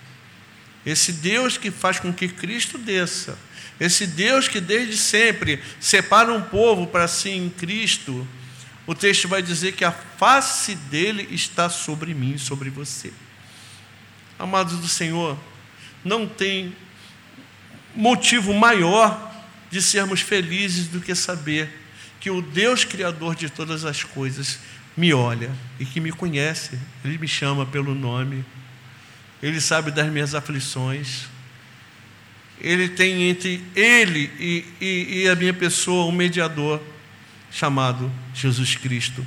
Esse 0.88 1.12
Deus 1.12 1.58
que 1.58 1.70
faz 1.70 2.00
com 2.00 2.14
que 2.14 2.30
Cristo 2.30 2.78
desça, 2.78 3.38
esse 3.78 4.08
Deus 4.08 4.48
que 4.48 4.62
desde 4.62 4.96
sempre 4.96 5.62
separa 5.82 6.32
um 6.32 6.42
povo 6.42 6.88
para 6.88 7.10
si 7.10 7.30
em 7.30 7.50
Cristo, 7.50 8.26
o 8.86 8.96
texto 8.96 9.28
vai 9.28 9.42
dizer 9.42 9.74
que 9.74 9.84
a 9.84 9.92
face 9.92 10.76
dele 10.76 11.28
está 11.30 11.70
sobre 11.70 12.14
mim, 12.14 12.38
sobre 12.38 12.70
você. 12.70 13.12
Amados 14.40 14.80
do 14.80 14.88
Senhor, 14.88 15.38
não 16.06 16.26
tem 16.26 16.74
motivo 17.94 18.54
maior 18.54 19.30
de 19.70 19.82
sermos 19.82 20.22
felizes 20.22 20.88
do 20.88 21.02
que 21.02 21.14
saber 21.14 21.70
que 22.18 22.30
o 22.30 22.42
Deus 22.42 22.86
Criador 22.86 23.36
de 23.36 23.50
todas 23.50 23.84
as 23.84 24.06
coisas 24.06 24.60
me 24.96 25.14
olha 25.14 25.52
e 25.82 25.86
que 25.86 26.00
me 26.00 26.14
conhece, 26.14 26.80
Ele 27.04 27.18
me 27.18 27.28
chama 27.28 27.66
pelo 27.66 27.94
nome, 27.94 28.46
Ele 29.42 29.62
sabe 29.62 29.92
das 29.92 30.12
minhas 30.12 30.34
aflições, 30.34 31.26
Ele 32.60 32.90
tem 32.90 33.30
entre 33.30 33.64
Ele 33.76 34.32
e, 34.40 34.66
e, 34.82 35.22
e 35.24 35.30
a 35.30 35.36
minha 35.36 35.54
pessoa 35.54 36.06
um 36.06 36.12
mediador 36.12 36.82
chamado 37.52 38.12
Jesus 38.34 38.76
Cristo, 38.76 39.26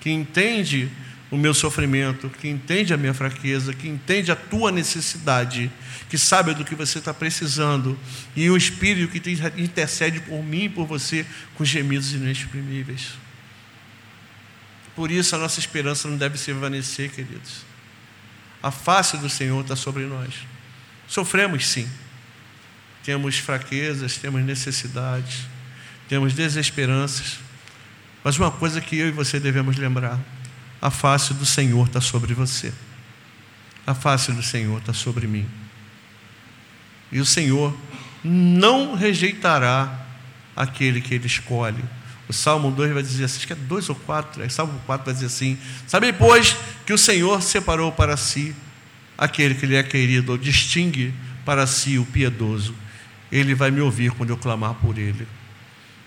que 0.00 0.10
entende 0.10 0.90
o 1.30 1.36
meu 1.36 1.54
sofrimento, 1.54 2.30
que 2.40 2.48
entende 2.48 2.94
a 2.94 2.96
minha 2.96 3.14
fraqueza, 3.14 3.72
que 3.72 3.88
entende 3.88 4.30
a 4.30 4.36
tua 4.36 4.70
necessidade, 4.70 5.70
que 6.08 6.16
sabe 6.16 6.54
do 6.54 6.64
que 6.64 6.74
você 6.74 6.98
está 6.98 7.12
precisando, 7.12 7.98
e 8.36 8.48
o 8.50 8.56
Espírito 8.56 9.08
que 9.08 9.30
intercede 9.60 10.20
por 10.20 10.42
mim 10.44 10.64
e 10.64 10.68
por 10.68 10.86
você 10.86 11.26
com 11.56 11.64
gemidos 11.64 12.12
inexprimíveis. 12.12 13.12
Por 14.94 15.10
isso 15.10 15.34
a 15.34 15.38
nossa 15.38 15.58
esperança 15.58 16.08
não 16.08 16.16
deve 16.16 16.38
se 16.38 16.52
evanecer, 16.52 17.10
queridos. 17.10 17.73
A 18.64 18.70
face 18.70 19.18
do 19.18 19.28
Senhor 19.28 19.60
está 19.60 19.76
sobre 19.76 20.04
nós. 20.04 20.36
Sofremos 21.06 21.66
sim. 21.66 21.86
Temos 23.04 23.36
fraquezas, 23.36 24.16
temos 24.16 24.42
necessidades, 24.42 25.40
temos 26.08 26.32
desesperanças. 26.32 27.40
Mas 28.24 28.38
uma 28.38 28.50
coisa 28.50 28.80
que 28.80 28.96
eu 28.96 29.08
e 29.08 29.10
você 29.10 29.38
devemos 29.38 29.76
lembrar: 29.76 30.18
a 30.80 30.90
face 30.90 31.34
do 31.34 31.44
Senhor 31.44 31.86
está 31.86 32.00
sobre 32.00 32.32
você. 32.32 32.72
A 33.86 33.94
face 33.94 34.32
do 34.32 34.42
Senhor 34.42 34.78
está 34.78 34.94
sobre 34.94 35.26
mim. 35.26 35.46
E 37.12 37.20
o 37.20 37.26
Senhor 37.26 37.78
não 38.24 38.94
rejeitará 38.94 40.06
aquele 40.56 41.02
que 41.02 41.14
Ele 41.14 41.26
escolhe. 41.26 41.84
O 42.28 42.32
Salmo 42.32 42.70
2 42.70 42.92
vai 42.92 43.02
dizer 43.02 43.24
assim, 43.24 43.36
acho 43.36 43.46
que 43.46 43.52
é 43.52 43.56
2 43.56 43.90
ou 43.90 43.94
4, 43.94 44.42
é, 44.42 44.48
Salmo 44.48 44.80
4 44.86 45.04
vai 45.04 45.14
dizer 45.14 45.26
assim: 45.26 45.58
Sabe, 45.86 46.12
pois, 46.12 46.56
que 46.86 46.92
o 46.92 46.98
Senhor 46.98 47.42
separou 47.42 47.92
para 47.92 48.16
si 48.16 48.54
aquele 49.16 49.54
que 49.54 49.66
lhe 49.66 49.76
é 49.76 49.82
querido, 49.82 50.32
ou 50.32 50.38
distingue 50.38 51.12
para 51.44 51.66
si 51.66 51.98
o 51.98 52.06
piedoso. 52.06 52.74
Ele 53.30 53.54
vai 53.54 53.70
me 53.70 53.80
ouvir 53.80 54.10
quando 54.12 54.30
eu 54.30 54.36
clamar 54.36 54.74
por 54.74 54.98
ele. 54.98 55.26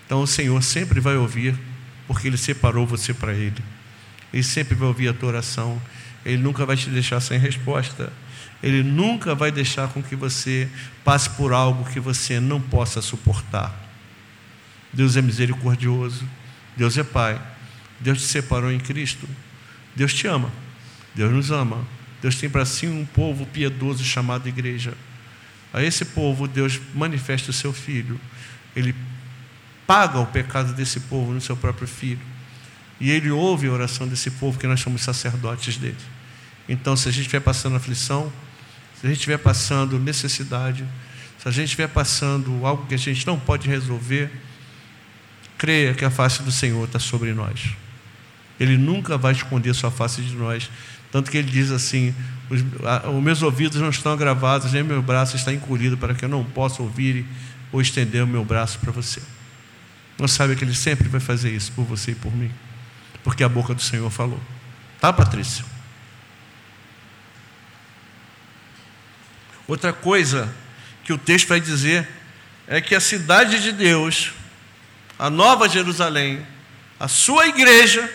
Então 0.08 0.22
o 0.22 0.26
Senhor 0.26 0.62
sempre 0.62 1.00
vai 1.00 1.16
ouvir, 1.16 1.54
porque 2.06 2.26
Ele 2.26 2.38
separou 2.38 2.86
você 2.86 3.12
para 3.12 3.34
Ele. 3.34 3.62
Ele 4.32 4.42
sempre 4.42 4.74
vai 4.74 4.88
ouvir 4.88 5.08
a 5.08 5.12
tua 5.12 5.28
oração. 5.28 5.80
Ele 6.24 6.42
nunca 6.42 6.64
vai 6.64 6.76
te 6.76 6.88
deixar 6.88 7.20
sem 7.20 7.38
resposta. 7.38 8.10
Ele 8.62 8.82
nunca 8.82 9.34
vai 9.34 9.52
deixar 9.52 9.88
com 9.88 10.02
que 10.02 10.16
você 10.16 10.66
passe 11.04 11.28
por 11.30 11.52
algo 11.52 11.84
que 11.90 12.00
você 12.00 12.40
não 12.40 12.58
possa 12.58 13.02
suportar. 13.02 13.87
Deus 14.92 15.16
é 15.16 15.22
misericordioso, 15.22 16.24
Deus 16.76 16.96
é 16.96 17.04
Pai, 17.04 17.40
Deus 18.00 18.22
te 18.22 18.26
separou 18.28 18.70
em 18.70 18.78
Cristo, 18.78 19.28
Deus 19.94 20.14
te 20.14 20.26
ama, 20.26 20.50
Deus 21.14 21.32
nos 21.32 21.50
ama, 21.50 21.84
Deus 22.22 22.36
tem 22.36 22.48
para 22.48 22.64
si 22.64 22.86
um 22.86 23.04
povo 23.04 23.46
piedoso 23.46 24.04
chamado 24.04 24.48
igreja. 24.48 24.94
A 25.72 25.82
esse 25.82 26.04
povo, 26.04 26.48
Deus 26.48 26.80
manifesta 26.94 27.50
o 27.50 27.52
seu 27.52 27.72
Filho, 27.72 28.18
Ele 28.74 28.94
paga 29.86 30.18
o 30.18 30.26
pecado 30.26 30.72
desse 30.72 31.00
povo 31.00 31.32
no 31.32 31.40
seu 31.40 31.56
próprio 31.56 31.86
Filho, 31.86 32.20
e 33.00 33.10
Ele 33.10 33.30
ouve 33.30 33.68
a 33.68 33.72
oração 33.72 34.08
desse 34.08 34.30
povo, 34.30 34.58
que 34.58 34.66
nós 34.66 34.80
somos 34.80 35.02
sacerdotes 35.02 35.76
dele. 35.76 35.96
Então, 36.68 36.96
se 36.96 37.08
a 37.08 37.12
gente 37.12 37.22
estiver 37.22 37.40
passando 37.40 37.76
aflição, 37.76 38.32
se 39.00 39.06
a 39.06 39.08
gente 39.08 39.18
estiver 39.18 39.38
passando 39.38 39.98
necessidade, 39.98 40.84
se 41.38 41.48
a 41.48 41.50
gente 41.50 41.66
estiver 41.66 41.88
passando 41.88 42.66
algo 42.66 42.86
que 42.86 42.94
a 42.94 42.98
gente 42.98 43.26
não 43.26 43.38
pode 43.38 43.68
resolver, 43.68 44.30
creia 45.58 45.92
que 45.92 46.04
a 46.04 46.10
face 46.10 46.42
do 46.42 46.52
Senhor 46.52 46.84
está 46.86 47.00
sobre 47.00 47.34
nós. 47.34 47.70
Ele 48.58 48.78
nunca 48.78 49.18
vai 49.18 49.32
esconder 49.32 49.74
sua 49.74 49.90
face 49.90 50.22
de 50.22 50.34
nós. 50.34 50.70
Tanto 51.10 51.30
que 51.30 51.36
ele 51.36 51.50
diz 51.50 51.70
assim: 51.70 52.14
os, 52.48 52.62
a, 52.84 53.10
os 53.10 53.22
meus 53.22 53.42
ouvidos 53.42 53.80
não 53.80 53.90
estão 53.90 54.12
agravados, 54.12 54.72
nem 54.72 54.82
meu 54.82 55.02
braço 55.02 55.36
está 55.36 55.52
encolhido 55.52 55.98
para 55.98 56.14
que 56.14 56.24
eu 56.24 56.28
não 56.28 56.44
possa 56.44 56.82
ouvir 56.82 57.26
ou 57.72 57.80
estender 57.80 58.22
o 58.22 58.26
meu 58.26 58.44
braço 58.44 58.78
para 58.78 58.92
você. 58.92 59.20
Não 60.18 60.28
sabe 60.28 60.56
que 60.56 60.64
ele 60.64 60.74
sempre 60.74 61.08
vai 61.08 61.20
fazer 61.20 61.50
isso 61.50 61.72
por 61.72 61.84
você 61.84 62.12
e 62.12 62.14
por 62.14 62.34
mim, 62.34 62.50
porque 63.22 63.44
a 63.44 63.48
boca 63.48 63.74
do 63.74 63.82
Senhor 63.82 64.10
falou. 64.10 64.40
Tá, 65.00 65.12
Patrícia? 65.12 65.64
Outra 69.66 69.92
coisa 69.92 70.52
que 71.04 71.12
o 71.12 71.18
texto 71.18 71.48
vai 71.48 71.60
dizer 71.60 72.08
é 72.66 72.80
que 72.80 72.94
a 72.94 73.00
cidade 73.00 73.62
de 73.62 73.70
Deus 73.70 74.32
a 75.18 75.28
Nova 75.28 75.68
Jerusalém, 75.68 76.46
a 76.98 77.08
sua 77.08 77.48
igreja, 77.48 78.08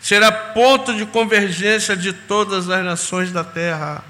será 0.00 0.30
ponto 0.30 0.94
de 0.94 1.06
convergência 1.06 1.96
de 1.96 2.12
todas 2.12 2.68
as 2.68 2.84
nações 2.84 3.32
da 3.32 3.42
terra. 3.42 4.04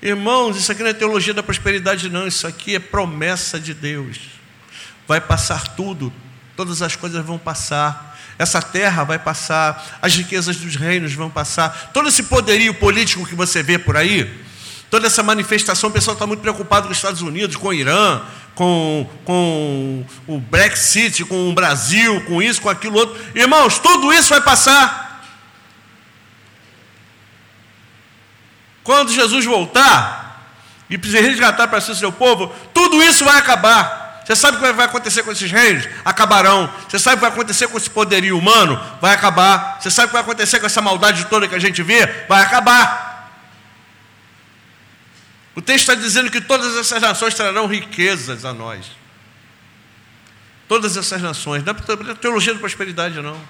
Irmãos, 0.00 0.56
isso 0.56 0.70
aqui 0.70 0.82
não 0.82 0.90
é 0.90 0.94
teologia 0.94 1.34
da 1.34 1.42
prosperidade, 1.42 2.08
não, 2.08 2.26
isso 2.26 2.46
aqui 2.46 2.76
é 2.76 2.78
promessa 2.78 3.58
de 3.58 3.74
Deus. 3.74 4.18
Vai 5.08 5.20
passar 5.20 5.74
tudo, 5.74 6.12
todas 6.56 6.82
as 6.82 6.94
coisas 6.94 7.24
vão 7.24 7.38
passar, 7.38 8.18
essa 8.38 8.62
terra 8.62 9.04
vai 9.04 9.18
passar, 9.18 9.98
as 10.00 10.14
riquezas 10.14 10.56
dos 10.56 10.76
reinos 10.76 11.12
vão 11.12 11.28
passar, 11.28 11.90
todo 11.92 12.08
esse 12.08 12.22
poderio 12.22 12.72
político 12.72 13.26
que 13.26 13.34
você 13.34 13.62
vê 13.62 13.78
por 13.78 13.96
aí, 13.96 14.30
toda 14.90 15.06
essa 15.06 15.22
manifestação, 15.22 15.88
o 15.88 15.92
pessoal 15.92 16.14
está 16.14 16.26
muito 16.26 16.40
preocupado 16.40 16.86
com 16.86 16.92
os 16.92 16.98
Estados 16.98 17.22
Unidos, 17.22 17.56
com 17.56 17.68
o 17.68 17.72
Irã, 17.72 18.20
com, 18.54 19.08
com 19.24 20.04
o 20.26 20.38
Brexit, 20.38 21.24
com 21.24 21.48
o 21.48 21.54
Brasil, 21.54 22.20
com 22.26 22.42
isso, 22.42 22.60
com 22.60 22.68
aquilo 22.68 22.98
outro. 22.98 23.18
Irmãos, 23.34 23.78
tudo 23.78 24.12
isso 24.12 24.30
vai 24.30 24.40
passar. 24.40 25.24
Quando 28.82 29.12
Jesus 29.12 29.44
voltar 29.44 30.50
e 30.90 30.96
resgatar 30.96 31.68
para 31.68 31.80
si 31.80 31.92
o 31.92 31.94
seu 31.94 32.10
povo, 32.10 32.52
tudo 32.74 33.00
isso 33.02 33.24
vai 33.24 33.38
acabar. 33.38 34.00
Você 34.24 34.36
sabe 34.36 34.56
o 34.56 34.60
que 34.60 34.72
vai 34.72 34.86
acontecer 34.86 35.22
com 35.22 35.32
esses 35.32 35.50
reinos? 35.50 35.88
Acabarão. 36.04 36.72
Você 36.88 36.98
sabe 36.98 37.16
o 37.16 37.18
que 37.18 37.22
vai 37.22 37.30
acontecer 37.30 37.68
com 37.68 37.76
esse 37.76 37.90
poderio 37.90 38.38
humano? 38.38 38.80
Vai 39.00 39.14
acabar. 39.14 39.78
Você 39.80 39.90
sabe 39.90 40.06
o 40.06 40.08
que 40.08 40.12
vai 40.12 40.22
acontecer 40.22 40.60
com 40.60 40.66
essa 40.66 40.80
maldade 40.80 41.24
toda 41.26 41.48
que 41.48 41.54
a 41.54 41.58
gente 41.58 41.82
vê? 41.82 42.06
Vai 42.28 42.42
acabar. 42.42 43.09
O 45.54 45.60
texto 45.60 45.90
está 45.90 45.94
dizendo 45.94 46.30
que 46.30 46.40
todas 46.40 46.76
essas 46.76 47.02
nações 47.02 47.34
trarão 47.34 47.66
riquezas 47.66 48.44
a 48.44 48.54
nós. 48.54 48.90
Todas 50.68 50.96
essas 50.96 51.20
nações. 51.20 51.64
Não 51.64 51.72
é 51.72 52.14
teologia 52.14 52.54
da 52.54 52.60
prosperidade, 52.60 53.20
não. 53.20 53.40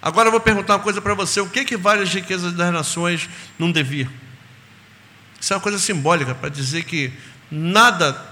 Agora 0.00 0.28
eu 0.28 0.30
vou 0.30 0.40
perguntar 0.40 0.74
uma 0.76 0.82
coisa 0.82 1.00
para 1.00 1.14
você: 1.14 1.40
o 1.40 1.48
que, 1.48 1.64
que 1.64 1.76
vale 1.76 2.02
as 2.02 2.12
riquezas 2.12 2.52
das 2.52 2.72
nações 2.72 3.28
num 3.58 3.70
devir? 3.70 4.08
Isso 5.40 5.52
é 5.52 5.56
uma 5.56 5.62
coisa 5.62 5.78
simbólica 5.78 6.34
para 6.34 6.48
dizer 6.48 6.84
que 6.84 7.12
nada, 7.50 8.22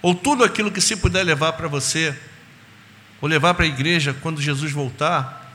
ou 0.00 0.14
tudo 0.14 0.44
aquilo 0.44 0.70
que 0.70 0.80
se 0.80 0.96
puder 0.96 1.24
levar 1.24 1.52
para 1.52 1.68
você, 1.68 2.16
ou 3.20 3.28
levar 3.28 3.54
para 3.54 3.64
a 3.64 3.68
igreja 3.68 4.16
quando 4.22 4.40
Jesus 4.40 4.72
voltar, 4.72 5.52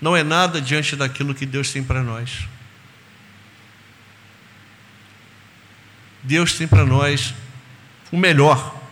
não 0.00 0.16
é 0.16 0.22
nada 0.22 0.60
diante 0.60 0.94
daquilo 0.94 1.34
que 1.34 1.46
Deus 1.46 1.72
tem 1.72 1.82
para 1.82 2.02
nós. 2.02 2.46
Deus 6.24 6.54
tem 6.54 6.66
para 6.66 6.84
nós 6.84 7.34
o 8.10 8.16
melhor. 8.16 8.82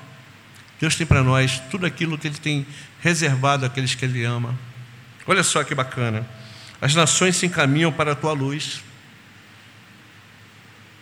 Deus 0.78 0.94
tem 0.94 1.06
para 1.06 1.22
nós 1.22 1.60
tudo 1.70 1.86
aquilo 1.86 2.18
que 2.18 2.28
Ele 2.28 2.38
tem 2.38 2.66
reservado 3.00 3.64
àqueles 3.64 3.94
que 3.94 4.04
Ele 4.04 4.24
ama. 4.24 4.56
Olha 5.26 5.42
só 5.42 5.64
que 5.64 5.74
bacana. 5.74 6.26
As 6.80 6.94
nações 6.94 7.36
se 7.36 7.46
encaminham 7.46 7.90
para 7.90 8.12
a 8.12 8.14
tua 8.14 8.32
luz. 8.32 8.82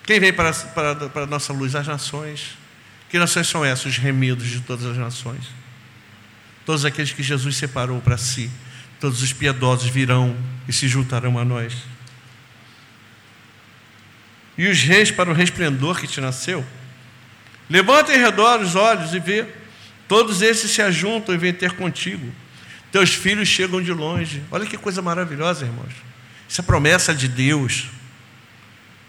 Quem 0.04 0.20
vem 0.20 0.32
para, 0.32 0.52
para, 0.52 1.08
para 1.08 1.22
a 1.22 1.26
nossa 1.26 1.52
luz? 1.52 1.74
As 1.74 1.86
nações. 1.86 2.56
Que 3.08 3.18
nações 3.18 3.48
são 3.48 3.64
essas? 3.64 3.86
Os 3.86 3.96
remidos 3.96 4.46
de 4.46 4.60
todas 4.60 4.86
as 4.86 4.96
nações. 4.96 5.44
Todos 6.64 6.84
aqueles 6.84 7.12
que 7.12 7.22
Jesus 7.22 7.56
separou 7.56 8.00
para 8.00 8.16
si. 8.16 8.50
Todos 9.00 9.22
os 9.22 9.32
piedosos 9.32 9.88
virão 9.88 10.36
e 10.68 10.72
se 10.72 10.86
juntarão 10.86 11.38
a 11.38 11.44
nós 11.44 11.74
e 14.60 14.68
os 14.68 14.82
reis 14.82 15.10
para 15.10 15.30
o 15.30 15.32
resplendor 15.32 15.98
que 15.98 16.06
te 16.06 16.20
nasceu? 16.20 16.62
Levanta 17.70 18.14
em 18.14 18.18
redor 18.18 18.60
os 18.60 18.74
olhos 18.74 19.14
e 19.14 19.18
vê, 19.18 19.46
todos 20.06 20.42
esses 20.42 20.70
se 20.70 20.82
ajuntam 20.82 21.34
e 21.34 21.38
vêm 21.38 21.50
ter 21.50 21.72
contigo. 21.72 22.30
Teus 22.92 23.14
filhos 23.14 23.48
chegam 23.48 23.80
de 23.80 23.90
longe. 23.90 24.42
Olha 24.50 24.66
que 24.66 24.76
coisa 24.76 25.00
maravilhosa, 25.00 25.64
irmãos. 25.64 25.94
Isso 26.46 26.60
é 26.60 26.64
promessa 26.64 27.14
de 27.14 27.26
Deus. 27.26 27.86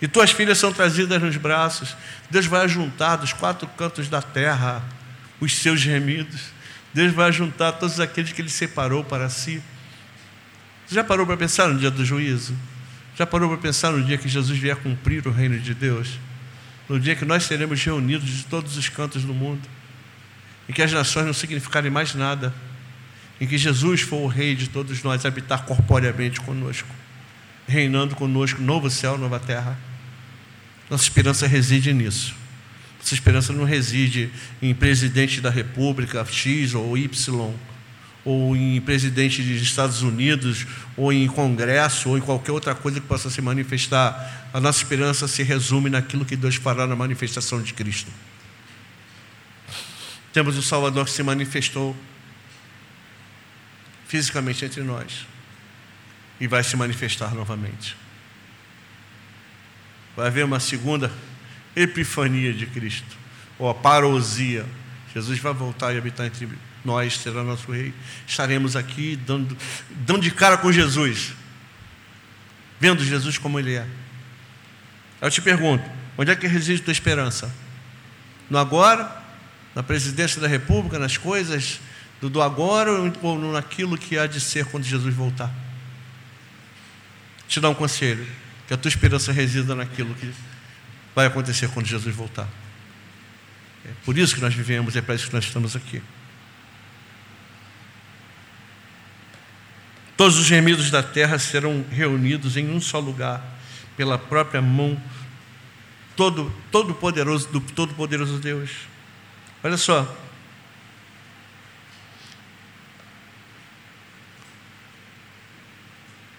E 0.01 0.07
tuas 0.07 0.31
filhas 0.31 0.57
são 0.57 0.71
trazidas 0.71 1.21
nos 1.21 1.35
braços. 1.35 1.97
Deus 2.29 2.45
vai 2.45 2.69
juntar 2.69 3.17
dos 3.17 3.33
quatro 3.33 3.67
cantos 3.77 4.07
da 4.07 4.21
terra 4.21 4.81
os 5.41 5.53
seus 5.57 5.83
remidos. 5.83 6.39
Deus 6.93 7.11
vai 7.11 7.29
juntar 7.33 7.73
todos 7.73 7.99
aqueles 7.99 8.31
que 8.31 8.41
Ele 8.41 8.49
separou 8.49 9.03
para 9.03 9.27
si. 9.27 9.61
Você 10.87 10.95
já 10.95 11.03
parou 11.03 11.25
para 11.25 11.35
pensar 11.35 11.67
no 11.67 11.77
dia 11.77 11.91
do 11.91 12.05
juízo? 12.05 12.55
Já 13.21 13.27
parou 13.27 13.49
para 13.49 13.59
pensar 13.59 13.91
no 13.91 14.03
dia 14.03 14.17
que 14.17 14.27
Jesus 14.27 14.57
vier 14.57 14.75
cumprir 14.77 15.27
o 15.27 15.31
reino 15.31 15.59
de 15.59 15.75
Deus? 15.75 16.17
No 16.89 16.99
dia 16.99 17.15
que 17.15 17.23
nós 17.23 17.43
seremos 17.43 17.79
reunidos 17.83 18.27
de 18.27 18.45
todos 18.45 18.75
os 18.75 18.89
cantos 18.89 19.23
do 19.23 19.31
mundo, 19.31 19.61
em 20.67 20.73
que 20.73 20.81
as 20.81 20.91
nações 20.91 21.27
não 21.27 21.33
significarem 21.33 21.91
mais 21.91 22.15
nada, 22.15 22.51
em 23.39 23.45
que 23.45 23.59
Jesus 23.59 24.01
for 24.01 24.23
o 24.23 24.27
rei 24.27 24.55
de 24.55 24.69
todos 24.69 25.03
nós, 25.03 25.23
habitar 25.23 25.65
corporeamente 25.65 26.41
conosco, 26.41 26.87
reinando 27.67 28.15
conosco, 28.15 28.59
novo 28.59 28.89
céu, 28.89 29.19
nova 29.19 29.39
terra. 29.39 29.77
Nossa 30.89 31.03
esperança 31.03 31.45
reside 31.45 31.93
nisso. 31.93 32.33
Nossa 32.97 33.13
esperança 33.13 33.53
não 33.53 33.65
reside 33.65 34.31
em 34.63 34.73
presidente 34.73 35.39
da 35.41 35.51
república 35.51 36.25
X 36.25 36.73
ou 36.73 36.97
Y, 36.97 37.53
ou 38.23 38.55
em 38.55 38.79
presidente 38.81 39.41
dos 39.41 39.61
Estados 39.61 40.01
Unidos, 40.01 40.65
ou 40.95 41.11
em 41.11 41.27
congresso, 41.27 42.09
ou 42.09 42.17
em 42.17 42.21
qualquer 42.21 42.51
outra 42.51 42.75
coisa 42.75 42.99
que 42.99 43.07
possa 43.07 43.29
se 43.29 43.41
manifestar. 43.41 44.49
A 44.53 44.59
nossa 44.59 44.79
esperança 44.79 45.27
se 45.27 45.43
resume 45.43 45.89
naquilo 45.89 46.25
que 46.25 46.35
Deus 46.35 46.55
fará 46.55 46.85
na 46.85 46.95
manifestação 46.95 47.61
de 47.61 47.73
Cristo. 47.73 48.11
Temos 50.31 50.57
o 50.57 50.61
Salvador 50.61 51.05
que 51.05 51.11
se 51.11 51.23
manifestou 51.23 51.95
fisicamente 54.07 54.63
entre 54.65 54.81
nós 54.83 55.25
e 56.39 56.47
vai 56.47 56.63
se 56.63 56.75
manifestar 56.75 57.33
novamente. 57.33 57.95
Vai 60.15 60.27
haver 60.27 60.45
uma 60.45 60.59
segunda 60.59 61.11
epifania 61.75 62.53
de 62.53 62.65
Cristo, 62.65 63.17
ou 63.57 63.69
a 63.69 63.73
parousia. 63.73 64.65
Jesus 65.13 65.39
vai 65.39 65.53
voltar 65.53 65.93
e 65.93 65.97
habitar 65.97 66.25
entre 66.25 66.45
nós, 66.45 66.57
será 67.09 67.43
nosso 67.43 67.71
rei. 67.71 67.93
Estaremos 68.27 68.75
aqui 68.75 69.15
dando, 69.15 69.57
dando 69.89 70.21
de 70.21 70.31
cara 70.31 70.57
com 70.57 70.71
Jesus, 70.71 71.33
vendo 72.79 73.03
Jesus 73.03 73.37
como 73.37 73.59
Ele 73.59 73.75
é. 73.75 73.87
Eu 75.21 75.29
te 75.29 75.41
pergunto: 75.41 75.83
onde 76.17 76.31
é 76.31 76.35
que 76.35 76.47
reside 76.47 76.81
tua 76.81 76.91
esperança? 76.91 77.53
No 78.49 78.57
agora? 78.57 79.19
Na 79.75 79.83
presidência 79.83 80.41
da 80.41 80.47
República? 80.47 80.99
Nas 80.99 81.17
coisas 81.17 81.79
do, 82.19 82.29
do 82.29 82.41
agora 82.41 82.91
ou 83.21 83.51
naquilo 83.51 83.97
que 83.97 84.17
há 84.17 84.27
de 84.27 84.39
ser 84.41 84.65
quando 84.65 84.83
Jesus 84.83 85.13
voltar? 85.13 85.53
Te 87.47 87.59
dar 87.59 87.69
um 87.69 87.75
conselho: 87.75 88.27
que 88.67 88.73
a 88.73 88.77
tua 88.77 88.89
esperança 88.89 89.31
resida 89.31 89.75
naquilo 89.75 90.15
que 90.15 90.33
vai 91.13 91.27
acontecer 91.27 91.69
quando 91.69 91.85
Jesus 91.85 92.15
voltar. 92.15 92.47
É 93.85 93.89
por 94.05 94.17
isso 94.17 94.35
que 94.35 94.41
nós 94.41 94.53
vivemos, 94.53 94.95
é 94.95 95.01
para 95.01 95.15
isso 95.15 95.27
que 95.27 95.33
nós 95.33 95.45
estamos 95.45 95.75
aqui. 95.75 96.01
Todos 100.21 100.37
os 100.37 100.45
gemidos 100.45 100.91
da 100.91 101.01
terra 101.01 101.39
serão 101.39 101.83
reunidos 101.89 102.55
em 102.55 102.69
um 102.69 102.79
só 102.79 102.99
lugar, 102.99 103.43
pela 103.97 104.19
própria 104.19 104.61
mão 104.61 105.01
todo, 106.15 106.53
todo 106.71 106.93
poderoso 106.93 107.47
do 107.47 107.59
todo 107.59 107.95
poderoso 107.95 108.37
Deus. 108.37 108.69
Olha 109.63 109.77
só. 109.77 110.15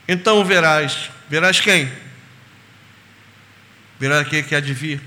Então 0.07 0.45
verás, 0.45 1.11
verás 1.29 1.61
quem? 1.61 1.91
Verás 3.99 4.25
aquele 4.25 4.45
que 4.45 4.55
há 4.55 4.61
de 4.61 4.73
vir, 4.73 5.03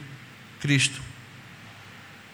Cristo. 0.59 1.01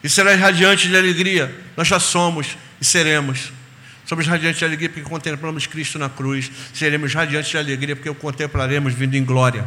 E 0.03 0.09
serás 0.09 0.39
radiante 0.39 0.87
de 0.87 0.97
alegria. 0.97 1.55
Nós 1.77 1.87
já 1.87 1.99
somos 1.99 2.57
e 2.81 2.83
seremos. 2.83 3.60
Somos 4.05 4.27
radiantes 4.27 4.59
de 4.59 4.65
alegria 4.65 4.89
porque 4.89 5.09
contemplamos 5.09 5.67
Cristo 5.67 5.97
na 5.97 6.09
cruz. 6.09 6.51
Seremos 6.73 7.13
radiantes 7.13 7.49
de 7.49 7.57
alegria 7.57 7.95
porque 7.95 8.09
o 8.09 8.15
contemplaremos 8.15 8.93
vindo 8.93 9.15
em 9.15 9.23
glória. 9.23 9.65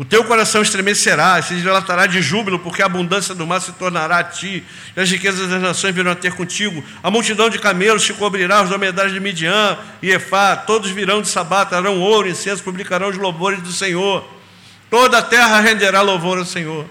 O 0.00 0.04
teu 0.04 0.24
coração 0.24 0.62
estremecerá, 0.62 1.42
se 1.42 1.56
dilatará 1.56 2.06
de 2.06 2.22
júbilo, 2.22 2.58
porque 2.58 2.80
a 2.80 2.86
abundância 2.86 3.34
do 3.34 3.46
mar 3.46 3.60
se 3.60 3.70
tornará 3.72 4.20
a 4.20 4.24
ti, 4.24 4.64
e 4.96 4.98
as 4.98 5.10
riquezas 5.10 5.46
das 5.46 5.60
nações 5.60 5.94
virão 5.94 6.10
a 6.10 6.14
ter 6.14 6.32
contigo. 6.32 6.82
A 7.02 7.10
multidão 7.10 7.50
de 7.50 7.58
camelos 7.58 8.02
te 8.02 8.14
cobrirá, 8.14 8.62
os 8.62 8.70
dromedários 8.70 9.12
de 9.12 9.20
Midian 9.20 9.76
e 10.00 10.10
Efá, 10.10 10.56
todos 10.56 10.90
virão 10.90 11.20
de 11.20 11.28
Sabá, 11.28 11.66
trarão 11.66 12.00
ouro, 12.00 12.30
incenso, 12.30 12.62
publicarão 12.62 13.10
os 13.10 13.18
louvores 13.18 13.60
do 13.60 13.70
Senhor. 13.70 14.26
Toda 14.88 15.18
a 15.18 15.22
terra 15.22 15.60
renderá 15.60 16.00
louvor 16.00 16.38
ao 16.38 16.46
Senhor. 16.46 16.86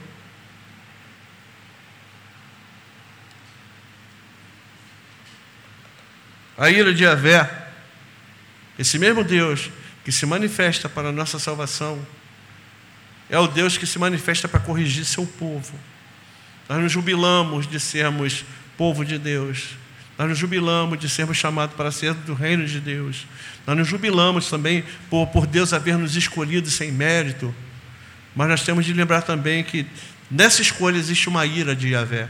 A 6.60 6.70
ira 6.70 6.94
de 6.94 7.00
Javé, 7.00 7.50
esse 8.78 9.00
mesmo 9.00 9.24
Deus 9.24 9.72
que 10.04 10.12
se 10.12 10.26
manifesta 10.26 10.90
para 10.90 11.10
a 11.10 11.12
nossa 11.12 11.40
salvação, 11.40 12.06
é 13.30 13.40
o 13.40 13.48
Deus 13.48 13.78
que 13.78 13.88
se 13.88 13.98
manifesta 13.98 14.48
para 14.48 14.60
corrigir 14.60 15.06
seu 15.06 15.26
povo. 15.26 15.74
Nós 16.68 16.82
nos 16.82 16.92
jubilamos 16.92 17.66
de 17.66 17.80
sermos 17.80 18.44
povo 18.78 19.06
de 19.06 19.18
Deus. 19.18 19.70
Nós 20.18 20.28
nos 20.28 20.38
jubilamos 20.38 21.00
de 21.00 21.08
sermos 21.08 21.38
chamados 21.38 21.76
para 21.76 21.92
ser 21.92 22.14
do 22.14 22.34
reino 22.34 22.66
de 22.66 22.82
Deus. 22.82 23.26
Nós 23.66 23.78
nos 23.78 23.88
jubilamos 23.88 24.50
também 24.50 24.84
por, 25.10 25.28
por 25.28 25.48
Deus 25.48 25.72
haver 25.72 25.98
nos 25.98 26.18
escolhido 26.18 26.70
sem 26.70 26.92
mérito. 26.92 27.56
Mas 28.36 28.50
nós 28.50 28.64
temos 28.64 28.86
de 28.86 28.94
lembrar 28.94 29.22
também 29.22 29.64
que 29.64 29.86
nessa 30.30 30.62
escolha 30.62 30.98
existe 30.98 31.30
uma 31.30 31.46
ira 31.46 31.74
de 31.74 31.90
Yahvé. 31.90 32.28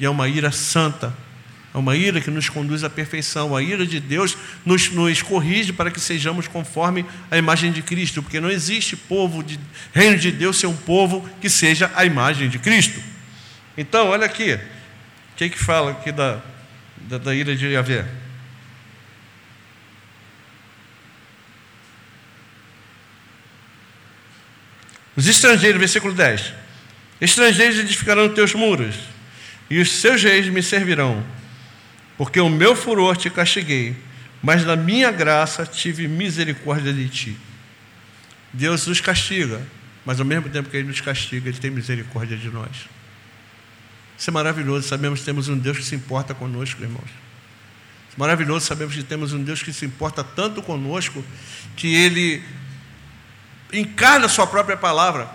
E 0.00 0.06
é 0.06 0.10
uma 0.10 0.26
ira 0.26 0.50
santa, 0.50 1.14
é 1.78 1.80
uma 1.80 1.96
ira 1.96 2.20
que 2.20 2.30
nos 2.30 2.48
conduz 2.48 2.82
à 2.82 2.90
perfeição. 2.90 3.56
A 3.56 3.62
ira 3.62 3.86
de 3.86 4.00
Deus 4.00 4.36
nos, 4.66 4.90
nos 4.90 5.22
corrige 5.22 5.72
para 5.72 5.90
que 5.90 6.00
sejamos 6.00 6.48
conforme 6.48 7.06
a 7.30 7.38
imagem 7.38 7.70
de 7.70 7.82
Cristo, 7.82 8.20
porque 8.20 8.40
não 8.40 8.50
existe 8.50 8.96
povo 8.96 9.42
de 9.42 9.58
reino 9.94 10.18
de 10.18 10.32
Deus 10.32 10.58
ser 10.58 10.66
um 10.66 10.76
povo 10.76 11.28
que 11.40 11.48
seja 11.48 11.90
a 11.94 12.04
imagem 12.04 12.48
de 12.48 12.58
Cristo. 12.58 13.00
Então, 13.76 14.08
olha 14.08 14.26
aqui, 14.26 14.54
o 14.54 15.36
que, 15.36 15.48
que 15.50 15.58
fala 15.58 15.92
aqui 15.92 16.10
da, 16.10 16.40
da, 16.96 17.16
da 17.16 17.34
ira 17.34 17.54
de 17.54 17.68
Yahvé? 17.68 18.04
Os 25.14 25.28
estrangeiros, 25.28 25.78
versículo 25.78 26.12
10. 26.12 26.54
Estrangeiros 27.20 27.78
edificarão 27.78 28.28
teus 28.28 28.52
muros, 28.52 28.96
e 29.70 29.80
os 29.80 29.92
seus 29.92 30.22
reis 30.22 30.48
me 30.48 30.62
servirão 30.62 31.24
porque 32.18 32.40
o 32.40 32.48
meu 32.48 32.74
furor 32.74 33.16
te 33.16 33.30
castiguei, 33.30 33.96
mas 34.42 34.64
na 34.64 34.74
minha 34.74 35.10
graça 35.12 35.64
tive 35.64 36.08
misericórdia 36.08 36.92
de 36.92 37.08
ti. 37.08 37.38
Deus 38.52 38.88
nos 38.88 39.00
castiga, 39.00 39.62
mas 40.04 40.18
ao 40.18 40.26
mesmo 40.26 40.48
tempo 40.48 40.68
que 40.68 40.76
Ele 40.76 40.88
nos 40.88 41.00
castiga, 41.00 41.48
Ele 41.48 41.58
tem 41.58 41.70
misericórdia 41.70 42.36
de 42.36 42.50
nós. 42.50 42.88
Isso 44.18 44.30
é 44.30 44.32
maravilhoso, 44.32 44.88
sabemos 44.88 45.20
que 45.20 45.26
temos 45.26 45.48
um 45.48 45.56
Deus 45.56 45.78
que 45.78 45.84
se 45.84 45.94
importa 45.94 46.34
conosco, 46.34 46.82
irmãos. 46.82 47.08
É 48.12 48.18
maravilhoso, 48.18 48.66
sabemos 48.66 48.96
que 48.96 49.02
temos 49.04 49.32
um 49.32 49.42
Deus 49.42 49.62
que 49.62 49.72
se 49.72 49.86
importa 49.86 50.24
tanto 50.24 50.60
conosco, 50.60 51.24
que 51.76 51.94
Ele 51.94 52.42
encarna 53.72 54.26
a 54.26 54.28
Sua 54.28 54.46
própria 54.46 54.76
palavra, 54.76 55.30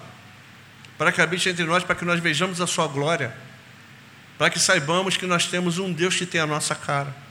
para 0.98 1.14
que 1.14 1.22
habite 1.22 1.48
entre 1.48 1.64
nós, 1.64 1.82
para 1.82 1.96
que 1.96 2.04
nós 2.04 2.20
vejamos 2.20 2.60
a 2.60 2.68
Sua 2.68 2.88
glória 2.88 3.34
para 4.38 4.50
que 4.50 4.60
saibamos 4.60 5.18
que 5.18 5.26
nós 5.26 5.48
temos 5.48 5.78
um 5.78 5.92
Deus 5.92 6.16
que 6.16 6.26
tem 6.26 6.42
a 6.42 6.48
nossa 6.48 6.76
cara. 6.76 7.24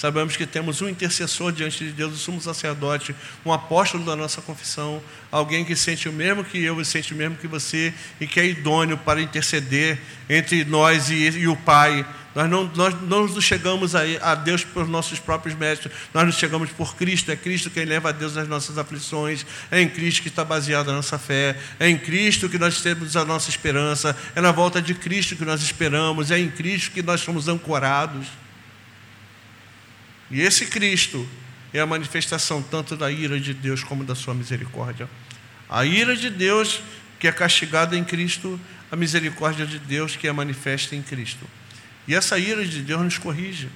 Sabemos 0.00 0.34
que 0.34 0.46
temos 0.46 0.80
um 0.80 0.88
intercessor 0.88 1.52
diante 1.52 1.84
de 1.84 1.92
Deus, 1.92 2.14
o 2.14 2.16
sumo 2.16 2.40
sacerdote, 2.40 3.14
um 3.44 3.52
apóstolo 3.52 4.02
da 4.02 4.16
nossa 4.16 4.40
confissão, 4.40 5.02
alguém 5.30 5.62
que 5.62 5.76
sente 5.76 6.08
o 6.08 6.12
mesmo 6.12 6.42
que 6.42 6.62
eu 6.62 6.80
e 6.80 6.84
sente 6.86 7.12
o 7.12 7.16
mesmo 7.16 7.36
que 7.36 7.46
você 7.46 7.92
e 8.18 8.26
que 8.26 8.40
é 8.40 8.46
idôneo 8.46 8.96
para 8.96 9.20
interceder 9.20 9.98
entre 10.26 10.64
nós 10.64 11.10
e, 11.10 11.16
e 11.16 11.46
o 11.46 11.54
Pai. 11.54 12.06
Nós 12.34 12.48
não, 12.48 12.70
nós 12.76 12.94
não 13.02 13.26
nos 13.26 13.44
chegamos 13.44 13.94
a, 13.96 14.02
a 14.22 14.34
Deus 14.36 14.62
por 14.62 14.86
nossos 14.86 15.18
próprios 15.18 15.56
méritos, 15.58 15.90
nós 16.14 16.24
nos 16.24 16.36
chegamos 16.36 16.70
por 16.70 16.94
Cristo. 16.94 17.30
É 17.30 17.36
Cristo 17.36 17.70
quem 17.70 17.84
leva 17.84 18.10
a 18.10 18.12
Deus 18.12 18.36
as 18.36 18.46
nossas 18.46 18.78
aflições, 18.78 19.44
é 19.70 19.80
em 19.80 19.88
Cristo 19.88 20.22
que 20.22 20.28
está 20.28 20.44
baseada 20.44 20.92
a 20.92 20.94
nossa 20.94 21.18
fé, 21.18 21.56
é 21.78 21.88
em 21.88 21.98
Cristo 21.98 22.48
que 22.48 22.58
nós 22.58 22.80
temos 22.80 23.16
a 23.16 23.24
nossa 23.24 23.50
esperança, 23.50 24.16
é 24.34 24.40
na 24.40 24.52
volta 24.52 24.80
de 24.80 24.94
Cristo 24.94 25.34
que 25.34 25.44
nós 25.44 25.60
esperamos, 25.60 26.30
é 26.30 26.38
em 26.38 26.48
Cristo 26.48 26.92
que 26.92 27.02
nós 27.02 27.20
somos 27.20 27.48
ancorados. 27.48 28.28
E 30.30 30.40
esse 30.40 30.66
Cristo 30.66 31.28
é 31.74 31.80
a 31.80 31.86
manifestação 31.86 32.62
tanto 32.62 32.96
da 32.96 33.10
ira 33.10 33.40
de 33.40 33.52
Deus 33.52 33.82
como 33.82 34.04
da 34.04 34.14
sua 34.14 34.34
misericórdia. 34.34 35.08
A 35.68 35.84
ira 35.84 36.14
de 36.14 36.30
Deus 36.30 36.80
que 37.18 37.26
é 37.26 37.32
castigada 37.32 37.96
em 37.96 38.04
Cristo, 38.04 38.58
a 38.90 38.96
misericórdia 38.96 39.66
de 39.66 39.78
Deus 39.78 40.14
que 40.14 40.28
é 40.28 40.32
manifesta 40.32 40.94
em 40.94 41.02
Cristo. 41.02 41.44
E 42.10 42.14
essa 42.16 42.36
ira 42.36 42.66
de 42.66 42.82
Deus 42.82 43.00
nos 43.02 43.18
corrige. 43.18 43.68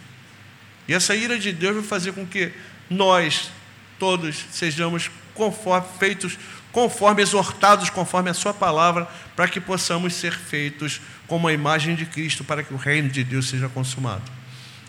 E 0.88 0.92
essa 0.92 1.14
ira 1.14 1.38
de 1.38 1.52
Deus 1.52 1.76
vai 1.76 1.84
fazer 1.84 2.10
com 2.10 2.26
que 2.26 2.50
nós 2.90 3.48
todos 3.96 4.44
sejamos 4.50 5.08
conforme, 5.34 5.86
feitos 6.00 6.36
conforme 6.72 7.22
exortados 7.22 7.90
conforme 7.90 8.30
a 8.30 8.34
sua 8.34 8.52
palavra, 8.52 9.08
para 9.36 9.46
que 9.46 9.60
possamos 9.60 10.14
ser 10.14 10.32
feitos 10.32 11.00
como 11.28 11.46
a 11.46 11.52
imagem 11.52 11.94
de 11.94 12.06
Cristo, 12.06 12.42
para 12.42 12.64
que 12.64 12.74
o 12.74 12.76
reino 12.76 13.08
de 13.08 13.22
Deus 13.22 13.48
seja 13.48 13.68
consumado. 13.68 14.24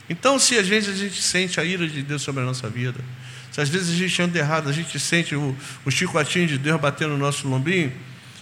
Então, 0.10 0.40
se 0.40 0.58
às 0.58 0.68
vezes 0.68 0.96
a 0.96 0.98
gente 0.98 1.22
sente 1.22 1.60
a 1.60 1.64
ira 1.64 1.88
de 1.88 2.02
Deus 2.02 2.24
sobre 2.24 2.42
a 2.42 2.46
nossa 2.46 2.68
vida, 2.68 3.00
se 3.52 3.62
às 3.62 3.70
vezes 3.70 3.94
a 3.94 3.96
gente 3.96 4.20
anda 4.24 4.40
errado, 4.40 4.70
a 4.70 4.74
gente 4.74 5.00
sente 5.00 5.36
o, 5.36 5.56
o 5.86 5.92
chicotinho 5.92 6.48
de 6.48 6.58
Deus 6.58 6.82
batendo 6.82 7.12
no 7.12 7.20
nosso 7.20 7.48
lombinho, 7.48 7.94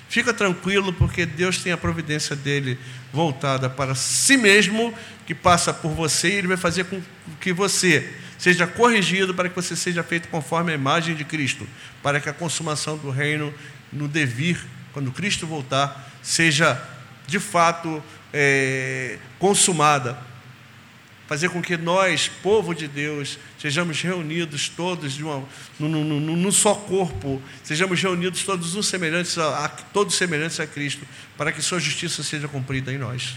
fica 0.08 0.34
tranquilo, 0.34 0.94
porque 0.94 1.26
Deus 1.26 1.58
tem 1.58 1.74
a 1.74 1.78
providência 1.78 2.38
dele 2.38 2.80
voltada 3.14 3.70
para 3.70 3.94
si 3.94 4.36
mesmo, 4.36 4.92
que 5.28 5.36
passa 5.36 5.72
por 5.72 5.92
você, 5.92 6.30
e 6.30 6.34
ele 6.34 6.48
vai 6.48 6.58
fazer 6.58 6.86
com 6.86 7.00
que 7.40 7.54
você 7.54 8.12
seja 8.40 8.66
corrigido 8.66 9.34
para 9.34 9.48
que 9.48 9.56
você 9.56 9.76
seja 9.76 10.04
feito 10.04 10.28
conforme 10.28 10.72
a 10.72 10.76
imagem 10.76 11.16
de 11.16 11.24
Cristo, 11.24 11.66
para 12.02 12.20
que 12.20 12.28
a 12.28 12.34
consumação 12.34 12.98
do 12.98 13.12
reino 13.12 13.54
no 13.92 14.08
devir, 14.08 14.60
quando 14.92 15.12
Cristo 15.12 15.46
voltar, 15.46 16.12
seja 16.22 16.82
de 17.28 17.40
fato 17.40 18.04
é, 18.34 19.20
consumada 19.38 20.18
fazer 21.34 21.50
com 21.50 21.64
que 21.64 21.76
nós, 21.76 22.28
povo 22.28 22.76
de 22.76 22.88
Deus, 22.88 23.40
sejamos 23.58 24.00
reunidos 24.00 24.70
todos 24.70 25.14
de 25.14 25.24
uma, 25.24 25.44
num, 25.80 26.52
só 26.52 26.76
corpo, 26.76 27.42
sejamos 27.64 28.00
reunidos 28.00 28.44
todos 28.44 28.76
uns 28.76 28.86
semelhantes 28.86 29.36
a, 29.40 29.66
a, 29.66 29.68
todos 29.68 30.14
semelhantes 30.14 30.60
a 30.60 30.68
Cristo, 30.68 31.08
para 31.36 31.52
que 31.52 31.60
Sua 31.60 31.80
justiça 31.80 32.22
seja 32.22 32.48
cumprida 32.48 32.94
em 32.94 33.00
nós. 33.00 33.36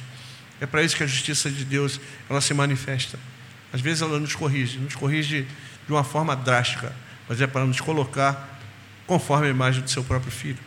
É 0.61 0.67
para 0.67 0.83
isso 0.83 0.95
que 0.95 1.05
a 1.05 1.07
justiça 1.07 1.51
de 1.51 1.65
Deus 1.65 1.99
ela 2.29 2.43
se 2.43 2.53
manifesta. 2.53 3.19
Às 3.73 3.81
vezes 3.81 4.03
ela 4.03 4.21
nos 4.21 4.35
corrige, 4.35 4.77
nos 4.77 4.95
corrige 4.95 5.47
de 5.87 5.91
uma 5.91 6.05
forma 6.05 6.37
drástica, 6.37 6.95
mas 7.27 7.41
é 7.41 7.47
para 7.47 7.65
nos 7.65 7.81
colocar 7.81 8.61
conforme 9.07 9.47
a 9.47 9.51
imagem 9.51 9.81
do 9.81 9.91
seu 9.91 10.05
próprio 10.05 10.31
filho. 10.31 10.61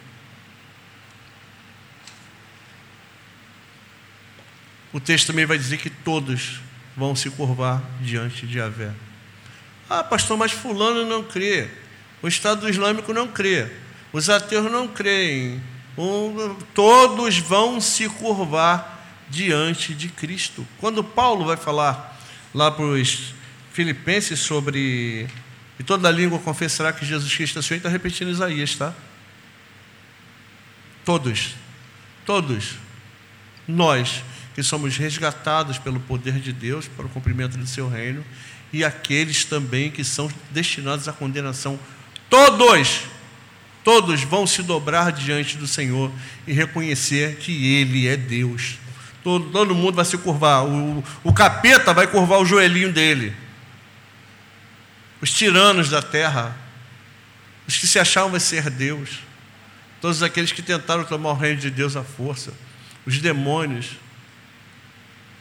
O 4.92 5.00
texto 5.00 5.28
também 5.28 5.46
vai 5.46 5.60
dizer 5.60 5.78
que 5.78 5.92
todos 5.92 6.62
vão 7.00 7.16
se 7.16 7.30
curvar 7.30 7.82
diante 8.02 8.46
de 8.46 8.56
Javé. 8.56 8.92
Ah, 9.90 10.04
pastor, 10.04 10.38
mas 10.38 10.52
fulano 10.52 11.06
não 11.06 11.24
crê. 11.24 11.70
O 12.22 12.28
Estado 12.28 12.70
Islâmico 12.70 13.14
não 13.14 13.30
crê. 13.30 13.72
Os 14.12 14.30
ateus 14.30 14.70
não 14.70 14.88
creem. 14.88 15.64
todos 16.74 17.38
vão 17.38 17.80
se 17.80 18.10
curvar 18.10 19.00
diante 19.30 19.94
de 19.94 20.10
Cristo. 20.10 20.68
Quando 20.78 21.04
Paulo 21.04 21.46
vai 21.46 21.56
falar 21.56 22.20
lá 22.54 22.70
para 22.70 22.84
os 22.84 23.34
filipenses 23.72 24.40
sobre 24.40 25.28
e 25.80 25.84
toda 25.84 26.12
língua 26.12 26.38
confessará 26.40 26.92
que 26.92 27.06
Jesus 27.06 27.34
Cristo 27.34 27.60
é 27.60 27.62
Senhor, 27.62 27.78
está 27.78 27.88
repetindo 27.88 28.30
Isaías, 28.30 28.76
tá? 28.76 28.94
Todos, 31.06 31.56
todos, 32.26 32.74
nós 33.66 34.22
que 34.60 34.64
somos 34.64 34.98
resgatados 34.98 35.78
pelo 35.78 36.02
poder 36.02 36.34
de 36.34 36.52
Deus 36.52 36.86
para 36.86 37.06
o 37.06 37.10
cumprimento 37.10 37.58
do 37.58 37.66
seu 37.66 37.88
reino, 37.88 38.26
e 38.74 38.84
aqueles 38.84 39.46
também 39.46 39.90
que 39.90 40.04
são 40.04 40.30
destinados 40.52 41.08
à 41.08 41.14
condenação. 41.14 41.80
Todos, 42.30 43.04
todos 43.86 44.22
vão 44.24 44.46
se 44.46 44.62
dobrar 44.62 45.14
diante 45.14 45.56
do 45.56 45.66
Senhor 45.66 46.12
e 46.46 46.52
reconhecer 46.52 47.38
que 47.38 47.74
Ele 47.74 48.06
é 48.06 48.18
Deus. 48.18 48.76
Todo, 49.24 49.50
todo 49.50 49.74
mundo 49.74 49.96
vai 49.96 50.04
se 50.04 50.18
curvar. 50.18 50.66
O, 50.66 51.02
o 51.24 51.32
capeta 51.32 51.94
vai 51.94 52.06
curvar 52.06 52.40
o 52.40 52.46
joelhinho 52.46 52.92
dele. 52.92 53.34
Os 55.22 55.32
tiranos 55.32 55.90
da 55.90 56.02
terra, 56.02 56.54
os 57.66 57.78
que 57.78 57.88
se 57.88 57.98
achavam 57.98 58.38
ser 58.42 58.70
Deus, 58.70 59.20
todos 60.02 60.22
aqueles 60.22 60.52
que 60.52 60.62
tentaram 60.62 61.06
tomar 61.06 61.30
o 61.30 61.36
reino 61.36 61.62
de 61.62 61.70
Deus 61.70 61.96
à 61.96 62.04
força, 62.04 62.54
os 63.06 63.20
demônios, 63.20 63.92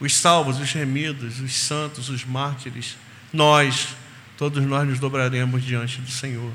os 0.00 0.14
salvos, 0.16 0.58
os 0.58 0.72
remidos, 0.72 1.40
os 1.40 1.54
santos, 1.54 2.08
os 2.08 2.24
mártires, 2.24 2.96
nós, 3.32 3.88
todos 4.36 4.64
nós 4.64 4.86
nos 4.86 4.98
dobraremos 4.98 5.64
diante 5.64 6.00
do 6.00 6.10
Senhor. 6.10 6.52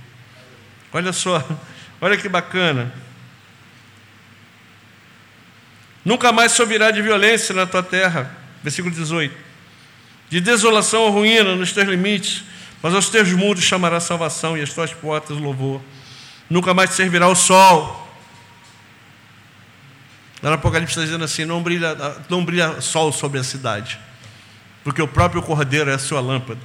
Olha 0.92 1.12
só, 1.12 1.46
olha 2.00 2.18
que 2.18 2.30
bacana. 2.30 2.94
Nunca 6.06 6.32
mais 6.32 6.52
se 6.52 6.62
ouvirá 6.62 6.92
de 6.92 7.02
violência 7.02 7.54
na 7.54 7.66
tua 7.66 7.84
terra. 7.84 8.36
Versículo 8.62 8.94
18. 8.94 9.36
De 10.30 10.40
desolação 10.40 11.04
ou 11.04 11.12
ruína 11.12 11.56
nos 11.56 11.72
teus 11.72 11.88
limites, 11.88 12.44
mas 12.82 12.94
aos 12.94 13.10
teus 13.10 13.32
muros 13.32 13.64
chamará 13.64 14.00
salvação 14.00 14.58
e 14.58 14.62
as 14.62 14.74
tuas 14.74 14.94
portas 14.94 15.38
louvor. 15.38 15.82
Nunca 16.50 16.74
mais 16.74 16.92
te 16.92 16.96
servirá 16.96 17.28
o 17.28 17.36
sol 17.36 18.03
Lá 20.44 20.50
no 20.50 20.56
Apocalipse 20.56 20.92
está 20.92 21.06
dizendo 21.06 21.24
assim: 21.24 21.46
não 21.46 21.64
brilha, 21.64 21.96
não 22.30 22.44
brilha 22.44 22.82
sol 22.82 23.14
sobre 23.14 23.40
a 23.40 23.44
cidade, 23.44 23.98
porque 24.84 25.02
o 25.02 25.08
próprio 25.08 25.42
cordeiro 25.42 25.90
é 25.90 25.94
a 25.94 26.00
sua 26.00 26.20
lâmpada. 26.20 26.60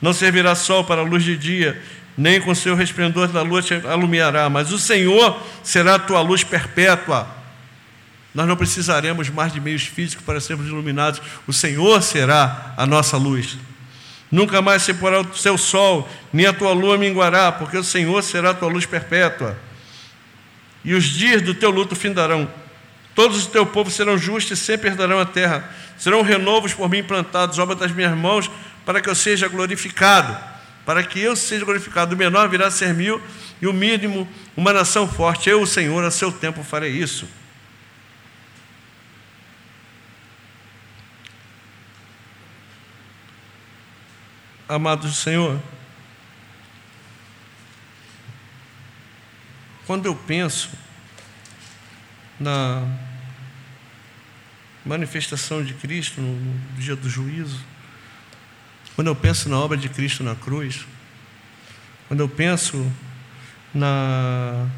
Não 0.00 0.12
servirá 0.12 0.54
sol 0.54 0.84
para 0.84 1.00
a 1.00 1.04
luz 1.04 1.24
de 1.24 1.36
dia, 1.36 1.82
nem 2.16 2.40
com 2.40 2.54
seu 2.54 2.76
resplendor 2.76 3.26
da 3.26 3.42
lua 3.42 3.60
te 3.60 3.74
alumiará, 3.74 4.48
mas 4.48 4.70
o 4.70 4.78
Senhor 4.78 5.42
será 5.64 5.96
a 5.96 5.98
tua 5.98 6.20
luz 6.20 6.44
perpétua. 6.44 7.26
Nós 8.32 8.46
não 8.46 8.56
precisaremos 8.56 9.28
mais 9.28 9.52
de 9.52 9.60
meios 9.60 9.82
físicos 9.82 10.24
para 10.24 10.40
sermos 10.40 10.68
iluminados, 10.68 11.20
o 11.48 11.52
Senhor 11.52 12.00
será 12.02 12.74
a 12.76 12.86
nossa 12.86 13.16
luz. 13.16 13.58
Nunca 14.30 14.62
mais 14.62 14.82
se 14.82 14.94
porá 14.94 15.20
o 15.20 15.34
seu 15.34 15.58
sol, 15.58 16.08
nem 16.32 16.46
a 16.46 16.52
tua 16.52 16.72
lua 16.72 16.96
minguará, 16.96 17.50
porque 17.50 17.76
o 17.76 17.82
Senhor 17.82 18.22
será 18.22 18.50
a 18.50 18.54
tua 18.54 18.68
luz 18.68 18.86
perpétua. 18.86 19.58
E 20.84 20.94
os 20.94 21.04
dias 21.04 21.42
do 21.42 21.54
teu 21.54 21.70
luto 21.70 21.96
findarão 21.96 22.48
Todos 23.16 23.38
os 23.38 23.46
teu 23.46 23.64
povo 23.64 23.90
serão 23.90 24.18
justos 24.18 24.58
e 24.58 24.62
sempre 24.62 24.90
herdarão 24.90 25.18
a 25.18 25.24
terra. 25.24 25.72
Serão 25.96 26.20
renovos 26.20 26.74
por 26.74 26.90
mim 26.90 27.02
plantados, 27.02 27.58
obra 27.58 27.74
das 27.74 27.90
minhas 27.90 28.14
mãos, 28.14 28.50
para 28.84 29.00
que 29.00 29.08
eu 29.08 29.14
seja 29.14 29.48
glorificado. 29.48 30.38
Para 30.84 31.02
que 31.02 31.18
eu 31.18 31.34
seja 31.34 31.64
glorificado. 31.64 32.14
O 32.14 32.18
menor 32.18 32.46
virá 32.50 32.66
a 32.66 32.70
ser 32.70 32.92
mil 32.92 33.18
e 33.60 33.66
o 33.66 33.72
mínimo 33.72 34.28
uma 34.54 34.70
nação 34.70 35.08
forte. 35.08 35.48
Eu, 35.48 35.62
o 35.62 35.66
Senhor, 35.66 36.04
a 36.04 36.10
seu 36.10 36.30
tempo 36.30 36.62
farei 36.62 36.90
isso. 36.90 37.26
Amados 44.68 45.10
do 45.10 45.16
Senhor, 45.16 45.58
quando 49.86 50.04
eu 50.04 50.14
penso 50.14 50.68
na 52.38 53.05
manifestação 54.86 55.64
de 55.64 55.74
Cristo 55.74 56.20
no 56.20 56.80
dia 56.80 56.94
do 56.94 57.10
juízo, 57.10 57.60
quando 58.94 59.08
eu 59.08 59.16
penso 59.16 59.48
na 59.48 59.58
obra 59.58 59.76
de 59.76 59.88
Cristo 59.88 60.22
na 60.22 60.36
cruz, 60.36 60.86
quando 62.08 62.20
eu 62.20 62.28
penso 62.28 62.90
na 63.74 64.68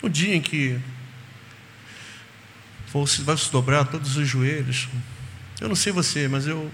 no 0.00 0.08
dia 0.08 0.34
em 0.34 0.40
que 0.40 0.80
vai 2.92 3.36
se 3.36 3.52
dobrar 3.52 3.84
todos 3.84 4.16
os 4.16 4.26
joelhos, 4.26 4.88
eu 5.60 5.68
não 5.68 5.76
sei 5.76 5.92
você, 5.92 6.26
mas 6.26 6.46
eu, 6.46 6.70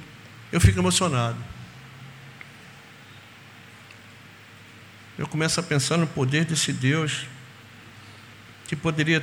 eu 0.53 0.61
fico 0.61 0.79
emocionado. 0.79 1.37
Eu 5.19 5.27
começo 5.27 5.59
a 5.59 5.63
pensar 5.63 5.97
no 5.97 6.07
poder 6.07 6.45
desse 6.45 6.73
Deus 6.73 7.27
que 8.69 8.77
poderia 8.77 9.21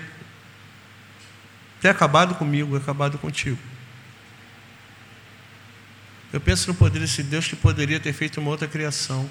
ter 1.83 1.89
acabado 1.89 2.35
comigo, 2.35 2.77
acabado 2.77 3.17
contigo. 3.17 3.59
Eu 6.31 6.39
penso 6.39 6.69
no 6.69 6.73
poder 6.73 6.99
desse 6.99 7.21
Deus 7.21 7.45
que 7.45 7.57
poderia 7.57 7.99
ter 7.99 8.13
feito 8.13 8.39
uma 8.39 8.49
outra 8.49 8.69
criação. 8.69 9.29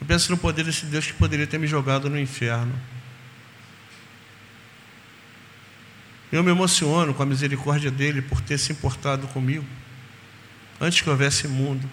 Eu 0.00 0.06
penso 0.06 0.30
no 0.30 0.38
poder 0.38 0.64
desse 0.64 0.86
Deus 0.86 1.04
que 1.04 1.12
poderia 1.12 1.46
ter 1.46 1.58
me 1.58 1.66
jogado 1.66 2.08
no 2.08 2.18
inferno. 2.18 2.74
Eu 6.32 6.42
me 6.42 6.50
emociono 6.50 7.12
com 7.12 7.22
a 7.22 7.26
misericórdia 7.26 7.90
dele 7.90 8.22
por 8.22 8.40
ter 8.40 8.56
se 8.56 8.72
importado 8.72 9.28
comigo 9.28 9.66
antes 10.80 11.02
que 11.02 11.10
houvesse 11.10 11.46
mundo, 11.46 11.86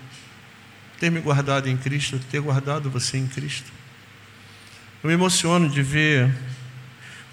ter 1.02 1.12
me 1.12 1.20
guardado 1.20 1.68
em 1.68 1.76
Cristo, 1.76 2.18
ter 2.32 2.40
guardado 2.40 2.90
você 2.90 3.18
em 3.18 3.28
Cristo. 3.28 3.70
Eu 5.04 5.10
me 5.10 5.14
emociono 5.14 5.70
de 5.70 5.84
ver 5.84 6.34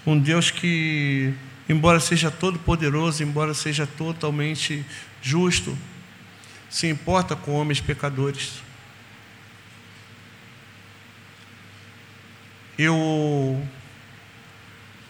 um 0.05 0.19
Deus 0.19 0.51
que 0.51 1.33
embora 1.67 1.99
seja 1.99 2.29
todo 2.29 2.59
poderoso, 2.59 3.23
embora 3.23 3.53
seja 3.53 3.85
totalmente 3.85 4.85
justo, 5.21 5.77
se 6.69 6.87
importa 6.87 7.35
com 7.35 7.53
homens 7.53 7.81
pecadores. 7.81 8.61
Eu 12.77 13.65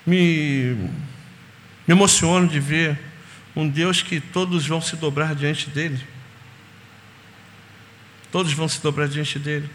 me, 0.05 0.75
me 1.87 1.93
emociono 1.93 2.47
de 2.47 2.59
ver 2.59 2.99
um 3.55 3.67
Deus 3.67 4.01
que 4.01 4.19
todos 4.19 4.65
vão 4.65 4.81
se 4.81 4.95
dobrar 4.95 5.35
diante 5.35 5.69
dele. 5.69 6.03
Todos 8.31 8.53
vão 8.53 8.67
se 8.67 8.81
dobrar 8.81 9.07
diante 9.07 9.37
dele. 9.37 9.69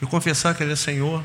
E 0.00 0.06
confessar 0.06 0.54
que 0.54 0.62
Ele 0.62 0.72
é 0.72 0.76
Senhor. 0.76 1.24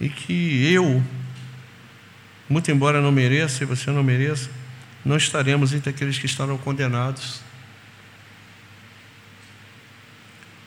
E 0.00 0.08
que 0.08 0.72
eu, 0.72 1.02
muito 2.48 2.70
embora 2.70 3.00
não 3.00 3.12
mereça 3.12 3.62
e 3.62 3.66
você 3.66 3.90
não 3.90 4.02
mereça, 4.02 4.50
não 5.04 5.16
estaremos 5.16 5.72
entre 5.72 5.90
aqueles 5.90 6.18
que 6.18 6.26
estarão 6.26 6.56
condenados. 6.56 7.40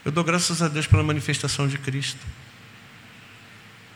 Eu 0.05 0.11
dou 0.11 0.23
graças 0.23 0.61
a 0.61 0.67
Deus 0.67 0.86
pela 0.86 1.01
manifestação 1.01 1.67
de 1.67 1.77
Cristo. 1.77 2.19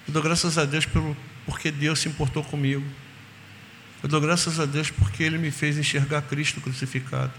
Eu 0.07 0.13
dou 0.13 0.23
graças 0.23 0.57
a 0.57 0.65
Deus 0.65 0.85
pelo, 0.85 1.15
porque 1.45 1.69
Deus 1.69 1.99
se 1.99 2.07
importou 2.07 2.43
comigo. 2.43 2.85
Eu 4.01 4.09
dou 4.09 4.21
graças 4.21 4.59
a 4.59 4.65
Deus 4.65 4.89
porque 4.89 5.21
Ele 5.21 5.37
me 5.37 5.51
fez 5.51 5.77
enxergar 5.77 6.21
Cristo 6.23 6.61
crucificado. 6.61 7.33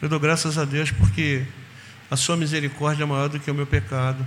Eu 0.00 0.08
dou 0.08 0.20
graças 0.20 0.56
a 0.56 0.64
Deus 0.64 0.92
porque 0.92 1.44
a 2.10 2.16
Sua 2.16 2.36
misericórdia 2.36 3.02
é 3.02 3.06
maior 3.06 3.28
do 3.28 3.40
que 3.40 3.50
o 3.50 3.54
meu 3.54 3.66
pecado. 3.66 4.24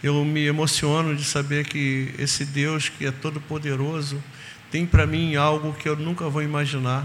Eu 0.00 0.24
me 0.24 0.46
emociono 0.46 1.16
de 1.16 1.24
saber 1.24 1.66
que 1.66 2.14
esse 2.18 2.44
Deus 2.44 2.88
que 2.88 3.04
é 3.04 3.10
todo 3.10 3.40
poderoso 3.40 4.22
tem 4.70 4.86
para 4.86 5.04
mim 5.06 5.34
algo 5.34 5.72
que 5.72 5.88
eu 5.88 5.96
nunca 5.96 6.28
vou 6.28 6.40
imaginar 6.40 7.04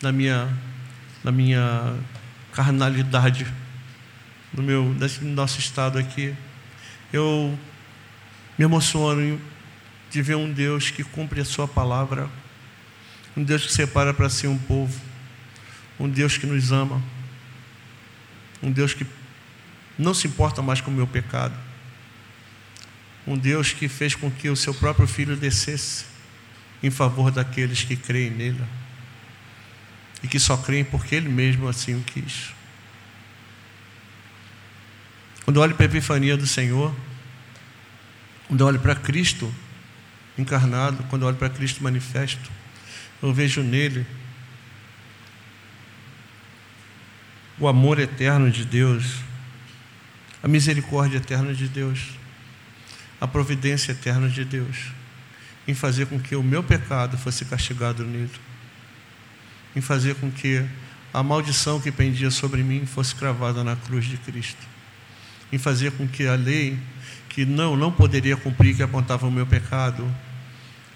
na 0.00 0.12
minha 0.12 0.48
na 1.24 1.32
minha 1.32 1.94
carnalidade, 2.52 3.46
no 4.52 4.62
meu 4.62 4.84
no 4.84 5.30
nosso 5.32 5.58
estado 5.58 5.98
aqui. 5.98 6.34
Eu 7.12 7.58
me 8.56 8.64
emociono 8.64 9.40
de 10.08 10.22
ver 10.22 10.36
um 10.36 10.52
Deus 10.52 10.90
que 10.90 11.02
cumpre 11.02 11.40
a 11.40 11.44
sua 11.44 11.66
palavra, 11.66 12.28
um 13.36 13.42
Deus 13.42 13.66
que 13.66 13.72
separa 13.72 14.14
para 14.14 14.28
si 14.28 14.46
um 14.46 14.58
povo, 14.58 15.00
um 15.98 16.08
Deus 16.08 16.38
que 16.38 16.46
nos 16.46 16.70
ama, 16.70 17.02
um 18.62 18.70
Deus 18.70 18.94
que 18.94 19.04
não 19.98 20.14
se 20.14 20.26
importa 20.28 20.62
mais 20.62 20.80
com 20.80 20.90
o 20.90 20.94
meu 20.94 21.06
pecado, 21.06 21.54
um 23.26 23.36
Deus 23.36 23.72
que 23.72 23.88
fez 23.88 24.14
com 24.14 24.30
que 24.30 24.48
o 24.48 24.56
seu 24.56 24.74
próprio 24.74 25.06
filho 25.06 25.36
descesse 25.36 26.06
em 26.82 26.90
favor 26.90 27.30
daqueles 27.30 27.84
que 27.84 27.96
creem 27.96 28.30
nele 28.30 28.64
e 30.22 30.28
que 30.28 30.38
só 30.38 30.56
creem 30.56 30.84
porque 30.84 31.14
ele 31.14 31.28
mesmo 31.28 31.68
assim 31.68 31.94
o 31.94 32.02
quis. 32.02 32.52
Quando 35.44 35.58
olho 35.58 35.74
para 35.74 35.84
a 35.84 35.88
epifania 35.88 36.36
do 36.36 36.46
Senhor, 36.46 36.94
quando 38.46 38.62
olho 38.62 38.78
para 38.78 38.94
Cristo 38.94 39.52
encarnado, 40.38 41.02
quando 41.04 41.24
olho 41.24 41.36
para 41.36 41.50
Cristo 41.50 41.82
manifesto, 41.82 42.50
eu 43.20 43.32
vejo 43.32 43.62
nele 43.62 44.06
o 47.58 47.68
amor 47.68 47.98
eterno 47.98 48.50
de 48.50 48.64
Deus, 48.64 49.18
a 50.42 50.48
misericórdia 50.48 51.18
eterna 51.18 51.54
de 51.54 51.68
Deus, 51.68 52.10
a 53.22 53.28
providência 53.28 53.92
eterna 53.92 54.28
de 54.28 54.44
Deus, 54.44 54.90
em 55.68 55.74
fazer 55.74 56.06
com 56.06 56.18
que 56.18 56.34
o 56.34 56.42
meu 56.42 56.60
pecado 56.60 57.16
fosse 57.16 57.44
castigado 57.44 58.02
nele, 58.02 58.28
em 59.76 59.80
fazer 59.80 60.16
com 60.16 60.28
que 60.28 60.60
a 61.14 61.22
maldição 61.22 61.80
que 61.80 61.92
pendia 61.92 62.32
sobre 62.32 62.64
mim 62.64 62.84
fosse 62.84 63.14
cravada 63.14 63.62
na 63.62 63.76
cruz 63.76 64.06
de 64.06 64.16
Cristo, 64.16 64.66
em 65.52 65.56
fazer 65.56 65.92
com 65.92 66.08
que 66.08 66.26
a 66.26 66.34
lei 66.34 66.76
que 67.28 67.44
não, 67.44 67.76
não 67.76 67.92
poderia 67.92 68.36
cumprir, 68.36 68.74
que 68.74 68.82
apontava 68.82 69.24
o 69.24 69.30
meu 69.30 69.46
pecado, 69.46 70.04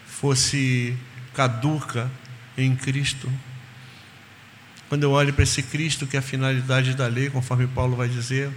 fosse 0.05 0.99
caduca 1.33 2.11
em 2.59 2.74
Cristo. 2.74 3.33
Quando 4.89 5.05
eu 5.05 5.12
olho 5.12 5.33
para 5.33 5.45
esse 5.45 5.62
Cristo, 5.62 6.09
que 6.09 6.16
é 6.16 6.18
a 6.18 6.22
finalidade 6.22 6.93
da 6.95 7.07
lei, 7.07 7.31
conforme 7.31 7.68
Paulo 7.68 7.95
vai 7.95 8.09
dizer, 8.09 8.51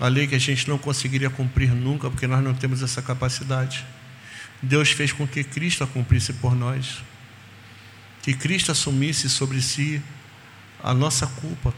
a 0.00 0.08
lei 0.08 0.26
que 0.26 0.34
a 0.34 0.38
gente 0.38 0.68
não 0.68 0.78
conseguiria 0.78 1.30
cumprir 1.30 1.70
nunca, 1.70 2.10
porque 2.10 2.26
nós 2.26 2.42
não 2.42 2.54
temos 2.54 2.82
essa 2.82 3.00
capacidade. 3.02 3.84
Deus 4.62 4.90
fez 4.90 5.12
com 5.12 5.26
que 5.26 5.44
Cristo 5.44 5.84
a 5.84 5.86
cumprisse 5.86 6.32
por 6.34 6.54
nós, 6.54 7.02
que 8.22 8.34
Cristo 8.34 8.72
assumisse 8.72 9.28
sobre 9.28 9.60
si 9.60 10.02
a 10.82 10.94
nossa 10.94 11.26
culpa, 11.26 11.74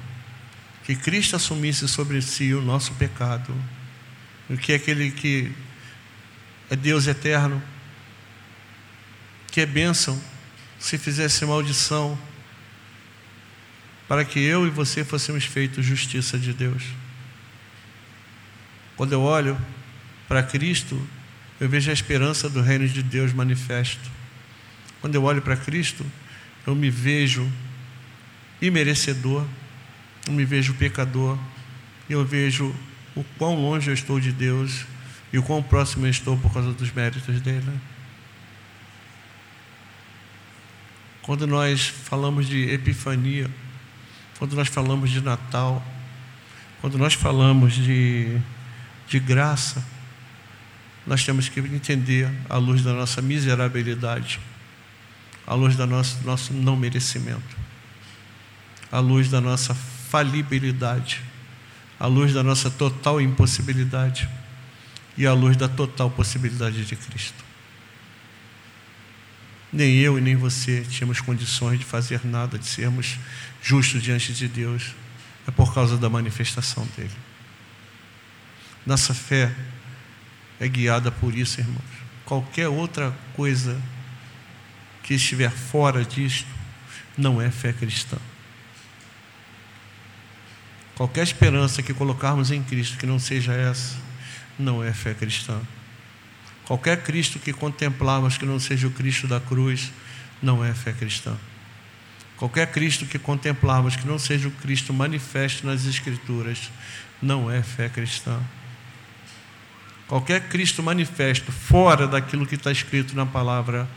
que 0.84 0.94
Cristo 0.94 1.36
assumisse 1.36 1.88
sobre 1.88 2.20
si 2.20 2.52
o 2.52 2.60
nosso 2.60 2.92
pecado 2.94 3.54
o 4.48 4.56
que 4.56 4.72
é 4.72 4.76
aquele 4.76 5.10
que 5.10 5.52
é 6.70 6.76
Deus 6.76 7.06
eterno, 7.06 7.62
que 9.50 9.60
é 9.60 9.66
bênção, 9.66 10.20
se 10.78 10.98
fizesse 10.98 11.44
maldição, 11.46 12.18
para 14.06 14.24
que 14.24 14.38
eu 14.38 14.66
e 14.66 14.70
você 14.70 15.04
fossemos 15.04 15.44
feitos 15.44 15.84
justiça 15.84 16.38
de 16.38 16.52
Deus. 16.52 16.82
Quando 18.96 19.12
eu 19.12 19.22
olho 19.22 19.58
para 20.28 20.42
Cristo, 20.42 21.00
eu 21.60 21.68
vejo 21.68 21.90
a 21.90 21.92
esperança 21.92 22.48
do 22.48 22.60
reino 22.60 22.88
de 22.88 23.02
Deus 23.02 23.32
manifesto. 23.32 24.10
Quando 25.00 25.14
eu 25.14 25.22
olho 25.24 25.42
para 25.42 25.56
Cristo, 25.56 26.04
eu 26.66 26.74
me 26.74 26.90
vejo 26.90 27.50
imerecedor, 28.60 29.44
eu 30.26 30.32
me 30.32 30.44
vejo 30.44 30.74
pecador, 30.74 31.38
eu 32.08 32.24
vejo 32.24 32.74
o 33.14 33.22
quão 33.38 33.54
longe 33.54 33.90
eu 33.90 33.94
estou 33.94 34.18
de 34.18 34.32
Deus 34.32 34.86
e 35.32 35.38
o 35.38 35.42
quão 35.42 35.62
próximo 35.62 36.06
eu 36.06 36.10
estou 36.10 36.36
por 36.38 36.52
causa 36.52 36.72
dos 36.72 36.90
méritos 36.92 37.40
dele. 37.40 37.70
Quando 41.22 41.46
nós 41.46 41.86
falamos 41.86 42.46
de 42.46 42.70
Epifania, 42.70 43.50
quando 44.38 44.54
nós 44.54 44.68
falamos 44.68 45.10
de 45.10 45.20
Natal, 45.20 45.82
quando 46.80 46.98
nós 46.98 47.14
falamos 47.14 47.72
de, 47.72 48.38
de 49.08 49.18
graça, 49.18 49.84
nós 51.06 51.24
temos 51.24 51.48
que 51.48 51.60
entender 51.60 52.30
à 52.48 52.56
luz 52.56 52.82
da 52.82 52.92
nossa 52.92 53.20
miserabilidade, 53.20 54.40
à 55.46 55.54
luz 55.54 55.76
do 55.76 55.86
nosso, 55.86 56.22
nosso 56.24 56.52
não 56.52 56.76
merecimento, 56.76 57.56
à 58.90 58.98
luz 58.98 59.28
da 59.28 59.40
nossa 59.40 59.74
falibilidade 59.74 61.20
à 61.98 62.06
luz 62.06 62.32
da 62.32 62.42
nossa 62.42 62.70
total 62.70 63.20
impossibilidade 63.20 64.28
e 65.16 65.26
à 65.26 65.32
luz 65.32 65.56
da 65.56 65.68
total 65.68 66.10
possibilidade 66.10 66.84
de 66.84 66.96
Cristo. 66.96 67.44
Nem 69.72 69.96
eu 69.96 70.18
e 70.18 70.20
nem 70.20 70.36
você 70.36 70.82
tínhamos 70.82 71.20
condições 71.20 71.78
de 71.78 71.84
fazer 71.84 72.20
nada, 72.24 72.58
de 72.58 72.66
sermos 72.66 73.18
justos 73.62 74.02
diante 74.02 74.32
de 74.32 74.46
Deus. 74.46 74.94
É 75.46 75.50
por 75.50 75.74
causa 75.74 75.96
da 75.96 76.08
manifestação 76.08 76.86
dele. 76.96 77.10
Nossa 78.86 79.14
fé 79.14 79.52
é 80.60 80.68
guiada 80.68 81.10
por 81.10 81.34
isso, 81.34 81.60
irmãos. 81.60 81.82
Qualquer 82.24 82.68
outra 82.68 83.14
coisa 83.34 83.80
que 85.02 85.14
estiver 85.14 85.50
fora 85.50 86.04
disto 86.04 86.48
não 87.16 87.40
é 87.40 87.50
fé 87.50 87.72
cristã. 87.72 88.16
Qualquer 90.94 91.24
esperança 91.24 91.82
que 91.82 91.92
colocarmos 91.92 92.50
em 92.50 92.62
Cristo 92.62 92.96
que 92.96 93.06
não 93.06 93.18
seja 93.18 93.52
essa, 93.52 93.96
não 94.58 94.82
é 94.82 94.92
fé 94.92 95.12
cristã. 95.12 95.60
Qualquer 96.64 97.02
Cristo 97.02 97.38
que 97.38 97.52
contemplarmos 97.52 98.38
que 98.38 98.46
não 98.46 98.60
seja 98.60 98.86
o 98.86 98.90
Cristo 98.90 99.26
da 99.26 99.40
cruz, 99.40 99.90
não 100.40 100.64
é 100.64 100.72
fé 100.72 100.92
cristã. 100.92 101.36
Qualquer 102.36 102.70
Cristo 102.70 103.06
que 103.06 103.18
contemplarmos 103.18 103.96
que 103.96 104.06
não 104.06 104.18
seja 104.18 104.48
o 104.48 104.52
Cristo 104.52 104.92
manifesto 104.92 105.66
nas 105.66 105.84
Escrituras, 105.84 106.70
não 107.20 107.50
é 107.50 107.62
fé 107.62 107.88
cristã. 107.88 108.40
Qualquer 110.06 110.48
Cristo 110.48 110.82
manifesto 110.82 111.50
fora 111.50 112.06
daquilo 112.06 112.46
que 112.46 112.56
está 112.56 112.70
escrito 112.70 113.16
na 113.16 113.24
palavra, 113.24 113.88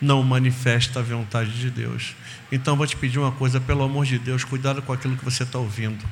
não 0.00 0.22
manifesta 0.22 1.00
a 1.00 1.02
vontade 1.02 1.52
de 1.52 1.70
Deus. 1.70 2.14
Então 2.52 2.76
vou 2.76 2.86
te 2.86 2.96
pedir 2.96 3.18
uma 3.18 3.32
coisa, 3.32 3.60
pelo 3.60 3.82
amor 3.82 4.04
de 4.04 4.18
Deus, 4.18 4.44
cuidado 4.44 4.82
com 4.82 4.92
aquilo 4.92 5.16
que 5.16 5.24
você 5.24 5.42
está 5.42 5.58
ouvindo. 5.58 6.04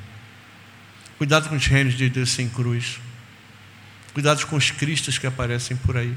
Cuidado 1.17 1.47
com 1.47 1.55
os 1.55 1.67
reinos 1.67 1.93
de 1.93 2.09
Deus 2.09 2.31
sem 2.31 2.49
cruz. 2.49 2.99
Cuidado 4.13 4.45
com 4.47 4.55
os 4.55 4.71
cristos 4.71 5.17
que 5.17 5.27
aparecem 5.27 5.77
por 5.77 5.97
aí. 5.97 6.15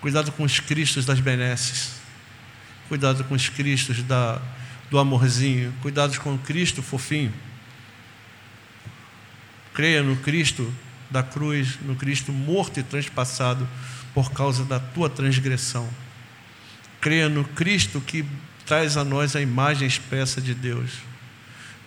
Cuidado 0.00 0.32
com 0.32 0.44
os 0.44 0.60
cristos 0.60 1.04
das 1.04 1.20
benesses. 1.20 2.00
Cuidado 2.88 3.24
com 3.24 3.34
os 3.34 3.48
cristos 3.48 4.02
da, 4.04 4.40
do 4.90 4.98
amorzinho. 4.98 5.72
Cuidado 5.82 6.18
com 6.20 6.34
o 6.34 6.38
Cristo 6.38 6.82
fofinho. 6.82 7.32
Creia 9.74 10.02
no 10.02 10.16
Cristo 10.16 10.72
da 11.12 11.22
cruz, 11.22 11.78
no 11.82 11.94
Cristo 11.94 12.32
morto 12.32 12.80
e 12.80 12.82
transpassado 12.82 13.68
por 14.14 14.32
causa 14.32 14.64
da 14.64 14.80
tua 14.80 15.08
transgressão. 15.08 15.88
Creia 17.00 17.28
no 17.28 17.44
Cristo 17.44 18.00
que 18.00 18.24
traz 18.66 18.96
a 18.96 19.04
nós 19.04 19.36
a 19.36 19.40
imagem 19.40 19.86
expressa 19.86 20.40
de 20.40 20.54
Deus 20.54 21.12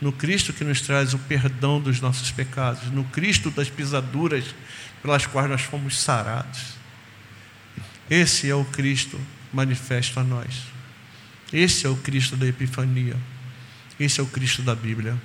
no 0.01 0.11
Cristo 0.11 0.53
que 0.53 0.63
nos 0.63 0.81
traz 0.81 1.13
o 1.13 1.19
perdão 1.19 1.79
dos 1.79 2.01
nossos 2.01 2.31
pecados, 2.31 2.91
no 2.91 3.03
Cristo 3.05 3.49
das 3.49 3.69
pisaduras 3.69 4.53
pelas 5.01 5.25
quais 5.25 5.49
nós 5.49 5.61
fomos 5.61 5.99
sarados. 5.99 6.75
Esse 8.09 8.49
é 8.49 8.55
o 8.55 8.65
Cristo 8.65 9.19
manifesto 9.51 10.19
a 10.19 10.23
nós. 10.23 10.63
Esse 11.51 11.85
é 11.85 11.89
o 11.89 11.95
Cristo 11.95 12.35
da 12.35 12.45
Epifania. 12.45 13.15
Esse 13.99 14.19
é 14.19 14.23
o 14.23 14.27
Cristo 14.27 14.61
da 14.61 14.75
Bíblia. 14.75 15.19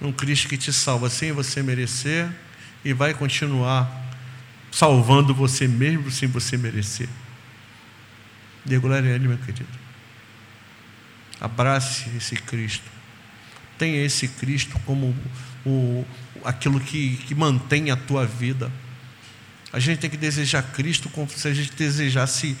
Um 0.00 0.12
Cristo 0.12 0.48
que 0.48 0.56
te 0.56 0.72
salva 0.72 1.10
sem 1.10 1.32
você 1.32 1.62
merecer 1.62 2.28
e 2.84 2.92
vai 2.92 3.14
continuar 3.14 4.08
salvando 4.70 5.34
você 5.34 5.66
mesmo 5.66 6.10
sem 6.10 6.28
você 6.28 6.56
merecer. 6.56 7.08
Dê 8.64 8.78
glória 8.78 9.10
a 9.10 9.14
Ele, 9.14 9.28
meu 9.28 9.38
querido. 9.38 9.66
Abrace 11.40 12.10
esse 12.16 12.36
Cristo. 12.36 12.84
Tenha 13.78 14.04
esse 14.04 14.28
Cristo 14.28 14.78
como 14.84 15.16
o, 15.64 16.04
aquilo 16.44 16.80
que, 16.80 17.16
que 17.26 17.34
mantém 17.34 17.90
a 17.90 17.96
tua 17.96 18.26
vida. 18.26 18.70
A 19.72 19.78
gente 19.78 19.98
tem 19.98 20.10
que 20.10 20.16
desejar 20.16 20.62
Cristo 20.62 21.08
como 21.10 21.28
se 21.28 21.46
a 21.46 21.54
gente 21.54 21.72
desejasse 21.72 22.56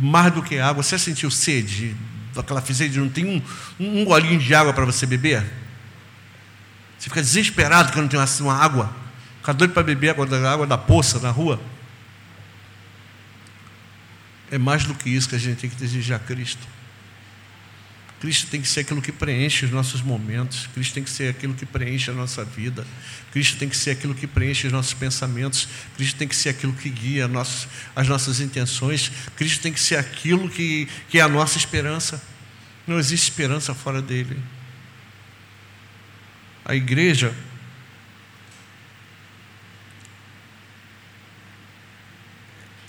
mais 0.00 0.32
do 0.32 0.42
que 0.42 0.58
água. 0.58 0.82
Você 0.82 0.98
sentiu 0.98 1.30
sede? 1.30 1.96
Aquela 2.36 2.60
sede, 2.62 2.98
não 2.98 3.08
tem 3.08 3.24
um, 3.24 3.42
um 3.78 4.04
golinho 4.04 4.38
de 4.38 4.54
água 4.54 4.72
para 4.72 4.84
você 4.84 5.06
beber? 5.06 5.44
Você 7.00 7.08
fica 7.08 7.22
desesperado 7.22 7.92
que 7.92 7.98
não 7.98 8.06
tem 8.06 8.20
uma 8.40 8.54
água. 8.54 8.94
Fica 9.38 9.54
doido 9.54 9.72
para 9.72 9.82
beber 9.82 10.10
água 10.10 10.26
da, 10.26 10.52
água 10.52 10.66
da 10.66 10.76
poça 10.76 11.18
na 11.18 11.30
rua. 11.30 11.58
É 14.50 14.58
mais 14.58 14.84
do 14.84 14.94
que 14.94 15.08
isso 15.08 15.26
que 15.26 15.34
a 15.34 15.38
gente 15.38 15.58
tem 15.58 15.70
que 15.70 15.76
desejar 15.76 16.18
Cristo. 16.18 16.68
Cristo 18.20 18.48
tem 18.48 18.60
que 18.60 18.68
ser 18.68 18.80
aquilo 18.80 19.00
que 19.00 19.12
preenche 19.12 19.64
os 19.64 19.70
nossos 19.70 20.02
momentos. 20.02 20.68
Cristo 20.74 20.92
tem 20.92 21.02
que 21.02 21.08
ser 21.08 21.30
aquilo 21.30 21.54
que 21.54 21.64
preenche 21.64 22.10
a 22.10 22.12
nossa 22.12 22.44
vida. 22.44 22.86
Cristo 23.32 23.56
tem 23.56 23.66
que 23.66 23.78
ser 23.78 23.92
aquilo 23.92 24.14
que 24.14 24.26
preenche 24.26 24.66
os 24.66 24.72
nossos 24.72 24.92
pensamentos. 24.92 25.66
Cristo 25.96 26.18
tem 26.18 26.28
que 26.28 26.36
ser 26.36 26.50
aquilo 26.50 26.74
que 26.74 26.90
guia 26.90 27.30
as 27.96 28.08
nossas 28.08 28.40
intenções. 28.40 29.10
Cristo 29.36 29.62
tem 29.62 29.72
que 29.72 29.80
ser 29.80 29.96
aquilo 29.96 30.50
que, 30.50 30.86
que 31.08 31.18
é 31.18 31.22
a 31.22 31.28
nossa 31.28 31.56
esperança. 31.56 32.22
Não 32.86 32.98
existe 32.98 33.30
esperança 33.30 33.74
fora 33.74 34.02
dele. 34.02 34.36
A 36.70 36.76
igreja 36.76 37.34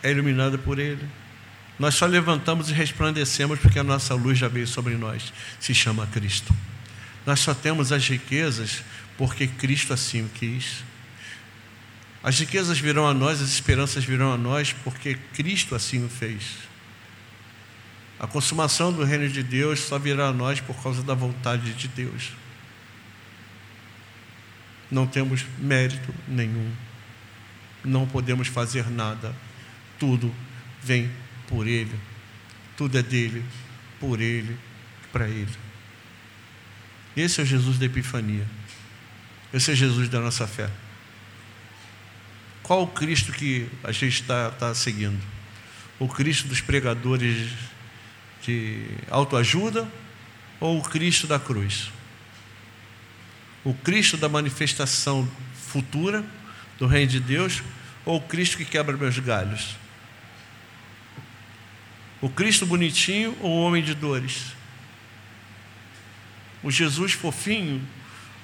é 0.04 0.12
iluminada 0.12 0.56
por 0.56 0.78
ele. 0.78 1.04
Nós 1.80 1.96
só 1.96 2.06
levantamos 2.06 2.70
e 2.70 2.74
resplandecemos 2.74 3.58
porque 3.58 3.80
a 3.80 3.84
nossa 3.84 4.14
luz 4.14 4.38
já 4.38 4.48
veio 4.48 4.68
sobre 4.68 4.96
nós. 4.98 5.34
Se 5.60 5.74
chama 5.74 6.06
Cristo. 6.06 6.56
Nós 7.26 7.40
só 7.40 7.56
temos 7.56 7.92
as 7.92 8.08
riquezas 8.08 8.84
porque 9.18 9.48
Cristo 9.48 9.94
assim 9.94 10.26
o 10.26 10.30
quis. 10.30 10.84
As 12.22 12.40
riquezas 12.40 12.78
virão 12.78 13.08
a 13.08 13.16
nós, 13.16 13.42
as 13.42 13.50
esperanças 13.50 14.06
virão 14.06 14.32
a 14.32 14.38
nós 14.38 14.74
porque 14.84 15.16
Cristo 15.34 15.74
assim 15.74 16.06
o 16.06 16.08
fez. 16.08 16.44
A 18.20 18.28
consumação 18.28 18.94
do 18.94 19.04
reino 19.04 19.28
de 19.28 19.42
Deus 19.42 19.80
só 19.80 19.98
virá 19.98 20.28
a 20.28 20.32
nós 20.32 20.60
por 20.60 20.76
causa 20.84 21.02
da 21.02 21.16
vontade 21.16 21.74
de 21.74 21.88
Deus. 21.88 22.41
Não 24.92 25.08
temos 25.08 25.46
mérito 25.58 26.14
nenhum. 26.28 26.70
Não 27.84 28.06
podemos 28.06 28.50
fazer 28.50 28.90
nada. 28.90 29.34
Tudo 29.98 30.34
vem 30.84 31.10
por 31.48 31.66
Ele. 31.66 31.98
Tudo 32.76 32.98
é 32.98 33.02
dele, 33.02 33.44
por 34.00 34.20
Ele, 34.20 34.58
para 35.12 35.28
Ele. 35.28 35.58
Esse 37.16 37.40
é 37.40 37.44
o 37.44 37.46
Jesus 37.46 37.78
da 37.78 37.86
Epifania. 37.86 38.46
Esse 39.54 39.72
é 39.72 39.76
Jesus 39.76 40.10
da 40.10 40.20
nossa 40.20 40.48
fé. 40.48 40.70
Qual 42.64 42.84
o 42.84 42.88
Cristo 42.88 43.32
que 43.32 43.68
a 43.84 43.92
gente 43.92 44.22
está 44.22 44.50
tá 44.52 44.74
seguindo? 44.74 45.22
O 46.00 46.08
Cristo 46.08 46.48
dos 46.48 46.62
pregadores 46.62 47.50
de 48.44 48.86
autoajuda 49.10 49.88
ou 50.60 50.80
o 50.80 50.84
Cristo 50.84 51.28
da 51.28 51.40
cruz? 51.40 51.92
O 53.64 53.74
Cristo 53.74 54.18
da 54.18 54.28
manifestação 54.28 55.30
futura 55.54 56.24
do 56.80 56.88
Reino 56.88 57.12
de 57.12 57.20
Deus 57.20 57.62
ou 58.06 58.18
o 58.18 58.22
Cristo 58.22 58.58
que 58.58 58.66
quebra 58.66 58.98
meus 58.98 59.18
galhos? 59.20 59.76
O 62.20 62.30
Cristo 62.30 62.66
bonitinho 62.66 63.36
ou 63.40 63.52
o 63.52 63.62
homem 63.62 63.84
de 63.84 63.94
dores? 63.94 64.54
O 66.64 66.72
Jesus 66.72 67.14
fofinho 67.14 67.82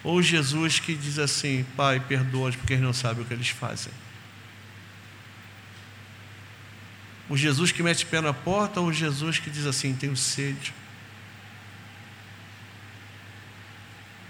ou 0.03 0.17
o 0.17 0.23
Jesus 0.23 0.79
que 0.79 0.95
diz 0.95 1.19
assim: 1.19 1.65
Pai, 1.75 1.99
perdoa-os 1.99 2.55
porque 2.55 2.73
eles 2.73 2.83
não 2.83 2.93
sabem 2.93 3.23
o 3.23 3.25
que 3.25 3.33
eles 3.33 3.49
fazem? 3.49 3.91
O 7.29 7.35
Jesus 7.35 7.71
que 7.71 7.83
mete 7.83 8.05
pé 8.05 8.21
na 8.21 8.33
porta 8.33 8.79
ou 8.79 8.87
o 8.87 8.93
Jesus 8.93 9.37
que 9.39 9.49
diz 9.49 9.65
assim: 9.65 9.93
Tenho 9.93 10.15
sede? 10.15 10.73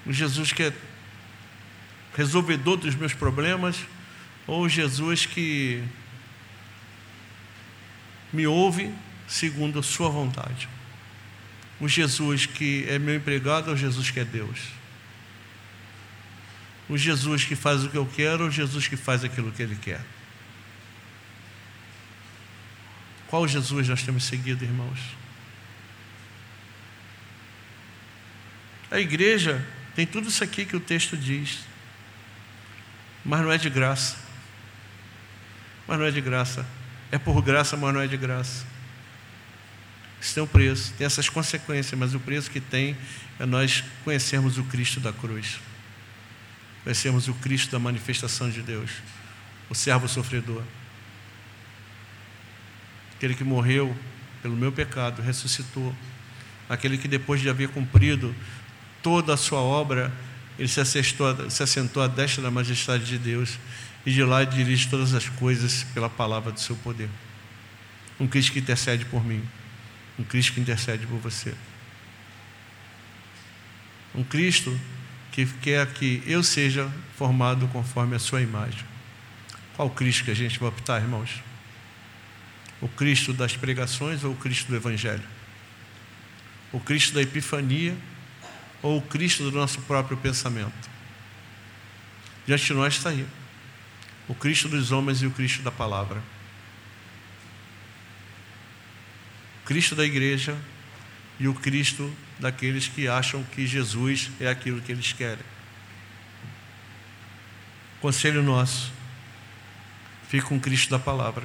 O 0.08 0.14
Jesus 0.14 0.54
que 0.54 0.64
é 0.64 0.74
resolvedor 2.16 2.78
dos 2.78 2.96
meus 2.96 3.14
problemas 3.14 3.78
ou 4.48 4.62
o 4.62 4.70
Jesus 4.70 5.26
que 5.26 5.84
me 8.32 8.48
ouve 8.48 8.92
segundo 9.28 9.80
a 9.80 9.84
sua 9.84 10.10
vontade. 10.10 10.70
O 11.80 11.88
Jesus 11.88 12.46
que 12.46 12.86
é 12.88 12.98
meu 12.98 13.16
empregado 13.16 13.68
ou 13.68 13.74
o 13.74 13.78
Jesus 13.78 14.10
que 14.10 14.20
é 14.20 14.26
Deus? 14.26 14.60
O 16.90 16.98
Jesus 16.98 17.44
que 17.44 17.56
faz 17.56 17.84
o 17.84 17.90
que 17.90 17.98
eu 17.98 18.06
quero 18.06 18.44
ou 18.46 18.50
o 18.50 18.52
Jesus 18.52 18.88
que 18.88 18.96
faz 18.96 19.24
aquilo 19.24 19.52
que 19.52 19.62
ele 19.62 19.76
quer? 19.76 20.02
Qual 23.28 23.46
Jesus 23.46 23.90
nós 23.90 24.04
temos 24.04 24.24
seguido, 24.24 24.64
irmãos? 24.64 25.00
A 28.90 29.02
igreja 29.02 29.64
tem 29.98 30.06
tudo 30.06 30.30
isso 30.30 30.44
aqui 30.44 30.64
que 30.64 30.76
o 30.76 30.80
texto 30.80 31.18
diz, 31.18 31.62
mas 33.26 33.42
não 33.42 33.52
é 33.52 33.58
de 33.58 33.68
graça. 33.68 34.16
Mas 35.88 35.98
não 35.98 36.06
é 36.06 36.12
de 36.12 36.22
graça. 36.22 36.64
É 37.12 37.18
por 37.18 37.42
graça, 37.42 37.76
mas 37.76 37.96
não 37.96 38.00
é 38.00 38.06
de 38.06 38.16
graça. 38.16 38.64
Isso 40.22 40.36
tem 40.36 40.44
um 40.44 40.48
preço, 40.48 40.94
tem 41.00 41.08
essas 41.08 41.30
consequências, 41.30 42.00
mas 42.00 42.14
o 42.14 42.20
preço 42.20 42.52
que 42.52 42.62
tem 42.62 42.96
é 43.40 43.46
nós 43.48 43.84
conhecermos 44.04 44.60
o 44.60 44.64
Cristo 44.66 45.00
da 45.00 45.12
cruz, 45.12 45.60
conhecermos 46.84 47.28
o 47.28 47.34
Cristo 47.34 47.72
da 47.72 47.80
manifestação 47.80 48.52
de 48.52 48.62
Deus, 48.62 48.92
o 49.68 49.74
servo 49.74 50.08
sofredor, 50.08 50.62
aquele 53.16 53.34
que 53.34 53.44
morreu 53.44 53.98
pelo 54.44 54.56
meu 54.56 54.72
pecado, 54.72 55.24
ressuscitou, 55.24 55.92
aquele 56.70 57.00
que 57.00 57.08
depois 57.08 57.42
de 57.42 57.50
haver 57.50 57.70
cumprido 57.70 58.36
toda 59.08 59.36
a 59.36 59.38
sua 59.38 59.60
obra, 59.60 60.12
ele 60.60 60.68
se 60.68 60.82
assentou, 60.82 61.50
se 61.50 61.64
assentou 61.64 62.04
à 62.04 62.08
destra 62.08 62.44
da 62.44 62.52
majestade 62.52 63.06
de 63.06 63.18
Deus 63.18 63.58
e 64.06 64.12
de 64.12 64.22
lá 64.22 64.44
dirige 64.44 64.90
todas 64.90 65.14
as 65.14 65.30
coisas 65.30 65.86
pela 65.94 66.10
palavra 66.10 66.52
do 66.52 66.60
seu 66.60 66.76
poder. 66.76 67.10
Um 68.20 68.28
Cristo 68.28 68.52
que 68.52 68.60
intercede 68.60 69.06
por 69.06 69.24
mim 69.24 69.42
um 70.18 70.24
Cristo 70.24 70.54
que 70.54 70.60
intercede 70.60 71.06
por 71.06 71.20
você. 71.20 71.54
Um 74.16 74.24
Cristo 74.24 74.78
que 75.32 75.46
quer 75.46 75.86
que 75.94 76.24
eu 76.26 76.44
seja 76.44 76.92
formado 77.16 77.68
conforme 77.68 78.16
a 78.16 78.20
sua 78.20 78.42
imagem. 78.42 78.84
Qual 79.76 79.90
Cristo 79.92 80.26
que 80.26 80.32
a 80.32 80.36
gente 80.36 80.58
vai 80.60 80.70
optar, 80.70 81.00
irmãos? 81.02 81.44
O 82.82 82.88
Cristo 82.88 83.32
das 83.32 83.56
pregações 83.56 84.24
ou 84.24 84.34
o 84.34 84.36
Cristo 84.36 84.70
do 84.70 84.76
Evangelho? 84.76 85.24
O 86.74 86.80
Cristo 86.80 87.14
da 87.14 87.22
Epifania 87.22 87.96
ou 88.82 88.98
o 88.98 89.02
Cristo 89.02 89.44
do 89.44 89.52
nosso 89.52 89.82
próprio 89.82 90.18
pensamento? 90.18 90.90
Diante 92.46 92.66
de 92.66 92.74
nós 92.74 92.96
está 92.96 93.10
aí. 93.10 93.28
O 94.28 94.36
Cristo 94.36 94.68
dos 94.68 94.92
homens 94.92 95.22
e 95.22 95.26
o 95.26 95.32
Cristo 95.32 95.62
da 95.62 95.72
palavra. 95.72 96.22
Cristo 99.66 99.96
da 99.96 100.06
igreja 100.06 100.58
e 101.40 101.48
o 101.48 101.54
Cristo 101.54 102.14
daqueles 102.40 102.88
que 102.88 103.08
acham 103.08 103.44
que 103.44 103.68
Jesus 103.68 104.32
é 104.40 104.48
aquilo 104.48 104.82
que 104.82 104.92
eles 104.92 105.12
querem. 105.12 105.44
Conselho 108.00 108.42
nosso: 108.42 108.92
fique 110.30 110.46
com 110.46 110.58
o 110.58 110.60
Cristo 110.60 110.90
da 110.90 111.00
palavra. 111.00 111.44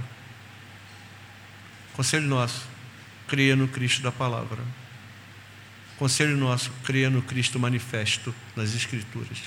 Conselho 1.95 2.27
nosso: 2.27 2.67
creia 3.27 3.57
no 3.57 3.67
Cristo 3.69 4.03
da 4.03 4.13
palavra. 4.13 4.63
Conselho 6.03 6.37
nosso: 6.37 6.73
creia 6.83 7.09
no 7.09 7.23
Cristo 7.23 7.61
manifesto 7.61 8.35
nas 8.57 8.75
Escrituras. 8.75 9.39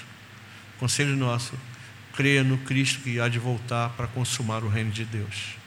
Conselho 0.79 1.13
nosso: 1.17 1.51
creia 2.13 2.45
no 2.45 2.57
Cristo 2.59 3.01
que 3.01 3.19
há 3.19 3.27
de 3.27 3.37
voltar 3.37 3.89
para 3.89 4.07
consumar 4.07 4.63
o 4.63 4.69
reino 4.69 4.89
de 4.89 5.03
Deus. 5.03 5.57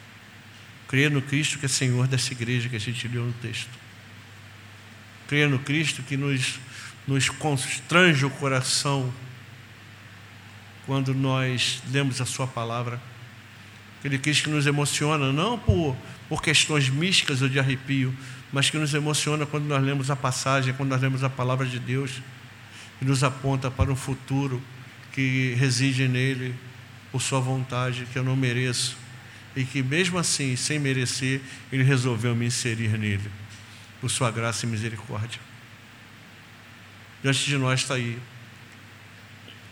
Creia 0.89 1.11
no 1.11 1.20
Cristo 1.20 1.59
que 1.59 1.66
é 1.66 1.68
Senhor 1.68 2.07
dessa 2.07 2.32
igreja 2.32 2.70
que 2.70 2.76
a 2.76 2.80
gente 2.80 3.07
leu 3.07 3.22
no 3.22 3.34
texto. 3.34 3.68
Creia 5.28 5.47
no 5.47 5.59
Cristo 5.59 6.03
que 6.03 6.16
nos, 6.16 6.59
nos 7.07 7.28
constrange 7.28 8.24
o 8.24 8.30
coração 8.30 9.12
quando 10.86 11.12
nós 11.12 11.82
lemos 11.91 12.18
a 12.18 12.24
Sua 12.24 12.47
palavra. 12.47 12.99
Aquele 13.99 14.18
Cristo 14.18 14.44
que 14.44 14.51
nos 14.51 14.66
emociona, 14.66 15.32
não 15.32 15.59
por, 15.59 15.96
por 16.28 16.42
questões 16.42 16.88
místicas 16.88 17.42
ou 17.42 17.49
de 17.49 17.59
arrepio, 17.59 18.14
mas 18.53 18.70
que 18.70 18.78
nos 18.78 18.94
emociona 18.94 19.44
quando 19.44 19.64
nós 19.64 19.82
lemos 19.82 20.11
a 20.11 20.16
passagem, 20.16 20.72
quando 20.74 20.90
nós 20.90 21.01
lemos 21.01 21.24
a 21.24 21.30
palavra 21.30 21.66
de 21.66 21.78
Deus, 21.78 22.22
que 22.99 23.05
nos 23.05 23.24
aponta 23.24 23.70
para 23.70 23.90
um 23.90 23.96
futuro 23.96 24.62
que 25.12 25.55
reside 25.59 26.07
nele, 26.07 26.55
por 27.11 27.20
Sua 27.20 27.40
vontade, 27.40 28.07
que 28.12 28.18
eu 28.18 28.22
não 28.22 28.36
mereço 28.36 28.96
e 29.57 29.64
que, 29.64 29.82
mesmo 29.82 30.18
assim, 30.18 30.55
sem 30.55 30.78
merecer, 30.78 31.40
Ele 31.72 31.82
resolveu 31.82 32.34
me 32.34 32.46
inserir 32.46 32.96
nele, 32.96 33.30
por 34.01 34.11
Sua 34.11 34.30
graça 34.30 34.66
e 34.66 34.68
misericórdia. 34.68 35.40
Diante 37.22 37.44
de 37.44 37.57
nós 37.57 37.80
está 37.80 37.94
aí 37.94 38.18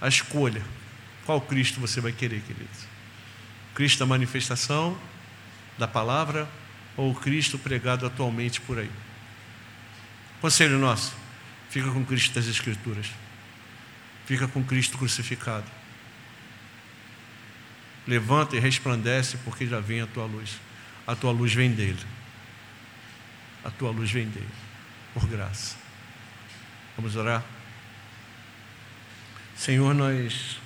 a 0.01 0.09
escolha. 0.09 0.63
Qual 1.25 1.41
Cristo 1.41 1.81
você 1.81 2.01
vai 2.01 2.13
querer, 2.13 2.41
queridos? 2.41 2.96
Cristo 3.77 3.99
da 3.99 4.07
manifestação 4.07 4.99
da 5.77 5.87
palavra 5.87 6.49
ou 6.97 7.11
o 7.11 7.15
Cristo 7.15 7.59
pregado 7.59 8.07
atualmente 8.07 8.59
por 8.63 8.79
aí? 8.79 8.91
Conselho 10.41 10.79
nosso, 10.79 11.15
fica 11.69 11.91
com 11.91 12.03
Cristo 12.03 12.35
das 12.35 12.47
Escrituras. 12.47 13.07
fica 14.25 14.49
com 14.49 14.65
Cristo 14.65 14.97
crucificado. 14.97 15.71
Levanta 18.07 18.57
e 18.57 18.59
resplandece, 18.59 19.37
porque 19.45 19.67
já 19.67 19.79
vem 19.79 20.01
a 20.01 20.07
tua 20.07 20.25
luz. 20.25 20.59
A 21.07 21.15
tua 21.15 21.31
luz 21.31 21.53
vem 21.53 21.71
dele. 21.71 22.05
A 23.63 23.71
tua 23.71 23.91
luz 23.91 24.11
vem 24.11 24.27
dele, 24.27 24.49
por 25.13 25.27
graça. 25.27 25.77
Vamos 26.97 27.15
orar? 27.15 27.45
Senhor, 29.55 29.95
nós 29.95 30.59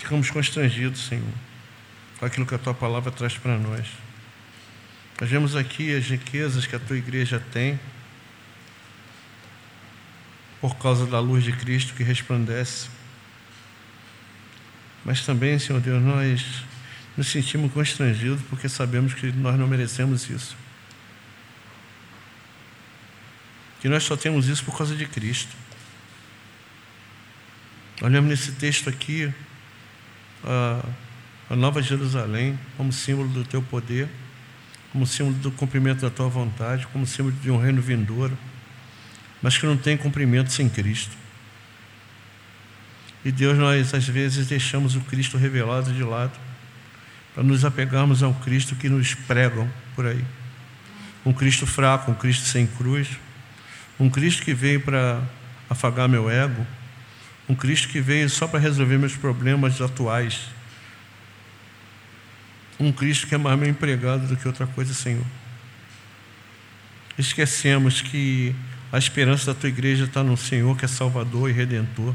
ficamos 0.00 0.30
constrangidos, 0.30 1.06
Senhor, 1.06 1.32
com 2.18 2.24
aquilo 2.24 2.46
que 2.46 2.54
a 2.54 2.58
tua 2.58 2.74
palavra 2.74 3.12
traz 3.12 3.36
para 3.36 3.58
nós. 3.58 3.86
Nós 5.20 5.28
vemos 5.28 5.54
aqui 5.54 5.94
as 5.94 6.06
riquezas 6.06 6.66
que 6.66 6.74
a 6.74 6.78
tua 6.78 6.96
igreja 6.96 7.38
tem 7.52 7.78
por 10.60 10.76
causa 10.76 11.06
da 11.06 11.20
luz 11.20 11.44
de 11.44 11.52
Cristo 11.52 11.94
que 11.94 12.02
resplandece. 12.02 12.88
Mas 15.04 15.24
também, 15.24 15.58
Senhor 15.58 15.80
Deus, 15.80 16.02
nós 16.02 16.64
nos 17.16 17.28
sentimos 17.28 17.70
constrangidos 17.72 18.40
porque 18.48 18.68
sabemos 18.68 19.12
que 19.12 19.30
nós 19.32 19.58
não 19.58 19.66
merecemos 19.66 20.28
isso. 20.30 20.56
Que 23.80 23.88
nós 23.88 24.02
só 24.04 24.16
temos 24.16 24.48
isso 24.48 24.64
por 24.64 24.76
causa 24.76 24.96
de 24.96 25.06
Cristo. 25.06 25.54
Olhamos 28.00 28.30
nesse 28.30 28.52
texto 28.52 28.88
aqui 28.88 29.32
a, 30.44 30.84
a 31.50 31.56
Nova 31.56 31.82
Jerusalém 31.82 32.58
como 32.76 32.92
símbolo 32.92 33.28
do 33.28 33.44
teu 33.44 33.62
poder, 33.62 34.08
como 34.92 35.06
símbolo 35.06 35.36
do 35.36 35.50
cumprimento 35.50 36.00
da 36.00 36.10
tua 36.10 36.28
vontade, 36.28 36.86
como 36.88 37.06
símbolo 37.06 37.34
de 37.36 37.50
um 37.50 37.56
reino 37.56 37.80
vindouro 37.80 38.36
mas 39.42 39.56
que 39.56 39.66
não 39.66 39.76
tem 39.76 39.96
cumprimento 39.96 40.52
sem 40.52 40.68
Cristo. 40.68 41.16
E 43.24 43.30
Deus, 43.30 43.58
nós 43.58 43.92
às 43.92 44.06
vezes 44.06 44.46
deixamos 44.46 44.96
o 44.96 45.00
Cristo 45.00 45.36
revelado 45.36 45.92
de 45.92 46.02
lado, 46.02 46.32
para 47.34 47.42
nos 47.42 47.64
apegarmos 47.64 48.22
ao 48.22 48.34
Cristo 48.34 48.74
que 48.74 48.88
nos 48.88 49.14
pregam 49.14 49.70
por 49.94 50.06
aí. 50.06 50.24
Um 51.24 51.32
Cristo 51.32 51.66
fraco, 51.66 52.10
um 52.10 52.14
Cristo 52.14 52.46
sem 52.46 52.66
cruz, 52.66 53.08
um 53.98 54.08
Cristo 54.08 54.42
que 54.42 54.54
veio 54.54 54.80
para 54.80 55.22
afagar 55.68 56.08
meu 56.08 56.30
ego, 56.30 56.66
um 57.50 57.54
Cristo 57.56 57.88
que 57.88 58.00
veio 58.00 58.30
só 58.30 58.46
para 58.46 58.60
resolver 58.60 58.96
meus 58.96 59.16
problemas 59.16 59.80
atuais. 59.80 60.42
Um 62.78 62.92
Cristo 62.92 63.26
que 63.26 63.34
é 63.34 63.38
mais 63.38 63.58
meu 63.58 63.68
empregado 63.68 64.28
do 64.28 64.36
que 64.36 64.46
outra 64.46 64.68
coisa, 64.68 64.94
Senhor. 64.94 65.26
Esquecemos 67.18 68.00
que 68.02 68.54
a 68.92 68.98
esperança 68.98 69.52
da 69.52 69.60
tua 69.60 69.68
igreja 69.68 70.04
está 70.04 70.22
no 70.22 70.36
Senhor, 70.36 70.76
que 70.76 70.84
é 70.84 70.88
Salvador 70.88 71.50
e 71.50 71.52
Redentor, 71.52 72.14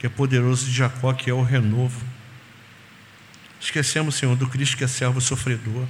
que 0.00 0.06
é 0.06 0.08
poderoso 0.08 0.66
de 0.66 0.72
Jacó, 0.72 1.12
que 1.12 1.30
é 1.30 1.32
o 1.32 1.42
renovo. 1.42 2.04
Esquecemos, 3.60 4.16
Senhor, 4.16 4.34
do 4.34 4.48
Cristo 4.48 4.76
que 4.76 4.82
é 4.82 4.88
servo 4.88 5.20
sofredor. 5.20 5.86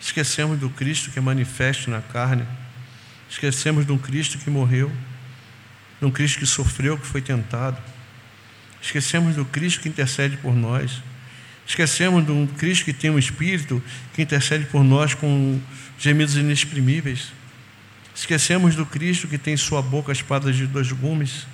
Esquecemos 0.00 0.60
do 0.60 0.70
Cristo 0.70 1.10
que 1.10 1.18
é 1.18 1.22
manifesto 1.22 1.90
na 1.90 2.00
carne. 2.00 2.46
Esquecemos 3.28 3.84
de 3.84 3.90
um 3.90 3.98
Cristo 3.98 4.38
que 4.38 4.48
morreu, 4.48 4.92
de 6.00 6.06
um 6.06 6.10
Cristo 6.10 6.38
que 6.38 6.46
sofreu, 6.46 6.98
que 6.98 7.06
foi 7.06 7.20
tentado. 7.22 7.76
Esquecemos 8.80 9.36
do 9.36 9.44
Cristo 9.44 9.80
que 9.80 9.88
intercede 9.88 10.36
por 10.36 10.54
nós. 10.54 11.02
Esquecemos 11.66 12.24
de 12.24 12.32
um 12.32 12.46
Cristo 12.46 12.84
que 12.84 12.92
tem 12.92 13.10
um 13.10 13.18
Espírito 13.18 13.82
que 14.12 14.22
intercede 14.22 14.66
por 14.66 14.84
nós 14.84 15.14
com 15.14 15.60
gemidos 15.98 16.36
inexprimíveis. 16.36 17.32
Esquecemos 18.14 18.76
do 18.76 18.84
Cristo 18.84 19.26
que 19.26 19.38
tem 19.38 19.54
em 19.54 19.56
sua 19.56 19.80
boca 19.80 20.12
espadas 20.12 20.54
de 20.56 20.66
dois 20.66 20.92
gumes, 20.92 21.46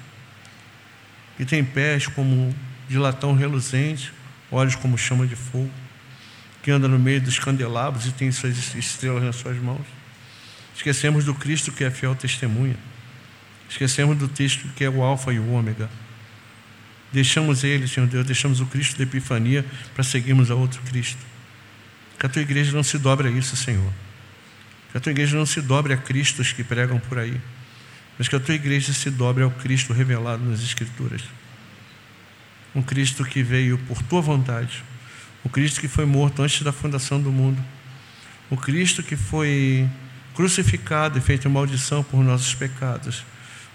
que 1.36 1.45
tem 1.45 1.64
pés 1.64 2.07
como 2.07 2.55
de 2.88 2.99
latão 2.99 3.34
reluzente, 3.34 4.12
olhos 4.51 4.74
como 4.74 4.99
chama 4.99 5.26
de 5.26 5.36
fogo, 5.36 5.70
que 6.62 6.70
anda 6.70 6.88
no 6.88 6.99
meio 6.99 7.20
dos 7.20 7.38
candelabros 7.38 8.07
e 8.07 8.12
tem 8.12 8.30
suas 8.32 8.74
estrelas 8.74 9.22
nas 9.22 9.36
suas 9.36 9.57
mãos. 9.57 9.86
Esquecemos 10.76 11.24
do 11.24 11.34
Cristo 11.34 11.70
que 11.72 11.84
é 11.84 11.91
fiel 11.91 12.14
testemunha. 12.14 12.76
Esquecemos 13.71 14.18
do 14.18 14.27
texto 14.27 14.66
que 14.75 14.83
é 14.83 14.91
o 14.91 15.01
Alfa 15.01 15.33
e 15.33 15.39
o 15.39 15.53
Ômega. 15.53 15.89
Deixamos 17.12 17.62
ele, 17.62 17.87
Senhor 17.87 18.09
Deus, 18.09 18.27
deixamos 18.27 18.61
o 18.61 18.66
Cristo 18.66 18.99
da 18.99 19.05
Epifania 19.05 19.64
para 19.95 20.03
seguirmos 20.03 20.51
a 20.51 20.57
outro 20.57 20.83
Cristo. 20.83 21.25
Que 22.18 22.27
a 22.27 22.29
tua 22.29 22.43
igreja 22.43 22.73
não 22.73 22.83
se 22.83 22.99
dobre 22.99 23.29
a 23.29 23.31
isso, 23.31 23.57
Senhor. 23.57 23.93
Que 24.91 24.99
a 24.99 25.01
tua 25.01 25.12
igreja 25.12 25.37
não 25.37 25.47
se 25.47 25.61
dobre 25.61 25.93
a 25.93 25.97
Cristos 25.97 26.53
que 26.53 26.64
pregam 26.64 26.99
por 26.99 27.18
aí, 27.18 27.41
mas 28.18 28.29
que 28.29 28.37
a 28.37 28.41
tua 28.41 28.55
igreja 28.55 28.93
se 28.93 29.09
dobre 29.09 29.45
ao 29.45 29.51
Cristo 29.51 29.93
revelado 29.93 30.45
nas 30.45 30.61
Escrituras. 30.61 31.23
Um 32.75 32.83
Cristo 32.83 33.25
que 33.25 33.43
veio 33.43 33.79
por 33.79 34.03
tua 34.03 34.21
vontade, 34.21 34.85
o 35.45 35.49
Cristo 35.49 35.81
que 35.81 35.89
foi 35.89 36.05
morto 36.05 36.43
antes 36.43 36.62
da 36.62 36.73
fundação 36.73 37.21
do 37.21 37.33
mundo, 37.33 37.64
o 38.51 38.57
Cristo 38.57 39.03
que 39.03 39.16
foi 39.16 39.89
crucificado 40.35 41.18
e 41.18 41.21
feito 41.21 41.49
maldição 41.49 42.03
por 42.03 42.23
nossos 42.23 42.55
pecados, 42.55 43.25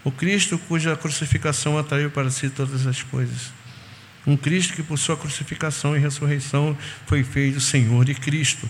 o 0.06 0.12
Cristo 0.12 0.60
cuja 0.60 0.95
crucificação 0.95 1.80
atraiu 1.80 2.12
para 2.12 2.30
si 2.30 2.47
todas 2.47 2.86
as 2.86 3.01
coisas. 3.01 3.51
Um 4.26 4.38
Cristo 4.38 4.74
que, 4.74 4.84
por 4.84 4.99
sua 4.99 5.18
crucificação 5.18 5.97
e 5.97 5.99
ressurreição, 5.99 6.78
foi 7.08 7.24
feito 7.24 7.60
Senhor 7.60 8.06
de 8.06 8.14
Cristo. 8.14 8.70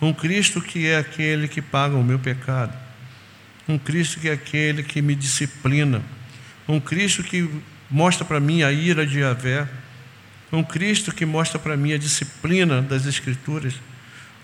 Um 0.00 0.12
Cristo 0.12 0.60
que 0.60 0.86
é 0.86 0.98
aquele 0.98 1.48
que 1.48 1.60
paga 1.60 1.96
o 1.96 2.04
meu 2.04 2.16
pecado. 2.16 2.76
Um 3.68 3.76
Cristo 3.76 4.20
que 4.20 4.28
é 4.28 4.32
aquele 4.32 4.84
que 4.84 5.02
me 5.02 5.16
disciplina. 5.16 6.00
Um 6.68 6.78
Cristo 6.78 7.24
que 7.24 7.50
mostra 7.90 8.24
para 8.24 8.38
mim 8.38 8.62
a 8.62 8.70
ira 8.70 9.04
de 9.04 9.18
Yahvé. 9.18 9.68
Um 10.52 10.62
Cristo 10.62 11.12
que 11.12 11.26
mostra 11.26 11.58
para 11.58 11.76
mim 11.76 11.92
a 11.92 11.98
disciplina 11.98 12.80
das 12.80 13.04
Escrituras. 13.04 13.74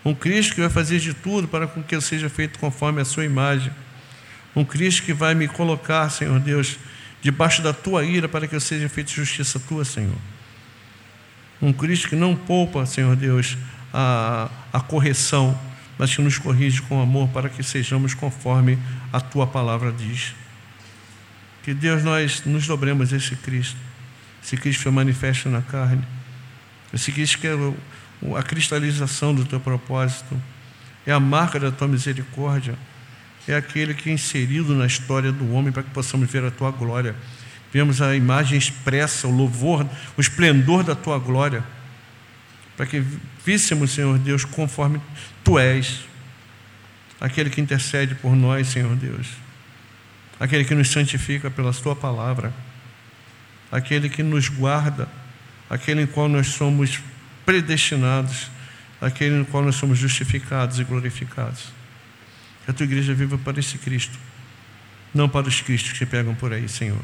Um 0.05 0.17
Cristo 0.17 0.57
que 0.57 0.61
vai 0.61 0.71
fazer 0.71 0.99
de 0.99 1.15
tudo 1.15 1.47
para 1.47 1.69
que 1.69 1.95
eu 1.95 2.01
seja 2.01 2.29
feito 2.29 2.59
conforme 2.59 3.01
a 3.01 3.05
sua 3.05 3.25
imagem. 3.25 3.73
Um 4.59 4.65
Cristo 4.65 5.05
que 5.05 5.13
vai 5.13 5.37
me 5.37 5.47
colocar, 5.47 6.11
Senhor 6.11 6.41
Deus, 6.41 6.79
debaixo 7.23 7.63
da 7.63 7.73
tua 7.73 8.05
ira 8.05 8.29
para 8.29 8.49
que 8.49 8.57
eu 8.57 8.61
seja 8.61 8.89
feito 8.89 9.13
justiça 9.13 9.61
tua, 9.61 9.85
Senhor. 9.85 10.19
Um 11.63 11.73
Cristo 11.73 12.09
que 12.09 12.17
não 12.17 12.35
poupa, 12.35 12.85
Senhor 12.85 13.15
Deus, 13.15 13.57
a, 13.95 14.51
a 14.73 14.81
correção, 14.81 15.57
mas 15.97 16.13
que 16.13 16.21
nos 16.21 16.39
corrige 16.39 16.83
com 16.83 17.01
amor 17.01 17.29
para 17.29 17.49
que 17.49 17.63
sejamos 17.63 18.15
conforme 18.15 18.77
a 19.13 19.21
tua 19.21 19.47
palavra 19.47 19.93
diz. 19.93 20.35
Que 21.63 21.73
Deus 21.73 22.03
nós 22.03 22.43
nos 22.45 22.67
dobremos 22.67 23.13
esse 23.13 23.37
Cristo, 23.37 23.77
esse 24.43 24.57
Cristo 24.57 24.83
foi 24.83 24.91
manifesto 24.91 25.49
na 25.49 25.63
carne, 25.63 26.03
esse 26.93 27.13
Cristo 27.13 27.39
que 27.39 27.47
é 27.47 27.55
a 28.37 28.43
cristalização 28.43 29.33
do 29.33 29.45
teu 29.45 29.61
propósito, 29.61 30.37
é 31.07 31.13
a 31.13 31.21
marca 31.21 31.61
da 31.61 31.71
tua 31.71 31.87
misericórdia, 31.87 32.75
é 33.47 33.55
aquele 33.55 33.95
que 33.95 34.11
é 34.11 34.13
inserido 34.13 34.75
na 34.75 34.87
história 34.87 35.33
do 35.33 35.53
homem 35.53 35.73
para 35.73 35.83
que 35.83 35.91
possamos 35.91 36.31
ver 36.31 36.45
a 36.45 36.51
tua 36.51 36.71
glória. 36.71 37.15
Vemos 37.73 38.01
a 38.01 38.17
imagem 38.17 38.59
expressa, 38.59 39.29
o 39.29 39.31
louvor, 39.31 39.89
o 40.17 40.21
esplendor 40.21 40.83
da 40.83 40.95
tua 40.95 41.19
glória 41.19 41.63
para 42.79 42.87
que 42.87 43.03
víssemos, 43.45 43.91
Senhor 43.91 44.17
Deus, 44.21 44.45
conforme 44.45 45.01
Tu 45.43 45.59
és, 45.59 46.05
aquele 47.21 47.51
que 47.51 47.61
intercede 47.61 48.15
por 48.15 48.37
nós, 48.37 48.69
Senhor 48.69 48.95
Deus, 48.95 49.27
aquele 50.39 50.65
que 50.65 50.77
nos 50.77 50.89
santifica 50.89 51.51
pela 51.51 51.73
Tua 51.73 51.97
palavra, 51.97 52.55
aquele 53.73 54.09
que 54.09 54.23
nos 54.23 54.49
guarda, 54.49 55.09
aquele 55.69 56.03
em 56.03 56.07
qual 56.07 56.29
nós 56.29 56.47
somos 56.47 57.01
predestinados, 57.45 58.49
aquele 59.01 59.35
no 59.35 59.45
qual 59.45 59.65
nós 59.65 59.75
somos 59.75 59.99
justificados 59.99 60.79
e 60.79 60.85
glorificados. 60.85 61.73
Que 62.69 62.73
a 62.73 62.75
Tua 62.75 62.85
igreja 62.85 63.15
viva 63.15 63.39
para 63.39 63.59
esse 63.59 63.79
Cristo, 63.79 64.19
não 65.15 65.27
para 65.27 65.49
os 65.49 65.63
Cristos 65.63 65.99
que 65.99 66.05
pegam 66.05 66.35
por 66.35 66.53
aí, 66.53 66.69
Senhor 66.69 67.01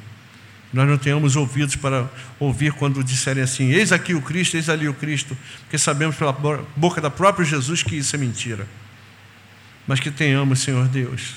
nós 0.75 0.89
não 0.89 0.99
tenhamos 0.99 1.37
ouvidos 1.37 1.77
para 1.77 2.11
ouvir 2.41 2.73
quando 2.73 3.03
disserem 3.05 3.45
assim: 3.45 3.71
eis 3.71 3.93
aqui 3.93 4.13
o 4.13 4.21
Cristo, 4.21 4.57
eis 4.57 4.69
ali 4.69 4.89
o 4.89 4.93
Cristo, 4.93 5.39
porque 5.61 5.79
sabemos 5.79 6.17
pela 6.17 6.33
boca 6.33 7.01
da 7.01 7.09
própria 7.09 7.47
Jesus 7.47 7.85
que 7.85 7.95
isso 7.95 8.17
é 8.17 8.19
mentira. 8.19 8.67
Mas 9.87 10.01
que 10.01 10.11
tenhamos, 10.11 10.59
Senhor 10.59 10.89
Deus, 10.89 11.35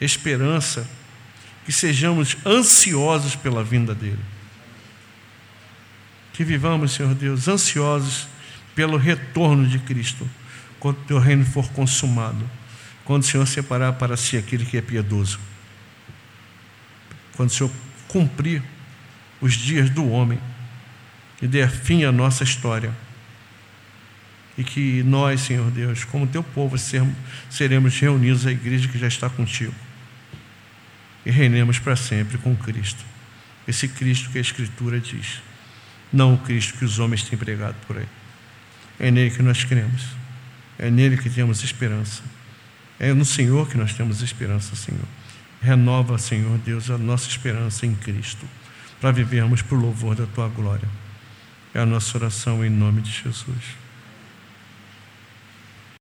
esperança, 0.00 0.88
que 1.66 1.72
sejamos 1.72 2.36
ansiosos 2.46 3.34
pela 3.34 3.64
vinda 3.64 3.92
dEle. 3.92 4.18
Que 6.32 6.44
vivamos, 6.44 6.92
Senhor 6.92 7.14
Deus, 7.16 7.48
ansiosos 7.48 8.28
pelo 8.72 8.96
retorno 8.96 9.66
de 9.66 9.80
Cristo, 9.80 10.28
quando 10.78 10.98
o 10.98 11.04
teu 11.04 11.18
reino 11.18 11.44
for 11.44 11.68
consumado, 11.72 12.48
quando 13.08 13.22
o 13.22 13.26
Senhor 13.26 13.46
separar 13.46 13.94
para 13.94 14.18
si 14.18 14.36
aquele 14.36 14.66
que 14.66 14.76
é 14.76 14.82
piedoso, 14.82 15.40
quando 17.34 17.48
o 17.48 17.52
Senhor 17.54 17.72
cumprir 18.06 18.62
os 19.40 19.54
dias 19.54 19.88
do 19.88 20.06
homem 20.10 20.38
e 21.40 21.46
der 21.46 21.70
fim 21.70 22.04
à 22.04 22.12
nossa 22.12 22.44
história. 22.44 22.92
E 24.58 24.62
que 24.62 25.02
nós, 25.04 25.40
Senhor 25.40 25.70
Deus, 25.70 26.04
como 26.04 26.26
teu 26.26 26.42
povo, 26.42 26.76
seremos 27.48 27.98
reunidos 27.98 28.46
à 28.46 28.52
igreja 28.52 28.86
que 28.86 28.98
já 28.98 29.08
está 29.08 29.30
contigo. 29.30 29.74
e 31.24 31.30
reinemos 31.30 31.78
para 31.78 31.96
sempre 31.96 32.36
com 32.36 32.54
Cristo. 32.54 33.02
Esse 33.66 33.88
Cristo 33.88 34.28
que 34.28 34.36
a 34.36 34.42
Escritura 34.42 35.00
diz, 35.00 35.40
não 36.12 36.34
o 36.34 36.38
Cristo 36.38 36.76
que 36.76 36.84
os 36.84 36.98
homens 36.98 37.22
têm 37.22 37.38
pregado 37.38 37.76
por 37.86 37.96
aí. 37.96 38.08
É 39.00 39.10
nele 39.10 39.30
que 39.30 39.42
nós 39.42 39.64
cremos, 39.64 40.04
é 40.78 40.90
nele 40.90 41.16
que 41.16 41.30
temos 41.30 41.64
esperança, 41.64 42.22
é 42.98 43.12
no 43.12 43.24
Senhor 43.24 43.68
que 43.68 43.76
nós 43.76 43.94
temos 43.94 44.22
esperança, 44.22 44.74
Senhor. 44.74 45.04
Renova, 45.60 46.18
Senhor 46.18 46.58
Deus, 46.58 46.90
a 46.90 46.98
nossa 46.98 47.28
esperança 47.28 47.86
em 47.86 47.94
Cristo, 47.94 48.46
para 49.00 49.12
vivermos 49.12 49.62
por 49.62 49.78
louvor 49.78 50.14
da 50.14 50.26
tua 50.26 50.48
glória. 50.48 50.88
É 51.74 51.80
a 51.80 51.86
nossa 51.86 52.16
oração 52.18 52.64
em 52.64 52.70
nome 52.70 53.02
de 53.02 53.10
Jesus. 53.10 53.76